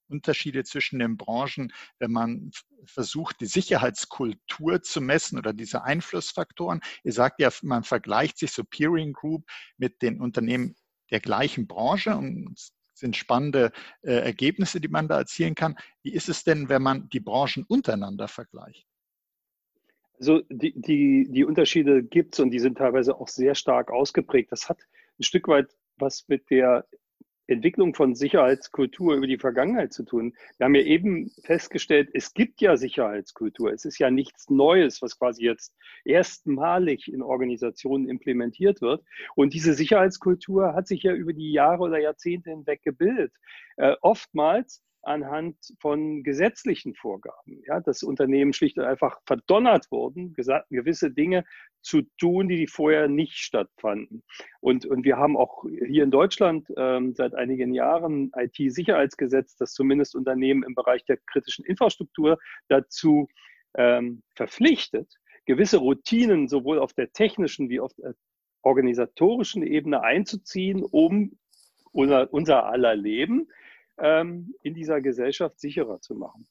Unterschiede 0.08 0.64
zwischen 0.64 0.98
den 0.98 1.16
Branchen, 1.16 1.72
wenn 1.98 2.12
man 2.12 2.50
versucht, 2.84 3.40
die 3.40 3.46
Sicherheitskultur 3.46 4.82
zu 4.82 5.00
messen 5.00 5.38
oder 5.38 5.54
diese 5.54 5.82
Einflussfaktoren? 5.84 6.82
Ihr 7.04 7.14
sagt 7.14 7.40
ja, 7.40 7.48
man 7.62 7.84
vergleicht 7.84 8.38
sich 8.38 8.52
so 8.52 8.64
Peering 8.64 9.14
Group 9.14 9.46
mit 9.78 10.02
den 10.02 10.20
Unternehmen 10.20 10.76
der 11.10 11.20
gleichen 11.20 11.66
Branche 11.66 12.14
und 12.16 12.54
sind 13.02 13.16
spannende 13.16 13.72
äh, 14.00 14.12
Ergebnisse, 14.12 14.80
die 14.80 14.88
man 14.88 15.08
da 15.08 15.18
erzielen 15.18 15.54
kann. 15.54 15.76
Wie 16.02 16.12
ist 16.12 16.28
es 16.28 16.44
denn, 16.44 16.68
wenn 16.68 16.82
man 16.82 17.08
die 17.10 17.20
Branchen 17.20 17.64
untereinander 17.68 18.28
vergleicht? 18.28 18.86
Also 20.18 20.40
die, 20.48 20.72
die, 20.80 21.26
die 21.28 21.44
Unterschiede 21.44 22.02
gibt 22.02 22.34
es 22.34 22.40
und 22.40 22.50
die 22.50 22.60
sind 22.60 22.78
teilweise 22.78 23.16
auch 23.16 23.28
sehr 23.28 23.54
stark 23.54 23.90
ausgeprägt. 23.90 24.52
Das 24.52 24.68
hat 24.68 24.78
ein 25.18 25.24
Stück 25.24 25.48
weit 25.48 25.76
was 25.96 26.26
mit 26.28 26.48
der 26.48 26.86
Entwicklung 27.52 27.94
von 27.94 28.14
Sicherheitskultur 28.14 29.14
über 29.14 29.26
die 29.26 29.38
Vergangenheit 29.38 29.92
zu 29.92 30.02
tun. 30.02 30.34
Wir 30.58 30.64
haben 30.64 30.74
ja 30.74 30.82
eben 30.82 31.30
festgestellt, 31.42 32.10
es 32.12 32.34
gibt 32.34 32.60
ja 32.60 32.76
Sicherheitskultur. 32.76 33.72
Es 33.72 33.84
ist 33.84 33.98
ja 33.98 34.10
nichts 34.10 34.50
Neues, 34.50 35.02
was 35.02 35.18
quasi 35.18 35.44
jetzt 35.44 35.74
erstmalig 36.04 37.12
in 37.12 37.22
Organisationen 37.22 38.08
implementiert 38.08 38.80
wird. 38.80 39.04
Und 39.34 39.54
diese 39.54 39.74
Sicherheitskultur 39.74 40.74
hat 40.74 40.86
sich 40.86 41.02
ja 41.02 41.12
über 41.12 41.32
die 41.32 41.52
Jahre 41.52 41.82
oder 41.82 41.98
Jahrzehnte 41.98 42.50
hinweg 42.50 42.82
gebildet. 42.82 43.32
Äh, 43.76 43.96
oftmals 44.00 44.82
anhand 45.02 45.56
von 45.80 46.22
gesetzlichen 46.22 46.94
Vorgaben. 46.94 47.62
Ja, 47.66 47.80
dass 47.80 48.02
Unternehmen 48.02 48.52
schlicht 48.52 48.78
und 48.78 48.84
einfach 48.84 49.20
verdonnert 49.26 49.90
wurden, 49.90 50.34
gewisse 50.34 51.10
Dinge 51.10 51.44
zu 51.82 52.02
tun, 52.18 52.48
die 52.48 52.66
vorher 52.66 53.08
nicht 53.08 53.34
stattfanden. 53.34 54.22
Und, 54.60 54.86
und 54.86 55.04
wir 55.04 55.16
haben 55.16 55.36
auch 55.36 55.64
hier 55.86 56.04
in 56.04 56.10
Deutschland 56.10 56.68
ähm, 56.76 57.14
seit 57.14 57.34
einigen 57.34 57.74
Jahren 57.74 58.30
IT-Sicherheitsgesetz, 58.36 59.56
das 59.56 59.72
zumindest 59.72 60.14
Unternehmen 60.14 60.62
im 60.62 60.74
Bereich 60.74 61.04
der 61.04 61.18
kritischen 61.26 61.64
Infrastruktur 61.64 62.38
dazu 62.68 63.28
ähm, 63.74 64.22
verpflichtet, 64.36 65.12
gewisse 65.46 65.78
Routinen 65.78 66.48
sowohl 66.48 66.78
auf 66.78 66.92
der 66.92 67.12
technischen 67.12 67.68
wie 67.68 67.80
auf 67.80 67.92
der 67.94 68.14
organisatorischen 68.62 69.64
Ebene 69.64 70.02
einzuziehen, 70.02 70.84
um 70.84 71.36
unser, 71.90 72.32
unser 72.32 72.66
aller 72.66 72.94
Leben 72.94 73.48
ähm, 74.02 74.54
in 74.62 74.74
dieser 74.74 75.00
Gesellschaft 75.00 75.58
sicherer 75.58 76.00
zu 76.00 76.14
machen. 76.14 76.46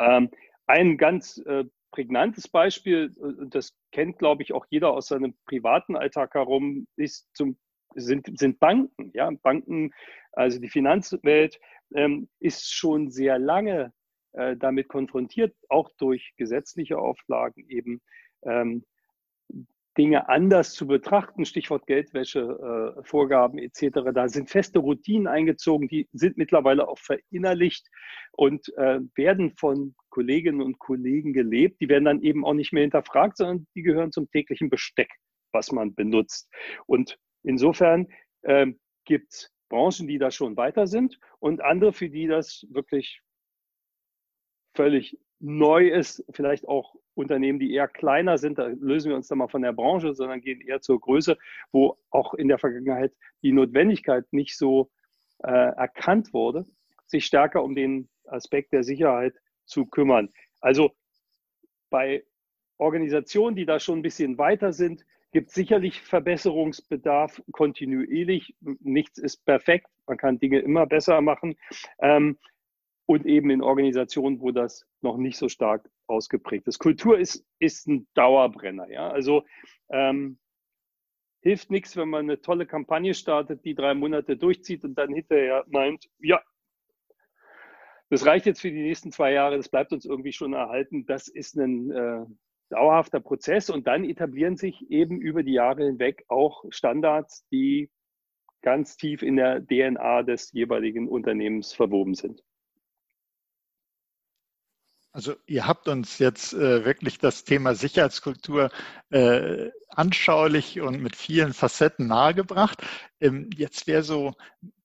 Ähm, 0.00 0.30
ein 0.66 0.96
ganz 0.96 1.38
äh, 1.38 1.64
prägnantes 1.90 2.48
Beispiel, 2.48 3.12
äh, 3.20 3.46
das 3.48 3.76
kennt, 3.92 4.18
glaube 4.18 4.42
ich, 4.42 4.52
auch 4.52 4.64
jeder 4.70 4.92
aus 4.92 5.08
seinem 5.08 5.34
privaten 5.44 5.96
Alltag 5.96 6.34
herum, 6.34 6.86
ist 6.96 7.28
zum, 7.34 7.58
sind, 7.94 8.38
sind 8.38 8.60
Banken. 8.60 9.10
Ja? 9.12 9.30
Banken, 9.42 9.92
also 10.32 10.60
die 10.60 10.68
Finanzwelt, 10.68 11.58
ähm, 11.94 12.28
ist 12.38 12.72
schon 12.72 13.10
sehr 13.10 13.38
lange 13.38 13.92
äh, 14.32 14.56
damit 14.56 14.88
konfrontiert, 14.88 15.56
auch 15.68 15.90
durch 15.98 16.34
gesetzliche 16.36 16.98
Auflagen 16.98 17.68
eben 17.68 18.00
ähm, 18.42 18.84
Dinge 19.98 20.28
anders 20.28 20.74
zu 20.74 20.86
betrachten, 20.86 21.44
Stichwort 21.44 21.86
Geldwäsche, 21.86 22.94
äh, 22.98 23.02
Vorgaben 23.02 23.58
etc. 23.58 24.12
Da 24.14 24.28
sind 24.28 24.48
feste 24.48 24.78
Routinen 24.78 25.26
eingezogen, 25.26 25.88
die 25.88 26.08
sind 26.12 26.38
mittlerweile 26.38 26.88
auch 26.88 26.98
verinnerlicht 26.98 27.88
und 28.32 28.72
äh, 28.76 29.00
werden 29.16 29.50
von 29.56 29.96
Kolleginnen 30.10 30.62
und 30.62 30.78
Kollegen 30.78 31.32
gelebt. 31.32 31.80
Die 31.80 31.88
werden 31.88 32.04
dann 32.04 32.22
eben 32.22 32.44
auch 32.44 32.54
nicht 32.54 32.72
mehr 32.72 32.82
hinterfragt, 32.82 33.36
sondern 33.36 33.66
die 33.74 33.82
gehören 33.82 34.12
zum 34.12 34.30
täglichen 34.30 34.70
Besteck, 34.70 35.10
was 35.52 35.72
man 35.72 35.94
benutzt. 35.94 36.48
Und 36.86 37.18
insofern 37.42 38.06
äh, 38.42 38.68
gibt 39.04 39.32
es 39.32 39.52
Branchen, 39.68 40.06
die 40.06 40.18
da 40.18 40.30
schon 40.30 40.56
weiter 40.56 40.86
sind 40.86 41.18
und 41.40 41.60
andere, 41.60 41.92
für 41.92 42.08
die 42.08 42.28
das 42.28 42.66
wirklich 42.70 43.20
völlig 44.74 45.18
neu 45.40 45.88
ist, 45.88 46.24
vielleicht 46.30 46.68
auch 46.68 46.94
Unternehmen, 47.18 47.58
die 47.58 47.72
eher 47.72 47.88
kleiner 47.88 48.38
sind, 48.38 48.58
da 48.58 48.66
lösen 48.66 49.10
wir 49.10 49.16
uns 49.16 49.28
dann 49.28 49.38
mal 49.38 49.48
von 49.48 49.62
der 49.62 49.72
Branche, 49.72 50.14
sondern 50.14 50.40
gehen 50.40 50.60
eher 50.60 50.80
zur 50.80 51.00
Größe, 51.00 51.36
wo 51.72 51.98
auch 52.10 52.34
in 52.34 52.48
der 52.48 52.58
Vergangenheit 52.58 53.12
die 53.42 53.52
Notwendigkeit 53.52 54.24
nicht 54.32 54.56
so 54.56 54.90
äh, 55.42 55.50
erkannt 55.50 56.32
wurde, 56.32 56.66
sich 57.06 57.26
stärker 57.26 57.62
um 57.62 57.74
den 57.74 58.08
Aspekt 58.26 58.72
der 58.72 58.82
Sicherheit 58.82 59.34
zu 59.64 59.86
kümmern. 59.86 60.30
Also 60.60 60.92
bei 61.90 62.24
Organisationen, 62.76 63.56
die 63.56 63.66
da 63.66 63.80
schon 63.80 63.98
ein 63.98 64.02
bisschen 64.02 64.38
weiter 64.38 64.72
sind, 64.72 65.04
gibt 65.32 65.48
es 65.48 65.54
sicherlich 65.54 66.00
Verbesserungsbedarf 66.00 67.42
kontinuierlich. 67.52 68.54
Nichts 68.60 69.18
ist 69.18 69.44
perfekt, 69.44 69.86
man 70.06 70.16
kann 70.16 70.38
Dinge 70.38 70.60
immer 70.60 70.86
besser 70.86 71.20
machen. 71.20 71.56
Ähm, 72.00 72.38
und 73.08 73.24
eben 73.24 73.48
in 73.48 73.62
Organisationen, 73.62 74.40
wo 74.40 74.50
das 74.50 74.86
noch 75.00 75.16
nicht 75.16 75.38
so 75.38 75.48
stark 75.48 75.90
ausgeprägt 76.08 76.68
ist. 76.68 76.78
Kultur 76.78 77.18
ist, 77.18 77.42
ist 77.58 77.88
ein 77.88 78.06
Dauerbrenner. 78.12 78.90
Ja? 78.90 79.08
Also 79.08 79.44
ähm, 79.88 80.38
hilft 81.40 81.70
nichts, 81.70 81.96
wenn 81.96 82.10
man 82.10 82.26
eine 82.26 82.42
tolle 82.42 82.66
Kampagne 82.66 83.14
startet, 83.14 83.64
die 83.64 83.74
drei 83.74 83.94
Monate 83.94 84.36
durchzieht 84.36 84.84
und 84.84 84.96
dann 84.96 85.14
hinterher 85.14 85.64
meint, 85.68 86.06
ja, 86.18 86.42
das 88.10 88.26
reicht 88.26 88.44
jetzt 88.44 88.60
für 88.60 88.70
die 88.70 88.82
nächsten 88.82 89.10
zwei 89.10 89.32
Jahre, 89.32 89.56
das 89.56 89.70
bleibt 89.70 89.92
uns 89.92 90.04
irgendwie 90.04 90.32
schon 90.34 90.52
erhalten. 90.52 91.06
Das 91.06 91.28
ist 91.28 91.56
ein 91.56 91.90
äh, 91.90 92.26
dauerhafter 92.68 93.20
Prozess 93.20 93.70
und 93.70 93.86
dann 93.86 94.04
etablieren 94.04 94.58
sich 94.58 94.90
eben 94.90 95.18
über 95.18 95.42
die 95.42 95.52
Jahre 95.52 95.86
hinweg 95.86 96.26
auch 96.28 96.62
Standards, 96.68 97.46
die 97.50 97.90
ganz 98.60 98.98
tief 98.98 99.22
in 99.22 99.36
der 99.36 99.64
DNA 99.64 100.24
des 100.24 100.52
jeweiligen 100.52 101.08
Unternehmens 101.08 101.72
verwoben 101.72 102.14
sind. 102.14 102.42
Also 105.12 105.34
ihr 105.46 105.66
habt 105.66 105.88
uns 105.88 106.18
jetzt 106.18 106.52
äh, 106.52 106.84
wirklich 106.84 107.18
das 107.18 107.44
Thema 107.44 107.74
Sicherheitskultur 107.74 108.70
äh, 109.10 109.70
anschaulich 109.88 110.80
und 110.80 111.00
mit 111.02 111.16
vielen 111.16 111.54
Facetten 111.54 112.06
nahegebracht. 112.06 112.82
Ähm, 113.20 113.48
jetzt 113.56 113.86
wäre 113.86 114.02
so 114.02 114.34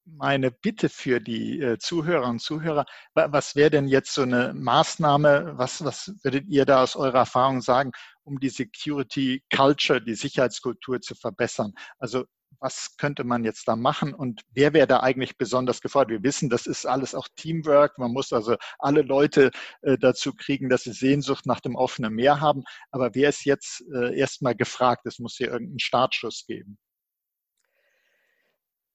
meine 0.05 0.51
Bitte 0.51 0.89
für 0.89 1.19
die 1.19 1.61
äh, 1.61 1.77
Zuhörer 1.77 2.27
und 2.27 2.39
Zuhörer, 2.39 2.85
was 3.13 3.55
wäre 3.55 3.69
denn 3.69 3.87
jetzt 3.87 4.13
so 4.13 4.23
eine 4.23 4.53
Maßnahme, 4.53 5.53
was, 5.57 5.83
was 5.83 6.13
würdet 6.23 6.47
ihr 6.47 6.65
da 6.65 6.83
aus 6.83 6.95
eurer 6.95 7.19
Erfahrung 7.19 7.61
sagen, 7.61 7.91
um 8.23 8.39
die 8.39 8.49
Security 8.49 9.43
Culture, 9.53 10.01
die 10.01 10.15
Sicherheitskultur 10.15 11.01
zu 11.01 11.15
verbessern? 11.15 11.73
Also 11.99 12.25
was 12.59 12.97
könnte 12.97 13.23
man 13.23 13.43
jetzt 13.43 13.67
da 13.67 13.75
machen 13.75 14.13
und 14.13 14.41
wer 14.53 14.73
wäre 14.73 14.87
da 14.87 14.99
eigentlich 15.01 15.37
besonders 15.37 15.81
gefordert? 15.81 16.11
Wir 16.11 16.23
wissen, 16.23 16.49
das 16.49 16.65
ist 16.65 16.85
alles 16.85 17.15
auch 17.15 17.27
Teamwork. 17.35 17.97
Man 17.97 18.11
muss 18.11 18.33
also 18.33 18.55
alle 18.79 19.01
Leute 19.01 19.51
äh, 19.81 19.97
dazu 19.97 20.33
kriegen, 20.33 20.69
dass 20.69 20.83
sie 20.83 20.93
Sehnsucht 20.93 21.45
nach 21.45 21.59
dem 21.59 21.75
offenen 21.75 22.13
Meer 22.13 22.41
haben. 22.41 22.63
Aber 22.91 23.13
wer 23.13 23.29
ist 23.29 23.45
jetzt 23.45 23.83
äh, 23.93 24.17
erstmal 24.17 24.55
gefragt? 24.55 25.05
Es 25.05 25.19
muss 25.19 25.35
hier 25.37 25.51
irgendeinen 25.51 25.79
Startschuss 25.79 26.45
geben. 26.47 26.77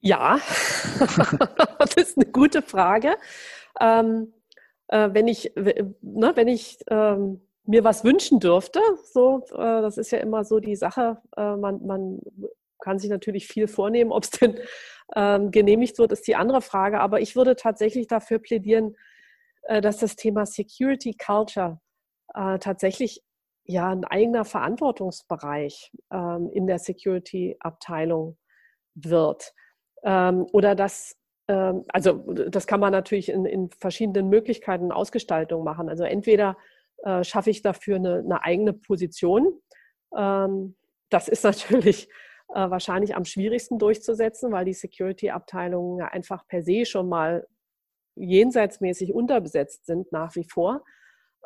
Ja, 0.01 0.39
das 1.79 1.95
ist 1.97 2.17
eine 2.17 2.31
gute 2.31 2.63
Frage. 2.63 3.17
Ähm, 3.81 4.33
äh, 4.89 5.11
wenn 5.13 5.27
ich, 5.27 5.53
ne, 5.57 6.33
wenn 6.35 6.49
ich 6.49 6.79
ähm, 6.89 7.41
mir 7.65 7.85
was 7.85 8.05
wünschen 8.05 8.41
dürfte, 8.41 8.81
so, 9.13 9.45
äh, 9.53 9.83
das 9.83 9.99
ist 9.99 10.11
ja 10.11 10.19
immer 10.19 10.45
so 10.45 10.61
die 10.61 10.77
Sache, 10.77 11.21
äh, 11.37 11.57
man, 11.57 11.85
man 11.87 12.21
kann 12.89 12.99
sich 12.99 13.11
natürlich 13.11 13.47
viel 13.47 13.69
vornehmen. 13.69 14.13
Ob 14.13 14.25
es 14.25 14.31
denn 14.31 14.59
ähm, 15.15 15.51
genehmigt 15.51 15.99
wird, 15.99 16.11
ist 16.13 16.27
die 16.27 16.37
andere 16.37 16.63
Frage. 16.63 17.01
Aber 17.01 17.21
ich 17.21 17.37
würde 17.37 17.55
tatsächlich 17.55 18.07
dafür 18.07 18.39
plädieren, 18.39 18.97
äh, 19.65 19.83
dass 19.83 19.99
das 19.99 20.17
Thema 20.17 20.47
Security 20.47 21.15
Culture 21.15 21.81
äh, 22.35 22.59
tatsächlich 22.59 23.23
ja 23.65 23.91
ein 23.91 24.07
eigener 24.07 24.47
Verantwortungsbereich 24.47 25.93
ähm, 26.11 26.51
in 26.55 26.67
der 26.67 26.79
Security-Abteilung 26.79 28.39
wird. 28.95 29.53
Ähm, 30.03 30.47
oder 30.53 30.75
dass 30.75 31.15
ähm, 31.47 31.85
also 31.89 32.15
das 32.33 32.67
kann 32.67 32.81
man 32.81 32.93
natürlich 32.93 33.29
in, 33.29 33.45
in 33.45 33.71
verschiedenen 33.71 34.31
Möglichkeiten 34.31 34.93
Ausgestaltung 34.93 35.63
machen. 35.63 35.91
Also 35.91 36.05
entweder 36.05 36.57
äh, 37.05 37.23
schaffe 37.23 37.51
ich 37.51 37.61
dafür 37.61 37.97
eine, 37.97 38.21
eine 38.21 38.43
eigene 38.43 38.73
Position. 38.73 39.61
Ähm, 40.17 40.75
das 41.11 41.29
ist 41.29 41.45
natürlich 41.51 42.09
äh, 42.55 42.71
wahrscheinlich 42.71 43.15
am 43.15 43.25
schwierigsten 43.25 43.79
durchzusetzen, 43.79 44.53
weil 44.53 44.65
die 44.65 44.75
Security-Abteilungen 44.75 45.99
ja 45.99 46.07
einfach 46.07 46.47
per 46.47 46.63
se 46.63 46.85
schon 46.87 47.09
mal 47.09 47.47
jenseitsmäßig 48.17 49.15
unterbesetzt 49.15 49.87
sind 49.87 50.11
nach 50.13 50.35
wie 50.35 50.45
vor. 50.45 50.85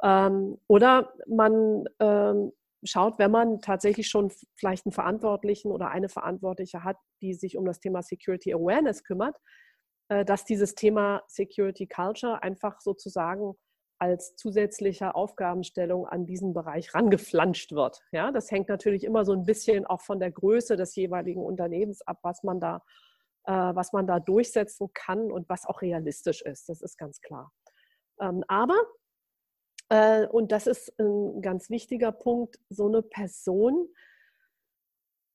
Ähm, 0.02 0.58
oder 0.66 1.12
man 1.26 1.84
ähm, 2.00 2.52
schaut, 2.84 3.18
wenn 3.18 3.30
man 3.30 3.60
tatsächlich 3.60 4.08
schon 4.08 4.32
vielleicht 4.56 4.86
einen 4.86 4.92
Verantwortlichen 4.92 5.70
oder 5.70 5.88
eine 5.90 6.08
Verantwortliche 6.08 6.84
hat, 6.84 6.96
die 7.20 7.34
sich 7.34 7.56
um 7.56 7.64
das 7.64 7.80
Thema 7.80 8.02
Security 8.02 8.52
Awareness 8.52 9.04
kümmert, 9.04 9.36
äh, 10.08 10.24
dass 10.24 10.44
dieses 10.44 10.74
Thema 10.74 11.22
Security 11.26 11.86
Culture 11.86 12.42
einfach 12.42 12.80
sozusagen 12.80 13.54
als 14.02 14.34
zusätzliche 14.34 15.14
Aufgabenstellung 15.14 16.08
an 16.08 16.26
diesen 16.26 16.54
Bereich 16.54 16.92
rangeflanscht 16.92 17.70
wird. 17.70 18.02
Ja, 18.10 18.32
das 18.32 18.50
hängt 18.50 18.68
natürlich 18.68 19.04
immer 19.04 19.24
so 19.24 19.32
ein 19.32 19.44
bisschen 19.44 19.86
auch 19.86 20.00
von 20.00 20.18
der 20.18 20.32
Größe 20.32 20.74
des 20.74 20.96
jeweiligen 20.96 21.40
Unternehmens 21.40 22.02
ab, 22.02 22.18
was 22.22 22.42
man 22.42 22.58
da, 22.58 22.82
äh, 23.44 23.52
was 23.52 23.92
man 23.92 24.08
da 24.08 24.18
durchsetzen 24.18 24.92
kann 24.92 25.30
und 25.30 25.48
was 25.48 25.66
auch 25.66 25.82
realistisch 25.82 26.42
ist. 26.42 26.68
Das 26.68 26.82
ist 26.82 26.98
ganz 26.98 27.20
klar. 27.20 27.52
Ähm, 28.20 28.42
aber 28.48 28.74
äh, 29.88 30.26
und 30.26 30.50
das 30.50 30.66
ist 30.66 30.98
ein 30.98 31.40
ganz 31.40 31.70
wichtiger 31.70 32.10
Punkt. 32.10 32.58
So 32.70 32.88
eine 32.88 33.02
Person 33.02 33.86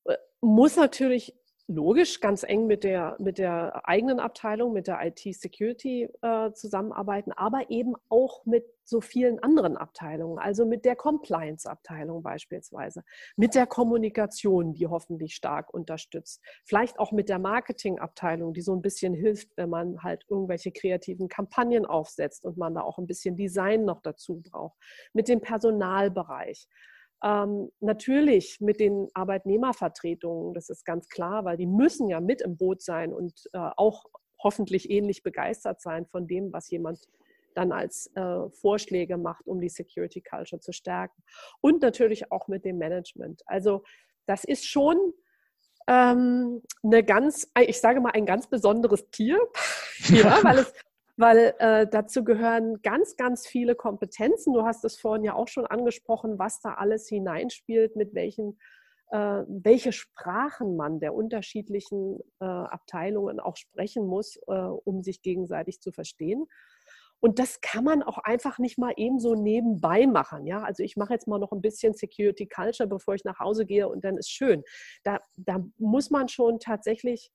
äh, 0.04 0.18
muss 0.42 0.76
natürlich 0.76 1.37
logisch 1.68 2.20
ganz 2.20 2.44
eng 2.44 2.66
mit 2.66 2.82
der, 2.82 3.16
mit 3.18 3.36
der 3.38 3.86
eigenen 3.86 4.20
Abteilung, 4.20 4.72
mit 4.72 4.86
der 4.86 5.04
IT-Security 5.04 6.08
äh, 6.22 6.52
zusammenarbeiten, 6.52 7.32
aber 7.32 7.70
eben 7.70 7.94
auch 8.08 8.44
mit 8.46 8.64
so 8.84 9.02
vielen 9.02 9.38
anderen 9.40 9.76
Abteilungen, 9.76 10.38
also 10.38 10.64
mit 10.64 10.86
der 10.86 10.96
Compliance-Abteilung 10.96 12.22
beispielsweise, 12.22 13.04
mit 13.36 13.54
der 13.54 13.66
Kommunikation, 13.66 14.72
die 14.72 14.86
hoffentlich 14.86 15.34
stark 15.34 15.72
unterstützt, 15.72 16.42
vielleicht 16.64 16.98
auch 16.98 17.12
mit 17.12 17.28
der 17.28 17.38
Marketing-Abteilung, 17.38 18.54
die 18.54 18.62
so 18.62 18.74
ein 18.74 18.80
bisschen 18.80 19.12
hilft, 19.12 19.54
wenn 19.56 19.68
man 19.68 20.02
halt 20.02 20.24
irgendwelche 20.30 20.72
kreativen 20.72 21.28
Kampagnen 21.28 21.84
aufsetzt 21.84 22.46
und 22.46 22.56
man 22.56 22.74
da 22.74 22.80
auch 22.80 22.96
ein 22.96 23.06
bisschen 23.06 23.36
Design 23.36 23.84
noch 23.84 24.00
dazu 24.00 24.40
braucht, 24.40 24.78
mit 25.12 25.28
dem 25.28 25.42
Personalbereich. 25.42 26.66
Ähm, 27.22 27.70
natürlich 27.80 28.60
mit 28.60 28.80
den 28.80 29.08
Arbeitnehmervertretungen, 29.14 30.54
das 30.54 30.68
ist 30.68 30.84
ganz 30.84 31.08
klar, 31.08 31.44
weil 31.44 31.56
die 31.56 31.66
müssen 31.66 32.08
ja 32.08 32.20
mit 32.20 32.42
im 32.42 32.56
Boot 32.56 32.82
sein 32.82 33.12
und 33.12 33.48
äh, 33.52 33.58
auch 33.76 34.04
hoffentlich 34.42 34.88
ähnlich 34.90 35.22
begeistert 35.22 35.80
sein 35.80 36.06
von 36.06 36.28
dem, 36.28 36.52
was 36.52 36.70
jemand 36.70 37.08
dann 37.54 37.72
als 37.72 38.10
äh, 38.14 38.48
Vorschläge 38.50 39.16
macht, 39.16 39.46
um 39.48 39.60
die 39.60 39.68
Security 39.68 40.20
Culture 40.20 40.60
zu 40.60 40.72
stärken. 40.72 41.22
Und 41.60 41.82
natürlich 41.82 42.30
auch 42.30 42.46
mit 42.46 42.64
dem 42.64 42.78
Management. 42.78 43.42
Also 43.46 43.82
das 44.26 44.44
ist 44.44 44.64
schon 44.64 44.96
ähm, 45.88 46.62
eine 46.84 47.02
ganz, 47.02 47.50
ich 47.58 47.80
sage 47.80 48.00
mal, 48.00 48.12
ein 48.12 48.26
ganz 48.26 48.46
besonderes 48.46 49.10
Tier, 49.10 49.40
ja, 50.08 50.38
weil 50.44 50.58
es 50.58 50.72
weil 51.18 51.54
äh, 51.58 51.86
dazu 51.86 52.22
gehören 52.22 52.80
ganz, 52.82 53.16
ganz 53.16 53.46
viele 53.46 53.74
Kompetenzen. 53.74 54.54
Du 54.54 54.64
hast 54.64 54.84
es 54.84 54.98
vorhin 54.98 55.24
ja 55.24 55.34
auch 55.34 55.48
schon 55.48 55.66
angesprochen, 55.66 56.38
was 56.38 56.60
da 56.60 56.74
alles 56.74 57.08
hineinspielt, 57.08 57.96
mit 57.96 58.14
welchen, 58.14 58.56
äh, 59.10 59.42
welche 59.48 59.90
Sprachen 59.90 60.76
man 60.76 61.00
der 61.00 61.14
unterschiedlichen 61.14 62.20
äh, 62.40 62.44
Abteilungen 62.44 63.40
auch 63.40 63.56
sprechen 63.56 64.06
muss, 64.06 64.36
äh, 64.46 64.52
um 64.52 65.02
sich 65.02 65.20
gegenseitig 65.20 65.80
zu 65.80 65.90
verstehen. 65.90 66.46
Und 67.20 67.40
das 67.40 67.60
kann 67.60 67.82
man 67.82 68.04
auch 68.04 68.18
einfach 68.18 68.60
nicht 68.60 68.78
mal 68.78 68.92
eben 68.96 69.18
so 69.18 69.34
nebenbei 69.34 70.06
machen. 70.06 70.46
Ja? 70.46 70.62
Also 70.62 70.84
ich 70.84 70.96
mache 70.96 71.14
jetzt 71.14 71.26
mal 71.26 71.40
noch 71.40 71.50
ein 71.50 71.60
bisschen 71.60 71.94
Security 71.94 72.46
Culture, 72.46 72.88
bevor 72.88 73.16
ich 73.16 73.24
nach 73.24 73.40
Hause 73.40 73.66
gehe 73.66 73.88
und 73.88 74.04
dann 74.04 74.16
ist 74.16 74.30
schön. 74.30 74.62
Da, 75.02 75.18
da 75.36 75.64
muss 75.78 76.10
man 76.10 76.28
schon 76.28 76.60
tatsächlich 76.60 77.32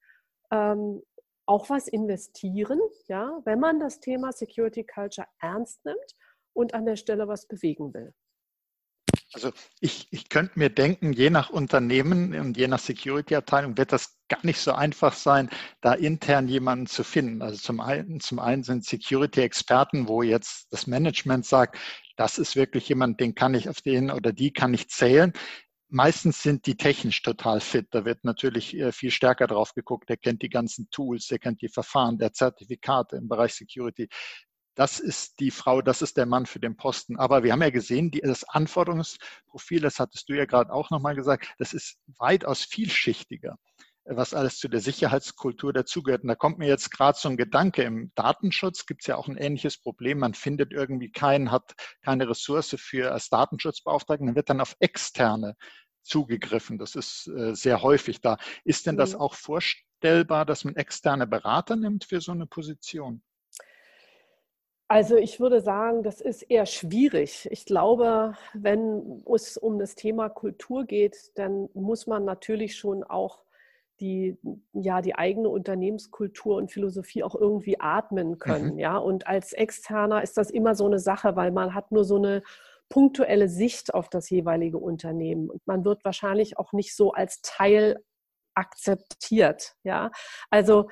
ähm, 0.51 1.01
auch 1.45 1.69
was 1.69 1.87
investieren, 1.87 2.79
ja, 3.07 3.39
wenn 3.45 3.59
man 3.59 3.79
das 3.79 3.99
Thema 3.99 4.31
Security 4.31 4.83
Culture 4.83 5.27
ernst 5.39 5.83
nimmt 5.85 6.15
und 6.53 6.73
an 6.73 6.85
der 6.85 6.95
Stelle 6.95 7.27
was 7.27 7.47
bewegen 7.47 7.93
will. 7.93 8.13
Also 9.33 9.51
ich, 9.79 10.07
ich 10.11 10.29
könnte 10.29 10.59
mir 10.59 10.69
denken, 10.69 11.11
je 11.11 11.31
nach 11.31 11.49
Unternehmen 11.49 12.39
und 12.39 12.55
je 12.55 12.67
nach 12.67 12.79
Security-Abteilung 12.79 13.77
wird 13.77 13.91
das 13.91 14.19
gar 14.29 14.45
nicht 14.45 14.59
so 14.59 14.73
einfach 14.73 15.13
sein, 15.13 15.49
da 15.81 15.93
intern 15.93 16.47
jemanden 16.47 16.85
zu 16.85 17.03
finden. 17.03 17.41
Also 17.41 17.57
zum 17.57 17.79
einen, 17.79 18.19
zum 18.19 18.39
einen 18.39 18.63
sind 18.63 18.85
Security-Experten, 18.85 20.07
wo 20.07 20.21
jetzt 20.21 20.71
das 20.71 20.85
Management 20.85 21.45
sagt, 21.45 21.77
das 22.15 22.37
ist 22.37 22.55
wirklich 22.55 22.87
jemand, 22.89 23.19
den 23.19 23.33
kann 23.33 23.55
ich 23.55 23.69
auf 23.69 23.81
den 23.81 24.11
oder 24.11 24.31
die 24.31 24.53
kann 24.53 24.73
ich 24.73 24.89
zählen. 24.89 25.33
Meistens 25.93 26.41
sind 26.41 26.65
die 26.65 26.75
technisch 26.75 27.21
total 27.21 27.61
fit. 27.61 27.87
Da 27.91 28.03
wird 28.03 28.23
natürlich 28.23 28.75
äh, 28.75 28.91
viel 28.91 29.11
stärker 29.11 29.47
drauf 29.47 29.73
geguckt. 29.73 30.09
Der 30.09 30.17
kennt 30.17 30.41
die 30.41 30.49
ganzen 30.49 30.89
Tools, 30.89 31.27
der 31.27 31.39
kennt 31.39 31.61
die 31.61 31.69
Verfahren, 31.69 32.17
der 32.17 32.33
Zertifikate 32.33 33.15
im 33.15 33.27
Bereich 33.27 33.53
Security 33.53 34.09
das 34.75 34.99
ist 34.99 35.39
die 35.39 35.51
Frau, 35.51 35.81
das 35.81 36.01
ist 36.01 36.17
der 36.17 36.25
Mann 36.25 36.45
für 36.45 36.59
den 36.59 36.75
Posten. 36.75 37.17
Aber 37.17 37.43
wir 37.43 37.51
haben 37.51 37.61
ja 37.61 37.69
gesehen, 37.69 38.11
die, 38.11 38.21
das 38.21 38.43
Anforderungsprofil, 38.43 39.81
das 39.81 39.99
hattest 39.99 40.29
du 40.29 40.33
ja 40.33 40.45
gerade 40.45 40.73
auch 40.73 40.89
nochmal 40.89 41.15
gesagt, 41.15 41.53
das 41.59 41.73
ist 41.73 41.97
weitaus 42.17 42.63
vielschichtiger, 42.63 43.57
was 44.06 44.34
alles 44.34 44.58
zu 44.58 44.68
der 44.68 44.82
Sicherheitskultur 44.82 45.74
dazugehört. 45.74 46.24
Und 46.24 46.28
da 46.30 46.36
kommt 46.36 46.58
mir 46.58 46.68
jetzt 46.68 46.91
gerade 46.91 47.18
so 47.18 47.30
ein 47.30 47.38
Gedanke, 47.38 47.84
im 47.84 48.12
Datenschutz 48.16 48.86
gibt 48.86 49.01
es 49.01 49.08
ja 49.08 49.16
auch 49.16 49.28
ein 49.28 49.38
ähnliches 49.38 49.78
Problem. 49.78 50.20
Man 50.20 50.34
findet 50.34 50.72
irgendwie 50.72 51.12
keinen, 51.12 51.51
hat 51.51 51.74
keine 52.04 52.30
Ressource 52.30 52.76
für 52.78 53.12
als 53.12 53.30
Datenschutzbeauftragten, 53.30 54.28
dann 54.28 54.36
wird 54.36 54.49
dann 54.49 54.62
auf 54.62 54.76
externe 54.80 55.56
zugegriffen. 56.04 56.78
Das 56.78 56.95
ist 56.95 57.28
äh, 57.28 57.56
sehr 57.56 57.82
häufig 57.82 58.22
da. 58.22 58.38
Ist 58.66 58.88
denn 58.88 58.97
das 58.97 59.14
mhm. 59.14 59.22
auch 59.22 59.36
vorstellbar, 59.36 60.45
dass 60.45 60.66
man 60.66 60.76
externe 60.76 61.26
Berater 61.26 61.76
nimmt 61.76 62.04
für 62.04 62.20
so 62.20 62.34
eine 62.34 62.45
Position? 62.45 63.24
Also 64.89 65.16
ich 65.16 65.39
würde 65.39 65.62
sagen, 65.62 66.04
das 66.04 66.22
ist 66.22 66.43
eher 66.43 66.66
schwierig. 66.66 67.47
Ich 67.49 67.66
glaube, 67.66 68.36
wenn 68.54 69.24
es 69.34 69.58
um 69.58 69.80
das 69.80 69.95
Thema 69.95 70.30
Kultur 70.30 70.86
geht, 70.86 71.32
dann 71.36 71.70
muss 71.74 72.06
man 72.06 72.26
natürlich 72.26 72.76
schon 72.76 73.04
auch 73.04 73.43
die, 73.99 74.37
ja, 74.73 75.01
die 75.01 75.15
eigene 75.15 75.49
Unternehmenskultur 75.49 76.57
und 76.57 76.71
Philosophie 76.71 77.23
auch 77.23 77.35
irgendwie 77.35 77.79
atmen 77.79 78.39
können. 78.39 78.73
Mhm. 78.73 78.79
Ja? 78.79 78.97
Und 78.97 79.27
als 79.27 79.53
Externer 79.53 80.23
ist 80.23 80.37
das 80.37 80.49
immer 80.49 80.75
so 80.75 80.85
eine 80.85 80.99
Sache, 80.99 81.35
weil 81.35 81.51
man 81.51 81.73
hat 81.73 81.91
nur 81.91 82.03
so 82.03 82.17
eine 82.17 82.43
punktuelle 82.89 83.49
Sicht 83.49 83.93
auf 83.93 84.09
das 84.09 84.29
jeweilige 84.29 84.77
Unternehmen. 84.77 85.49
Und 85.49 85.65
man 85.65 85.85
wird 85.85 86.03
wahrscheinlich 86.05 86.57
auch 86.57 86.73
nicht 86.73 86.95
so 86.95 87.11
als 87.11 87.41
Teil 87.41 88.03
akzeptiert. 88.55 89.75
Ja? 89.83 90.11
Also 90.49 90.89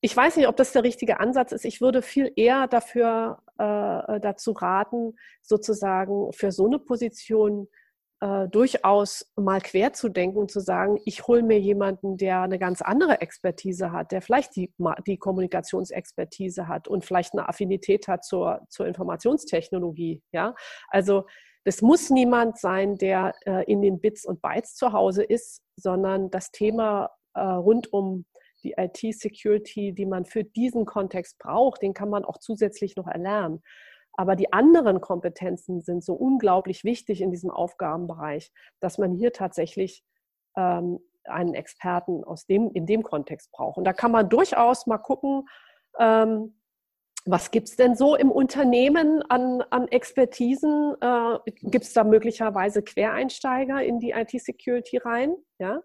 ich 0.00 0.16
weiß 0.16 0.36
nicht, 0.36 0.48
ob 0.48 0.56
das 0.56 0.72
der 0.72 0.82
richtige 0.82 1.20
Ansatz 1.20 1.52
ist. 1.52 1.64
Ich 1.64 1.80
würde 1.80 2.02
viel 2.02 2.32
eher 2.34 2.66
dafür 2.66 3.42
äh, 3.56 4.20
dazu 4.20 4.52
raten, 4.52 5.16
sozusagen 5.40 6.32
für 6.32 6.50
so 6.50 6.66
eine 6.66 6.78
Position 6.78 7.68
äh, 8.22 8.48
durchaus 8.48 9.26
mal 9.34 9.60
quer 9.60 9.92
zu 9.94 10.08
denken 10.08 10.38
und 10.38 10.48
zu 10.48 10.60
sagen, 10.60 11.00
ich 11.04 11.26
hole 11.26 11.42
mir 11.42 11.58
jemanden, 11.58 12.16
der 12.16 12.42
eine 12.42 12.60
ganz 12.60 12.80
andere 12.80 13.20
Expertise 13.20 13.90
hat, 13.90 14.12
der 14.12 14.22
vielleicht 14.22 14.54
die, 14.54 14.72
die 15.08 15.18
Kommunikationsexpertise 15.18 16.68
hat 16.68 16.86
und 16.86 17.04
vielleicht 17.04 17.32
eine 17.32 17.48
Affinität 17.48 18.06
hat 18.06 18.24
zur, 18.24 18.60
zur 18.68 18.86
Informationstechnologie. 18.86 20.22
Ja? 20.30 20.54
Also 20.86 21.24
das 21.64 21.82
muss 21.82 22.10
niemand 22.10 22.58
sein, 22.58 22.96
der 22.96 23.34
äh, 23.44 23.64
in 23.64 23.82
den 23.82 24.00
Bits 24.00 24.24
und 24.24 24.40
Bytes 24.40 24.76
zu 24.76 24.92
Hause 24.92 25.24
ist, 25.24 25.60
sondern 25.74 26.30
das 26.30 26.52
Thema 26.52 27.10
äh, 27.34 27.40
rund 27.40 27.92
um 27.92 28.24
die 28.62 28.74
IT-Security, 28.76 29.94
die 29.94 30.06
man 30.06 30.26
für 30.26 30.44
diesen 30.44 30.84
Kontext 30.84 31.40
braucht, 31.40 31.82
den 31.82 31.92
kann 31.92 32.08
man 32.08 32.24
auch 32.24 32.38
zusätzlich 32.38 32.94
noch 32.94 33.08
erlernen. 33.08 33.62
Aber 34.14 34.36
die 34.36 34.52
anderen 34.52 35.00
Kompetenzen 35.00 35.80
sind 35.80 36.04
so 36.04 36.14
unglaublich 36.14 36.84
wichtig 36.84 37.20
in 37.20 37.30
diesem 37.30 37.50
Aufgabenbereich, 37.50 38.52
dass 38.80 38.98
man 38.98 39.12
hier 39.14 39.32
tatsächlich 39.32 40.04
ähm, 40.56 40.98
einen 41.24 41.54
Experten 41.54 42.24
aus 42.24 42.46
dem, 42.46 42.70
in 42.72 42.86
dem 42.86 43.02
Kontext 43.02 43.50
braucht. 43.52 43.78
Und 43.78 43.84
da 43.84 43.92
kann 43.92 44.12
man 44.12 44.28
durchaus 44.28 44.86
mal 44.86 44.98
gucken, 44.98 45.48
ähm, 45.98 46.58
was 47.24 47.52
gibt 47.52 47.68
es 47.68 47.76
denn 47.76 47.94
so 47.94 48.16
im 48.16 48.32
Unternehmen 48.32 49.22
an, 49.28 49.62
an 49.70 49.86
Expertisen? 49.88 50.96
Äh, 51.00 51.38
gibt 51.62 51.84
es 51.84 51.92
da 51.92 52.02
möglicherweise 52.02 52.82
Quereinsteiger 52.82 53.82
in 53.82 54.00
die 54.00 54.10
IT-Security 54.10 54.98
rein? 54.98 55.36
Ja? 55.58 55.82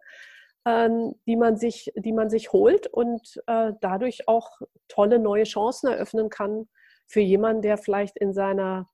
Ähm, 0.65 1.13
die, 1.27 1.35
man 1.35 1.55
sich, 1.57 1.91
die 1.95 2.11
man 2.11 2.31
sich 2.31 2.51
holt 2.53 2.87
und 2.87 3.39
äh, 3.45 3.73
dadurch 3.81 4.27
auch 4.27 4.49
tolle 4.87 5.19
neue 5.19 5.43
Chancen 5.43 5.87
eröffnen 5.87 6.29
kann 6.29 6.67
für 7.07 7.21
jemanden, 7.21 7.61
der 7.61 7.77
vielleicht 7.77 8.17
in, 8.17 8.33
seiner, 8.33 8.89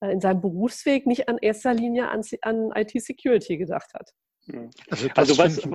äh, 0.00 0.12
in 0.12 0.20
seinem 0.20 0.40
Berufsweg 0.40 1.06
nicht 1.06 1.28
an 1.28 1.38
erster 1.38 1.74
Linie 1.74 2.08
an, 2.08 2.22
an 2.42 2.70
IT-Security 2.74 3.56
gedacht 3.58 3.92
hat. 3.94 4.10
Also, 4.90 5.08
also 5.14 5.38
was, 5.38 5.68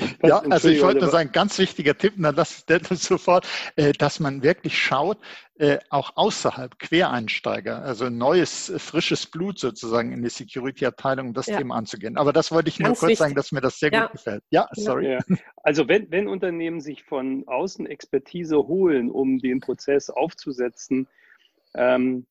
ja, 0.22 0.38
also 0.50 0.68
ich 0.68 0.82
wollte 0.82 1.00
nur 1.00 1.10
sagen, 1.10 1.30
ganz 1.32 1.58
wichtiger 1.58 1.96
Tipp, 1.96 2.14
na, 2.16 2.32
das, 2.32 2.64
das 2.66 2.88
sofort, 3.02 3.46
äh, 3.76 3.92
dass 3.92 4.20
man 4.20 4.42
wirklich 4.42 4.78
schaut, 4.78 5.18
äh, 5.58 5.78
auch 5.90 6.12
außerhalb 6.16 6.78
Quereinsteiger, 6.78 7.82
also 7.82 8.08
neues, 8.08 8.72
frisches 8.78 9.26
Blut 9.26 9.58
sozusagen 9.58 10.12
in 10.12 10.22
die 10.22 10.30
Security-Abteilung, 10.30 11.34
das 11.34 11.46
ja. 11.46 11.58
Thema 11.58 11.76
anzugehen. 11.76 12.16
Aber 12.16 12.32
das 12.32 12.50
wollte 12.50 12.70
ich 12.70 12.78
ganz 12.78 12.88
nur 12.88 12.94
kurz 12.94 13.02
wichtig. 13.10 13.18
sagen, 13.18 13.34
dass 13.34 13.52
mir 13.52 13.60
das 13.60 13.78
sehr 13.78 13.92
ja. 13.92 14.02
gut 14.02 14.12
gefällt. 14.12 14.42
Ja, 14.50 14.68
sorry. 14.72 15.12
Ja. 15.12 15.18
Also 15.62 15.86
wenn, 15.86 16.10
wenn 16.10 16.28
Unternehmen 16.28 16.80
sich 16.80 17.04
von 17.04 17.46
außen 17.46 17.86
Expertise 17.86 18.56
holen, 18.56 19.10
um 19.10 19.38
den 19.38 19.60
Prozess 19.60 20.08
aufzusetzen, 20.08 21.06
ähm, 21.74 22.26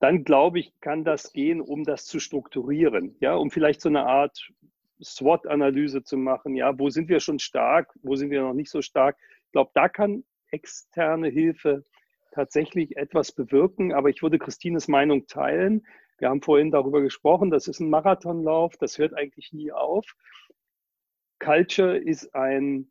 dann 0.00 0.24
glaube 0.24 0.60
ich, 0.60 0.72
kann 0.80 1.04
das 1.04 1.32
gehen, 1.32 1.60
um 1.60 1.84
das 1.84 2.06
zu 2.06 2.20
strukturieren, 2.20 3.16
ja, 3.20 3.34
um 3.34 3.50
vielleicht 3.50 3.80
so 3.80 3.88
eine 3.88 4.06
Art 4.06 4.50
SWOT-Analyse 5.02 6.02
zu 6.02 6.16
machen. 6.16 6.54
Ja, 6.54 6.78
wo 6.78 6.90
sind 6.90 7.08
wir 7.08 7.20
schon 7.20 7.38
stark, 7.38 7.92
wo 8.02 8.16
sind 8.16 8.30
wir 8.30 8.42
noch 8.42 8.54
nicht 8.54 8.70
so 8.70 8.82
stark? 8.82 9.16
Ich 9.46 9.52
glaube, 9.52 9.70
da 9.74 9.88
kann 9.88 10.24
externe 10.50 11.28
Hilfe 11.28 11.84
tatsächlich 12.32 12.96
etwas 12.96 13.32
bewirken. 13.32 13.92
Aber 13.92 14.08
ich 14.08 14.22
würde 14.22 14.38
Christines 14.38 14.88
Meinung 14.88 15.26
teilen. 15.26 15.86
Wir 16.18 16.28
haben 16.28 16.42
vorhin 16.42 16.70
darüber 16.70 17.00
gesprochen, 17.00 17.50
das 17.50 17.68
ist 17.68 17.80
ein 17.80 17.90
Marathonlauf, 17.90 18.76
das 18.76 18.98
hört 18.98 19.14
eigentlich 19.14 19.52
nie 19.52 19.70
auf. 19.70 20.04
Culture 21.38 21.96
ist 21.96 22.34
ein 22.34 22.90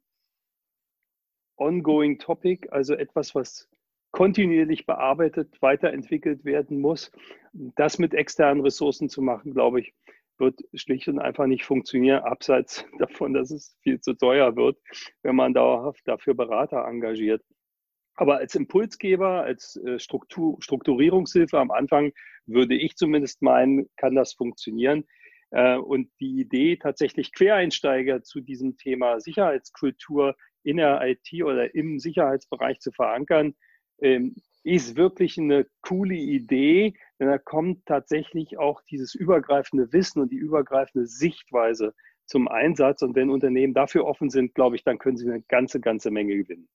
ongoing 1.57 2.19
Topic, 2.19 2.69
also 2.71 2.93
etwas, 2.93 3.35
was 3.35 3.69
kontinuierlich 4.11 4.85
bearbeitet, 4.85 5.61
weiterentwickelt 5.61 6.45
werden 6.45 6.79
muss. 6.79 7.11
Das 7.51 7.99
mit 7.99 8.13
externen 8.13 8.63
Ressourcen 8.63 9.09
zu 9.09 9.21
machen, 9.21 9.53
glaube 9.53 9.81
ich, 9.81 9.93
wird 10.39 10.59
schlicht 10.73 11.07
und 11.07 11.19
einfach 11.19 11.47
nicht 11.47 11.65
funktionieren, 11.65 12.19
abseits 12.23 12.85
davon, 12.99 13.33
dass 13.33 13.51
es 13.51 13.77
viel 13.81 13.99
zu 13.99 14.13
teuer 14.13 14.55
wird, 14.55 14.77
wenn 15.23 15.35
man 15.35 15.53
dauerhaft 15.53 16.01
dafür 16.05 16.33
Berater 16.33 16.85
engagiert. 16.85 17.43
Aber 18.15 18.37
als 18.37 18.55
Impulsgeber, 18.55 19.43
als 19.43 19.75
äh, 19.85 19.99
Struktur, 19.99 20.57
Strukturierungshilfe 20.59 21.59
am 21.59 21.71
Anfang 21.71 22.11
würde 22.47 22.75
ich 22.75 22.95
zumindest 22.95 23.41
meinen, 23.41 23.87
kann 23.95 24.15
das 24.15 24.33
funktionieren. 24.33 25.05
Äh, 25.51 25.77
und 25.77 26.09
die 26.19 26.39
Idee, 26.39 26.77
tatsächlich 26.77 27.31
Quereinsteiger 27.31 28.23
zu 28.23 28.41
diesem 28.41 28.75
Thema 28.77 29.19
Sicherheitskultur 29.19 30.35
in 30.63 30.77
der 30.77 31.01
IT 31.07 31.43
oder 31.43 31.73
im 31.75 31.99
Sicherheitsbereich 31.99 32.79
zu 32.79 32.91
verankern, 32.91 33.53
ähm, 34.01 34.35
ist 34.67 34.95
wirklich 34.95 35.37
eine 35.37 35.65
coole 35.81 36.15
Idee, 36.15 36.93
denn 37.19 37.27
da 37.27 37.37
kommt 37.37 37.85
tatsächlich 37.85 38.57
auch 38.57 38.81
dieses 38.89 39.15
übergreifende 39.15 39.91
Wissen 39.93 40.21
und 40.21 40.31
die 40.31 40.37
übergreifende 40.37 41.07
Sichtweise 41.07 41.93
zum 42.25 42.47
Einsatz. 42.47 43.01
Und 43.01 43.15
wenn 43.15 43.29
Unternehmen 43.29 43.73
dafür 43.73 44.05
offen 44.05 44.29
sind, 44.29 44.53
glaube 44.53 44.75
ich, 44.75 44.83
dann 44.83 44.99
können 44.99 45.17
sie 45.17 45.29
eine 45.29 45.41
ganze, 45.41 45.79
ganze 45.79 46.11
Menge 46.11 46.35
gewinnen. 46.35 46.67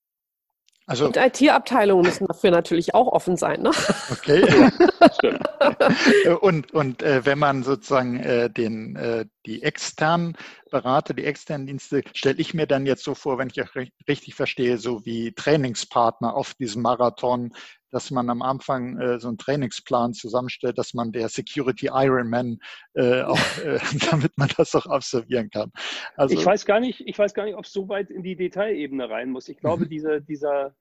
Also, 0.86 1.06
und 1.06 1.16
IT-Abteilungen 1.16 2.04
müssen 2.04 2.26
dafür 2.26 2.50
natürlich 2.50 2.94
auch 2.94 3.06
offen 3.06 3.36
sein. 3.36 3.62
Ne? 3.62 3.70
Okay. 4.10 4.42
und 6.40 6.74
und 6.74 7.02
äh, 7.02 7.24
wenn 7.24 7.38
man 7.38 7.62
sozusagen 7.62 8.18
äh, 8.18 8.50
den, 8.50 8.96
äh, 8.96 9.26
die 9.46 9.62
externen 9.62 10.36
Berater, 10.72 11.14
die 11.14 11.24
externen 11.24 11.68
Dienste, 11.68 12.02
stelle 12.14 12.40
ich 12.40 12.54
mir 12.54 12.66
dann 12.66 12.86
jetzt 12.86 13.04
so 13.04 13.14
vor, 13.14 13.38
wenn 13.38 13.48
ich 13.48 13.62
auch 13.62 13.74
richtig 14.08 14.34
verstehe, 14.34 14.78
so 14.78 15.04
wie 15.04 15.32
Trainingspartner 15.32 16.34
auf 16.34 16.54
diesem 16.54 16.82
Marathon, 16.82 17.52
dass 17.90 18.10
man 18.10 18.30
am 18.30 18.42
Anfang 18.42 18.98
äh, 18.98 19.20
so 19.20 19.28
einen 19.28 19.38
Trainingsplan 19.38 20.14
zusammenstellt, 20.14 20.78
dass 20.78 20.94
man 20.94 21.12
der 21.12 21.28
Security 21.28 21.90
Ironman 21.92 22.58
äh, 22.94 23.22
auch, 23.22 23.38
äh, 23.64 23.78
damit 24.10 24.32
man 24.36 24.48
das 24.56 24.74
auch 24.74 24.86
absolvieren 24.86 25.50
kann. 25.50 25.70
Also, 26.16 26.34
ich 26.34 26.44
weiß 26.44 26.64
gar 26.64 26.80
nicht, 26.80 27.02
ich 27.06 27.18
weiß 27.18 27.34
gar 27.34 27.44
nicht, 27.44 27.54
ob 27.54 27.66
es 27.66 27.72
so 27.72 27.88
weit 27.88 28.10
in 28.10 28.22
die 28.22 28.34
Detailebene 28.34 29.08
rein 29.08 29.30
muss. 29.30 29.48
Ich 29.48 29.58
glaube, 29.58 29.84
mhm. 29.84 29.90
dieser, 29.90 30.20
dieser 30.20 30.74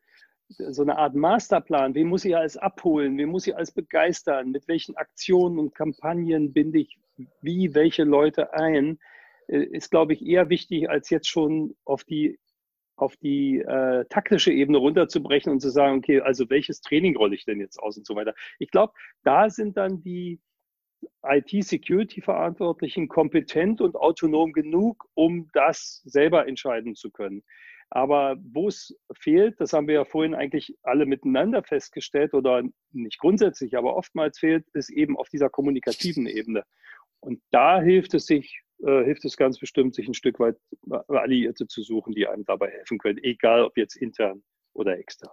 so 0.69 0.81
eine 0.81 0.97
Art 0.97 1.15
Masterplan, 1.15 1.95
wen 1.95 2.07
muss 2.07 2.25
ich 2.25 2.35
alles 2.35 2.57
abholen, 2.57 3.17
wen 3.17 3.29
muss 3.29 3.47
ich 3.47 3.55
alles 3.55 3.71
begeistern, 3.71 4.51
mit 4.51 4.67
welchen 4.67 4.97
Aktionen 4.97 5.59
und 5.59 5.75
Kampagnen 5.75 6.51
binde 6.51 6.79
ich 6.79 6.97
wie 7.41 7.73
welche 7.75 8.03
Leute 8.03 8.53
ein, 8.53 8.99
ist, 9.47 9.91
glaube 9.91 10.13
ich, 10.13 10.25
eher 10.25 10.49
wichtig, 10.49 10.89
als 10.89 11.09
jetzt 11.09 11.27
schon 11.27 11.75
auf 11.85 12.03
die 12.03 12.39
auf 12.95 13.17
die 13.17 13.59
äh, 13.59 14.05
taktische 14.09 14.53
Ebene 14.53 14.77
runterzubrechen 14.77 15.51
und 15.51 15.59
zu 15.59 15.71
sagen, 15.71 15.97
okay, 15.97 16.21
also 16.21 16.49
welches 16.51 16.81
Training 16.81 17.17
rolle 17.17 17.33
ich 17.33 17.45
denn 17.45 17.59
jetzt 17.59 17.79
aus 17.79 17.97
und 17.97 18.05
so 18.05 18.15
weiter. 18.15 18.35
Ich 18.59 18.69
glaube, 18.69 18.93
da 19.23 19.49
sind 19.49 19.75
dann 19.75 20.03
die 20.03 20.39
IT-Security-Verantwortlichen 21.23 23.07
kompetent 23.07 23.81
und 23.81 23.95
autonom 23.95 24.53
genug, 24.53 25.07
um 25.15 25.49
das 25.53 26.01
selber 26.05 26.47
entscheiden 26.47 26.95
zu 26.95 27.09
können. 27.09 27.43
Aber 27.89 28.37
wo 28.41 28.67
es 28.67 28.95
fehlt, 29.17 29.59
das 29.59 29.73
haben 29.73 29.87
wir 29.87 29.95
ja 29.95 30.05
vorhin 30.05 30.33
eigentlich 30.33 30.77
alle 30.81 31.05
miteinander 31.05 31.61
festgestellt 31.61 32.33
oder 32.33 32.63
nicht 32.93 33.19
grundsätzlich, 33.19 33.75
aber 33.75 33.95
oftmals 33.97 34.39
fehlt, 34.39 34.65
ist 34.73 34.89
eben 34.89 35.17
auf 35.17 35.27
dieser 35.27 35.49
kommunikativen 35.49 36.25
Ebene. 36.25 36.63
Und 37.19 37.41
da 37.51 37.81
hilft 37.81 38.13
es 38.13 38.25
sich, 38.25 38.61
äh, 38.85 39.03
hilft 39.03 39.25
es 39.25 39.37
ganz 39.37 39.59
bestimmt, 39.59 39.95
sich 39.95 40.07
ein 40.07 40.13
Stück 40.13 40.39
weit 40.39 40.57
Alliierte 41.07 41.67
zu 41.67 41.81
suchen, 41.81 42.13
die 42.13 42.27
einem 42.27 42.45
dabei 42.45 42.69
helfen 42.69 42.97
können, 42.97 43.19
egal 43.23 43.63
ob 43.63 43.77
jetzt 43.77 43.95
intern 43.95 44.43
oder 44.73 44.97
extern. 44.97 45.31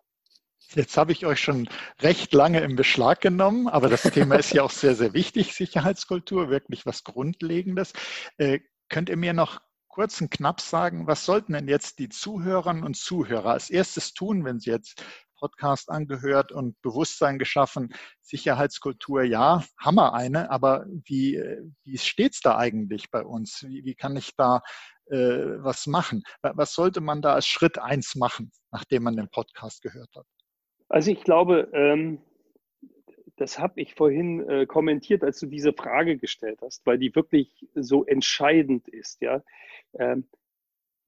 Jetzt 0.74 0.96
habe 0.96 1.12
ich 1.12 1.24
euch 1.24 1.40
schon 1.40 1.68
recht 2.00 2.32
lange 2.34 2.60
im 2.60 2.76
Beschlag 2.76 3.20
genommen, 3.20 3.68
aber 3.68 3.88
das 3.88 4.02
Thema 4.02 4.36
ist 4.36 4.52
ja 4.52 4.62
auch 4.62 4.70
sehr, 4.70 4.94
sehr 4.94 5.14
wichtig, 5.14 5.54
Sicherheitskultur, 5.54 6.50
wirklich 6.50 6.84
was 6.84 7.04
Grundlegendes. 7.04 7.92
Äh, 8.36 8.60
könnt 8.88 9.08
ihr 9.08 9.16
mir 9.16 9.32
noch 9.32 9.60
kurz 9.88 10.20
und 10.20 10.30
knapp 10.30 10.60
sagen, 10.60 11.06
was 11.06 11.24
sollten 11.24 11.54
denn 11.54 11.68
jetzt 11.68 11.98
die 11.98 12.08
Zuhörerinnen 12.08 12.84
und 12.84 12.96
Zuhörer 12.96 13.50
als 13.50 13.70
erstes 13.70 14.14
tun, 14.14 14.44
wenn 14.44 14.60
sie 14.60 14.70
jetzt 14.70 15.02
Podcast 15.38 15.90
angehört 15.90 16.52
und 16.52 16.80
Bewusstsein 16.82 17.38
geschaffen, 17.38 17.94
Sicherheitskultur, 18.20 19.22
ja, 19.22 19.64
wir 19.96 20.12
eine, 20.12 20.50
aber 20.50 20.86
wie, 21.04 21.42
wie 21.84 21.98
steht 21.98 22.34
es 22.34 22.40
da 22.40 22.56
eigentlich 22.58 23.10
bei 23.10 23.22
uns? 23.22 23.64
Wie, 23.66 23.84
wie 23.84 23.94
kann 23.94 24.16
ich 24.16 24.36
da 24.36 24.62
äh, 25.06 25.16
was 25.62 25.86
machen? 25.86 26.22
Was 26.42 26.74
sollte 26.74 27.00
man 27.00 27.22
da 27.22 27.34
als 27.34 27.46
Schritt 27.46 27.78
eins 27.78 28.14
machen, 28.14 28.50
nachdem 28.70 29.04
man 29.04 29.16
den 29.16 29.28
Podcast 29.28 29.82
gehört 29.82 30.14
hat? 30.14 30.26
Also 30.88 31.10
ich 31.10 31.22
glaube, 31.22 31.68
ähm, 31.72 32.20
das 33.36 33.58
habe 33.58 33.80
ich 33.80 33.94
vorhin 33.94 34.48
äh, 34.48 34.66
kommentiert, 34.66 35.22
als 35.22 35.38
du 35.38 35.46
diese 35.46 35.72
Frage 35.72 36.18
gestellt 36.18 36.58
hast, 36.62 36.84
weil 36.86 36.98
die 36.98 37.14
wirklich 37.14 37.66
so 37.74 38.04
entscheidend 38.04 38.88
ist. 38.88 39.20
Ja, 39.22 39.42
ähm, 39.98 40.28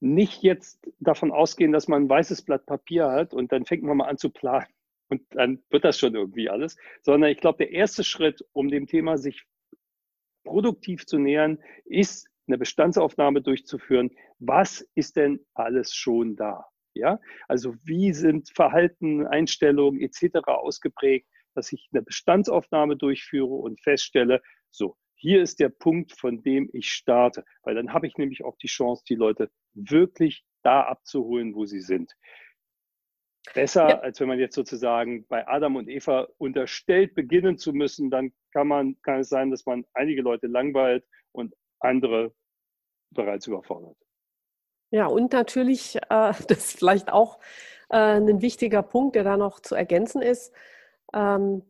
nicht 0.00 0.42
jetzt 0.42 0.80
davon 0.98 1.30
ausgehen, 1.30 1.72
dass 1.72 1.88
man 1.88 2.04
ein 2.04 2.08
weißes 2.08 2.42
Blatt 2.42 2.66
Papier 2.66 3.10
hat 3.10 3.34
und 3.34 3.52
dann 3.52 3.64
fängt 3.64 3.82
man 3.82 3.98
mal 3.98 4.08
an 4.08 4.18
zu 4.18 4.30
planen 4.30 4.66
und 5.08 5.22
dann 5.30 5.62
wird 5.70 5.84
das 5.84 5.98
schon 5.98 6.14
irgendwie 6.14 6.48
alles, 6.48 6.76
sondern 7.02 7.30
ich 7.30 7.38
glaube, 7.38 7.58
der 7.58 7.72
erste 7.72 8.04
Schritt, 8.04 8.44
um 8.52 8.68
dem 8.68 8.86
Thema 8.86 9.18
sich 9.18 9.44
produktiv 10.44 11.06
zu 11.06 11.18
nähern, 11.18 11.58
ist 11.84 12.28
eine 12.46 12.58
Bestandsaufnahme 12.58 13.42
durchzuführen. 13.42 14.10
Was 14.38 14.80
ist 14.94 15.16
denn 15.16 15.44
alles 15.54 15.94
schon 15.94 16.36
da? 16.36 16.66
Ja, 16.94 17.20
also 17.46 17.74
wie 17.84 18.12
sind 18.12 18.50
Verhalten, 18.50 19.26
Einstellungen 19.26 20.00
etc. 20.00 20.38
ausgeprägt? 20.46 21.28
dass 21.54 21.72
ich 21.72 21.88
eine 21.92 22.02
Bestandsaufnahme 22.02 22.96
durchführe 22.96 23.54
und 23.54 23.80
feststelle, 23.80 24.42
so, 24.70 24.96
hier 25.14 25.42
ist 25.42 25.60
der 25.60 25.68
Punkt, 25.68 26.12
von 26.12 26.42
dem 26.42 26.70
ich 26.72 26.90
starte, 26.90 27.44
weil 27.62 27.74
dann 27.74 27.92
habe 27.92 28.06
ich 28.06 28.16
nämlich 28.16 28.44
auch 28.44 28.56
die 28.56 28.68
Chance, 28.68 29.04
die 29.08 29.14
Leute 29.14 29.50
wirklich 29.74 30.44
da 30.62 30.82
abzuholen, 30.82 31.54
wo 31.54 31.64
sie 31.64 31.80
sind. 31.80 32.14
Besser, 33.54 33.88
ja. 33.88 33.98
als 34.00 34.20
wenn 34.20 34.28
man 34.28 34.38
jetzt 34.38 34.54
sozusagen 34.54 35.26
bei 35.26 35.46
Adam 35.48 35.76
und 35.76 35.88
Eva 35.88 36.28
unterstellt, 36.38 37.14
beginnen 37.14 37.58
zu 37.58 37.72
müssen, 37.72 38.10
dann 38.10 38.32
kann 38.52 38.68
man, 38.68 39.00
kann 39.02 39.20
es 39.20 39.28
sein, 39.28 39.50
dass 39.50 39.64
man 39.66 39.84
einige 39.94 40.22
Leute 40.22 40.46
langweilt 40.46 41.04
und 41.32 41.54
andere 41.80 42.34
bereits 43.10 43.46
überfordert. 43.46 43.96
Ja, 44.90 45.06
und 45.06 45.32
natürlich, 45.32 45.96
äh, 45.96 46.00
das 46.48 46.58
ist 46.58 46.78
vielleicht 46.78 47.12
auch 47.12 47.38
äh, 47.88 47.96
ein 47.96 48.42
wichtiger 48.42 48.82
Punkt, 48.82 49.16
der 49.16 49.24
da 49.24 49.36
noch 49.36 49.60
zu 49.60 49.74
ergänzen 49.74 50.22
ist, 50.22 50.52
ähm, 51.14 51.62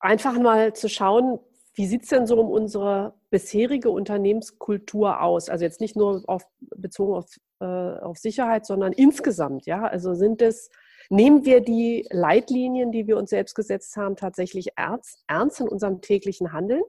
einfach 0.00 0.38
mal 0.38 0.74
zu 0.74 0.88
schauen, 0.88 1.38
wie 1.76 1.86
sieht 1.86 2.02
es 2.02 2.08
denn 2.08 2.26
so 2.26 2.40
um 2.40 2.50
unsere 2.50 3.14
bisherige 3.30 3.90
Unternehmenskultur 3.90 5.20
aus? 5.22 5.48
Also 5.48 5.64
jetzt 5.64 5.80
nicht 5.80 5.96
nur 5.96 6.22
auf, 6.26 6.42
bezogen 6.74 7.14
auf, 7.14 7.26
äh, 7.60 7.64
auf 7.64 8.18
Sicherheit, 8.18 8.66
sondern 8.66 8.92
insgesamt. 8.92 9.66
Ja, 9.66 9.84
also 9.84 10.14
sind 10.14 10.42
es 10.42 10.70
Nehmen 11.08 11.44
wir 11.44 11.60
die 11.60 12.06
Leitlinien, 12.10 12.90
die 12.90 13.06
wir 13.06 13.16
uns 13.16 13.30
selbst 13.30 13.54
gesetzt 13.54 13.96
haben, 13.96 14.16
tatsächlich 14.16 14.70
ernst, 14.76 15.22
ernst 15.28 15.60
in 15.60 15.68
unserem 15.68 16.00
täglichen 16.00 16.52
Handeln? 16.52 16.82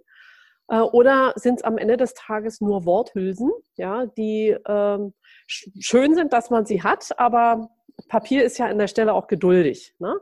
Äh, 0.69 0.79
oder 0.79 1.33
sind 1.35 1.59
es 1.59 1.63
am 1.63 1.77
Ende 1.77 1.97
des 1.97 2.13
Tages 2.13 2.61
nur 2.61 2.85
Worthülsen, 2.85 3.51
ja, 3.75 4.05
die 4.05 4.55
ähm, 4.67 5.13
schön 5.47 6.15
sind, 6.15 6.33
dass 6.33 6.49
man 6.49 6.65
sie 6.65 6.81
hat, 6.83 7.17
aber 7.19 7.69
Papier 8.09 8.43
ist 8.43 8.57
ja 8.57 8.67
an 8.67 8.77
der 8.77 8.87
Stelle 8.87 9.13
auch 9.13 9.27
geduldig. 9.27 9.95
Ne? 9.99 10.15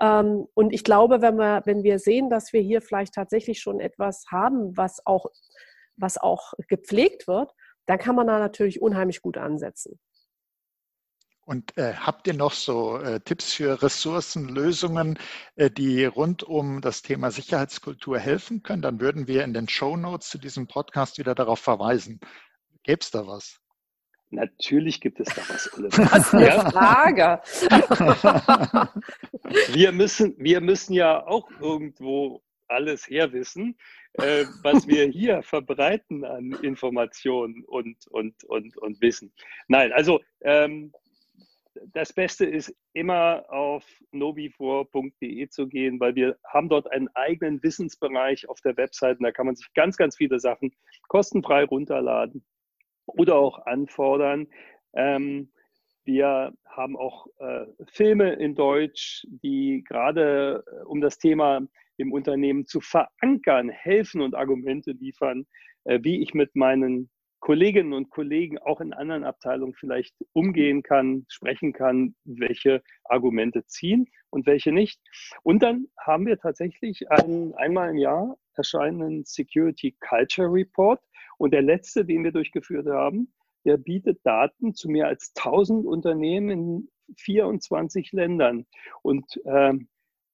Ähm, 0.00 0.46
und 0.54 0.72
ich 0.72 0.84
glaube, 0.84 1.20
wenn 1.22 1.36
wir, 1.36 1.62
wenn 1.64 1.82
wir 1.82 1.98
sehen, 1.98 2.30
dass 2.30 2.52
wir 2.52 2.60
hier 2.60 2.82
vielleicht 2.82 3.14
tatsächlich 3.14 3.60
schon 3.60 3.80
etwas 3.80 4.24
haben, 4.30 4.76
was 4.76 5.04
auch, 5.06 5.26
was 5.96 6.18
auch 6.18 6.52
gepflegt 6.68 7.26
wird, 7.26 7.52
dann 7.86 7.98
kann 7.98 8.14
man 8.14 8.26
da 8.26 8.38
natürlich 8.38 8.80
unheimlich 8.80 9.22
gut 9.22 9.38
ansetzen. 9.38 9.98
Und 11.48 11.78
äh, 11.78 11.94
habt 11.94 12.26
ihr 12.26 12.34
noch 12.34 12.52
so 12.52 12.98
äh, 12.98 13.20
Tipps 13.20 13.54
für 13.54 13.82
Ressourcen, 13.82 14.50
Lösungen, 14.50 15.18
äh, 15.56 15.70
die 15.70 16.04
rund 16.04 16.42
um 16.42 16.82
das 16.82 17.00
Thema 17.00 17.30
Sicherheitskultur 17.30 18.18
helfen 18.18 18.62
können? 18.62 18.82
Dann 18.82 19.00
würden 19.00 19.26
wir 19.28 19.44
in 19.44 19.54
den 19.54 19.66
Show 19.66 19.96
Notes 19.96 20.28
zu 20.28 20.36
diesem 20.36 20.66
Podcast 20.66 21.16
wieder 21.16 21.34
darauf 21.34 21.58
verweisen. 21.58 22.20
Gäbe 22.82 23.00
es 23.00 23.10
da 23.10 23.26
was? 23.26 23.60
Natürlich 24.30 25.00
gibt 25.00 25.20
es 25.20 25.28
da 25.28 25.42
was, 25.48 25.72
Oliver. 25.74 26.04
Das 26.04 26.26
ist 26.26 26.34
eine 26.34 26.70
Frage. 26.70 27.40
wir, 29.72 29.92
müssen, 29.92 30.34
wir 30.38 30.60
müssen 30.60 30.92
ja 30.92 31.26
auch 31.26 31.50
irgendwo 31.60 32.42
alles 32.66 33.08
herwissen, 33.08 33.78
äh, 34.14 34.44
was 34.62 34.86
wir 34.86 35.06
hier 35.06 35.42
verbreiten 35.42 36.24
an 36.24 36.52
Informationen 36.62 37.64
und, 37.64 38.06
und, 38.08 38.44
und, 38.44 38.76
und 38.76 39.00
Wissen. 39.00 39.32
Nein, 39.66 39.92
also 39.92 40.20
ähm, 40.42 40.92
das 41.94 42.12
Beste 42.12 42.44
ist 42.44 42.74
immer 42.92 43.44
auf 43.48 43.84
nobifor.de 44.10 45.48
zu 45.48 45.68
gehen, 45.68 46.00
weil 46.00 46.14
wir 46.16 46.36
haben 46.44 46.68
dort 46.68 46.90
einen 46.90 47.08
eigenen 47.14 47.62
Wissensbereich 47.62 48.48
auf 48.48 48.60
der 48.60 48.76
Webseite. 48.76 49.22
Da 49.22 49.30
kann 49.30 49.46
man 49.46 49.56
sich 49.56 49.72
ganz, 49.74 49.96
ganz 49.96 50.16
viele 50.16 50.40
Sachen 50.40 50.74
kostenfrei 51.06 51.64
runterladen 51.64 52.44
oder 53.08 53.36
auch 53.36 53.66
anfordern. 53.66 54.48
Ähm, 54.94 55.50
wir 56.04 56.54
haben 56.66 56.96
auch 56.96 57.26
äh, 57.38 57.66
Filme 57.86 58.32
in 58.34 58.54
Deutsch, 58.54 59.26
die 59.28 59.84
gerade 59.86 60.64
äh, 60.66 60.84
um 60.84 61.00
das 61.00 61.18
Thema 61.18 61.60
im 61.98 62.12
Unternehmen 62.12 62.66
zu 62.66 62.80
verankern, 62.80 63.68
helfen 63.68 64.22
und 64.22 64.34
Argumente 64.34 64.92
liefern, 64.92 65.46
äh, 65.84 65.98
wie 66.02 66.22
ich 66.22 66.32
mit 66.32 66.56
meinen 66.56 67.10
Kolleginnen 67.40 67.92
und 67.92 68.10
Kollegen 68.10 68.58
auch 68.58 68.80
in 68.80 68.92
anderen 68.92 69.24
Abteilungen 69.24 69.74
vielleicht 69.74 70.14
umgehen 70.32 70.82
kann, 70.82 71.24
sprechen 71.28 71.72
kann, 71.72 72.14
welche 72.24 72.82
Argumente 73.04 73.64
ziehen 73.66 74.08
und 74.30 74.46
welche 74.46 74.72
nicht. 74.72 75.00
Und 75.42 75.62
dann 75.62 75.86
haben 75.98 76.26
wir 76.26 76.38
tatsächlich 76.38 77.10
einen 77.10 77.54
einmal 77.54 77.90
im 77.90 77.98
Jahr 77.98 78.36
erscheinenden 78.54 79.24
Security 79.24 79.96
Culture 80.00 80.52
Report, 80.52 81.00
und 81.38 81.52
der 81.52 81.62
letzte, 81.62 82.04
den 82.04 82.24
wir 82.24 82.32
durchgeführt 82.32 82.86
haben, 82.86 83.32
der 83.64 83.76
bietet 83.76 84.20
Daten 84.24 84.74
zu 84.74 84.88
mehr 84.88 85.06
als 85.06 85.32
1000 85.36 85.86
Unternehmen 85.86 86.50
in 86.50 86.88
24 87.16 88.12
Ländern 88.12 88.66
und 89.02 89.24
äh, 89.44 89.72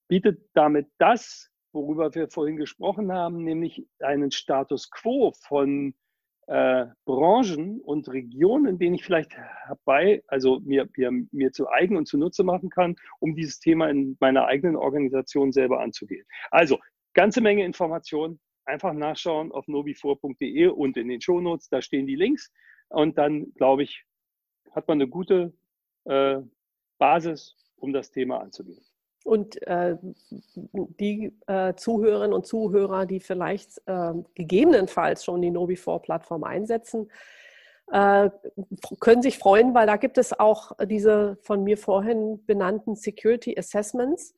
bietet 0.08 0.48
damit 0.54 0.88
das, 0.98 1.50
worüber 1.72 2.14
wir 2.14 2.28
vorhin 2.28 2.56
gesprochen 2.56 3.12
haben, 3.12 3.44
nämlich 3.44 3.86
einen 4.00 4.30
Status 4.30 4.90
quo 4.90 5.32
von 5.46 5.94
äh, 6.46 6.86
Branchen 7.06 7.80
und 7.80 8.08
Regionen, 8.08 8.78
denen 8.78 8.94
ich 8.94 9.04
vielleicht 9.04 9.32
herbei, 9.34 10.22
also 10.26 10.60
mir, 10.60 10.88
mir, 10.96 11.10
mir 11.32 11.52
zu 11.52 11.68
eigen 11.68 11.96
und 11.96 12.06
zunutze 12.06 12.44
machen 12.44 12.68
kann, 12.70 12.96
um 13.18 13.34
dieses 13.34 13.60
Thema 13.60 13.88
in 13.88 14.16
meiner 14.20 14.46
eigenen 14.46 14.76
Organisation 14.76 15.52
selber 15.52 15.80
anzugehen. 15.80 16.26
Also, 16.50 16.78
ganze 17.14 17.40
Menge 17.40 17.64
Informationen. 17.64 18.40
Einfach 18.66 18.92
nachschauen 18.92 19.52
auf 19.52 19.66
nobi4.de 19.66 20.68
und 20.68 20.96
in 20.96 21.08
den 21.08 21.20
Shownotes, 21.20 21.68
da 21.68 21.82
stehen 21.82 22.06
die 22.06 22.16
Links. 22.16 22.50
Und 22.88 23.18
dann, 23.18 23.52
glaube 23.54 23.82
ich, 23.82 24.04
hat 24.72 24.88
man 24.88 25.00
eine 25.00 25.08
gute 25.08 25.52
äh, 26.04 26.40
Basis, 26.98 27.56
um 27.76 27.92
das 27.92 28.10
Thema 28.10 28.40
anzugehen. 28.40 28.84
Und 29.24 29.60
äh, 29.66 29.96
die 31.00 31.32
äh, 31.46 31.74
Zuhörerinnen 31.74 32.34
und 32.34 32.46
Zuhörer, 32.46 33.06
die 33.06 33.20
vielleicht 33.20 33.80
äh, 33.86 34.12
gegebenenfalls 34.34 35.24
schon 35.24 35.40
die 35.40 35.50
Novi4-Plattform 35.50 36.44
einsetzen, 36.44 37.10
äh, 37.90 38.30
können 39.00 39.22
sich 39.22 39.38
freuen, 39.38 39.74
weil 39.74 39.86
da 39.86 39.96
gibt 39.96 40.18
es 40.18 40.38
auch 40.38 40.72
diese 40.86 41.38
von 41.42 41.64
mir 41.64 41.78
vorhin 41.78 42.44
benannten 42.44 42.96
Security 42.96 43.58
Assessments, 43.58 44.34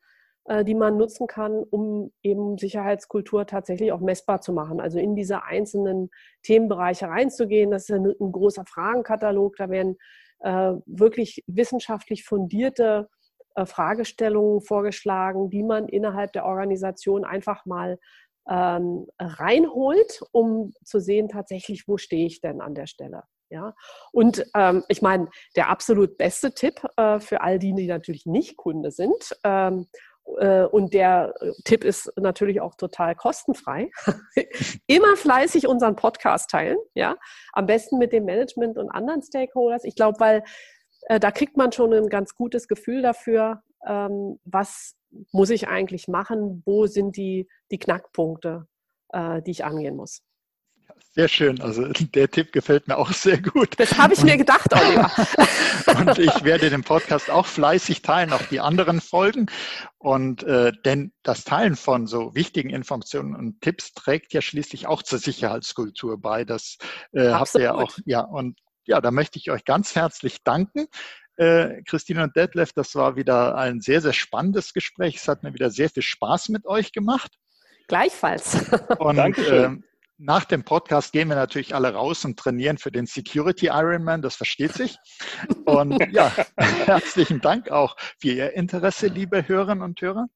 die 0.64 0.74
man 0.74 0.97
nutzen 0.97 1.26
kann, 1.26 1.64
um 1.64 2.12
eben 2.22 2.57
Sicherheitskultur 2.57 3.47
tatsächlich 3.47 3.90
auch 3.92 4.01
messbar 4.01 4.40
zu 4.40 4.53
machen. 4.53 4.80
Also 4.80 4.99
in 4.99 5.16
diese 5.16 5.42
einzelnen 5.42 6.11
Themenbereiche 6.42 7.09
reinzugehen. 7.09 7.70
Das 7.70 7.88
ist 7.88 7.90
ein, 7.90 8.07
ein 8.07 8.32
großer 8.32 8.64
Fragenkatalog. 8.64 9.57
Da 9.57 9.70
werden 9.70 9.97
äh, 10.40 10.74
wirklich 10.86 11.42
wissenschaftlich 11.47 12.24
fundierte 12.24 13.09
äh, 13.57 13.66
Fragestellungen 13.66 14.61
vorgeschlagen, 14.61 15.51
die 15.51 15.62
man 15.62 15.88
innerhalb 15.88 16.32
der 16.32 16.44
Organisation 16.44 17.24
einfach 17.24 17.64
mal 17.66 17.99
ähm, 18.49 19.07
reinholt, 19.18 20.22
um 20.30 20.72
zu 20.84 21.01
sehen, 21.01 21.28
tatsächlich, 21.28 21.88
wo 21.88 21.97
stehe 21.97 22.26
ich 22.26 22.40
denn 22.40 22.61
an 22.61 22.74
der 22.74 22.86
Stelle. 22.86 23.22
Ja, 23.49 23.74
und 24.12 24.44
ähm, 24.55 24.84
ich 24.88 25.03
meine, 25.03 25.28
der 25.55 25.68
absolut 25.68 26.18
beste 26.18 26.53
Tipp 26.53 26.82
äh, 26.97 27.20
für 27.20 27.42
all 27.42 27.59
die, 27.61 27.74
die 27.74 27.86
natürlich 27.86 28.26
nicht 28.26 28.57
Kunde 28.57 28.90
sind, 28.90 29.36
ähm, 29.44 29.86
äh, 29.92 30.16
und 30.27 30.93
der 30.93 31.35
Tipp 31.64 31.85
ist 31.85 32.12
natürlich 32.16 32.61
auch 32.61 32.74
total 32.74 33.14
kostenfrei. 33.14 33.91
Immer 34.87 35.16
fleißig 35.16 35.66
unseren 35.66 35.97
Podcast 35.97 36.51
teilen, 36.51 36.77
ja, 36.95 37.16
am 37.53 37.66
besten 37.66 37.99
mit 37.99 38.12
dem 38.12 38.24
Management 38.24 38.77
und 38.77 38.91
anderen 38.91 39.22
Stakeholders. 39.22 39.85
Ich 39.85 39.95
glaube, 39.95 40.18
weil 40.20 40.43
äh, 41.09 41.20
da 41.20 41.31
kriegt 41.31 41.57
man 41.57 41.72
schon 41.72 41.93
ein 41.93 42.09
ganz 42.09 42.35
gutes 42.35 42.68
Gefühl 42.68 43.03
dafür, 43.03 43.62
ähm, 43.87 44.39
was 44.45 44.95
muss 45.33 45.51
ich 45.51 45.68
eigentlich 45.68 46.09
machen, 46.09 46.62
wo 46.66 46.87
sind 46.87 47.16
die, 47.16 47.49
die 47.70 47.79
Knackpunkte, 47.79 48.66
äh, 49.12 49.41
die 49.43 49.53
ich 49.53 49.64
angehen 49.64 49.97
muss. 49.97 50.22
Sehr 51.12 51.29
schön. 51.29 51.61
Also 51.61 51.89
der 52.14 52.31
Tipp 52.31 52.53
gefällt 52.53 52.89
mir 52.89 52.99
auch 52.99 53.11
sehr 53.12 53.41
gut. 53.41 53.79
Das 53.79 53.97
habe 53.97 54.14
ich 54.14 54.22
mir 54.22 54.37
gedacht, 54.37 54.72
Oliver. 54.72 55.11
und 55.87 56.18
ich 56.18 56.45
werde 56.45 56.70
den 56.70 56.83
Podcast 56.83 57.31
auch 57.31 57.47
fleißig 57.47 58.03
teilen, 58.03 58.33
auch 58.33 58.43
die 58.43 58.61
anderen 58.61 59.01
Folgen. 59.01 59.47
Und 59.99 60.43
äh, 60.45 60.72
denn 60.85 61.12
das 61.22 61.45
Teilen 61.45 61.77
von 61.77 62.07
so 62.07 62.35
wichtigen 62.35 62.70
Informationen 62.70 63.35
und 63.35 63.61
Tipps 63.61 63.93
trägt 63.93 64.33
ja 64.33 64.41
schließlich 64.41 64.87
auch 64.87 65.03
zur 65.03 65.18
Sicherheitskultur 65.18 66.20
bei. 66.20 66.45
Das 66.45 66.79
äh, 67.12 67.31
habt 67.31 67.55
ihr 67.55 67.62
ja 67.62 67.74
auch. 67.74 67.93
Ja, 68.05 68.20
und 68.20 68.59
ja, 68.85 69.01
da 69.01 69.11
möchte 69.11 69.39
ich 69.39 69.51
euch 69.51 69.64
ganz 69.64 69.95
herzlich 69.95 70.43
danken. 70.45 70.87
Äh, 71.37 71.83
Christine 71.83 72.22
und 72.22 72.37
Detlef, 72.37 72.72
das 72.72 72.95
war 72.95 73.16
wieder 73.16 73.57
ein 73.57 73.81
sehr, 73.81 74.01
sehr 74.01 74.12
spannendes 74.12 74.72
Gespräch. 74.72 75.16
Es 75.16 75.29
hat 75.29 75.43
mir 75.43 75.53
wieder 75.53 75.70
sehr 75.70 75.91
viel 75.91 76.03
Spaß 76.03 76.49
mit 76.49 76.66
euch 76.66 76.93
gemacht. 76.93 77.33
Gleichfalls. 77.89 78.57
Und 78.99 79.18
äh, 79.18 79.70
nach 80.19 80.45
dem 80.45 80.64
Podcast 80.64 81.12
gehen 81.12 81.29
wir 81.29 81.37
natürlich 81.37 81.75
alle 81.75 81.93
raus 81.93 82.25
und 82.25 82.39
trainieren 82.39 82.79
für 82.79 82.91
den 82.91 83.07
Security 83.07 83.67
Ironman, 83.67 84.23
das 84.23 84.37
versteht 84.37 84.73
sich. 84.73 84.97
Und 85.64 85.99
ja, 86.12 86.33
herzlichen 86.57 87.41
Dank 87.41 87.71
auch 87.71 87.97
für 88.19 88.33
Ihr 88.33 88.53
Interesse, 88.55 89.09
liebe 89.09 89.47
Hörerinnen 89.47 89.83
und 89.83 90.01
Hörer. 90.01 90.27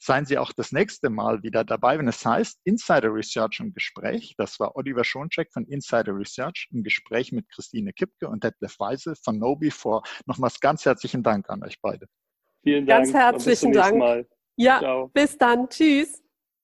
Seien 0.00 0.26
Sie 0.26 0.36
auch 0.36 0.52
das 0.52 0.72
nächste 0.72 1.10
Mal 1.10 1.44
wieder 1.44 1.64
dabei, 1.64 1.98
wenn 1.98 2.08
es 2.08 2.24
heißt 2.24 2.60
Insider 2.64 3.14
Research 3.14 3.60
im 3.60 3.72
Gespräch. 3.72 4.34
Das 4.36 4.58
war 4.58 4.74
Oliver 4.74 5.04
Schoncheck 5.04 5.52
von 5.52 5.64
Insider 5.66 6.16
Research 6.16 6.68
im 6.72 6.82
Gespräch 6.82 7.30
mit 7.30 7.48
Christine 7.50 7.92
Kipke 7.92 8.28
und 8.28 8.42
Detlef 8.42 8.78
Weise 8.80 9.14
von 9.22 9.38
Nobi 9.38 9.70
vor. 9.70 10.02
Nochmals 10.26 10.58
ganz 10.58 10.84
herzlichen 10.84 11.22
Dank 11.22 11.48
an 11.48 11.62
euch 11.62 11.80
beide. 11.80 12.06
Vielen 12.64 12.86
Dank. 12.86 13.04
Ganz 13.04 13.14
herzlichen 13.14 13.72
Dank. 13.72 13.96
Mal. 13.96 14.28
Ja, 14.56 14.80
Ciao. 14.80 15.08
bis 15.08 15.38
dann. 15.38 15.68
Tschüss. 15.68 16.19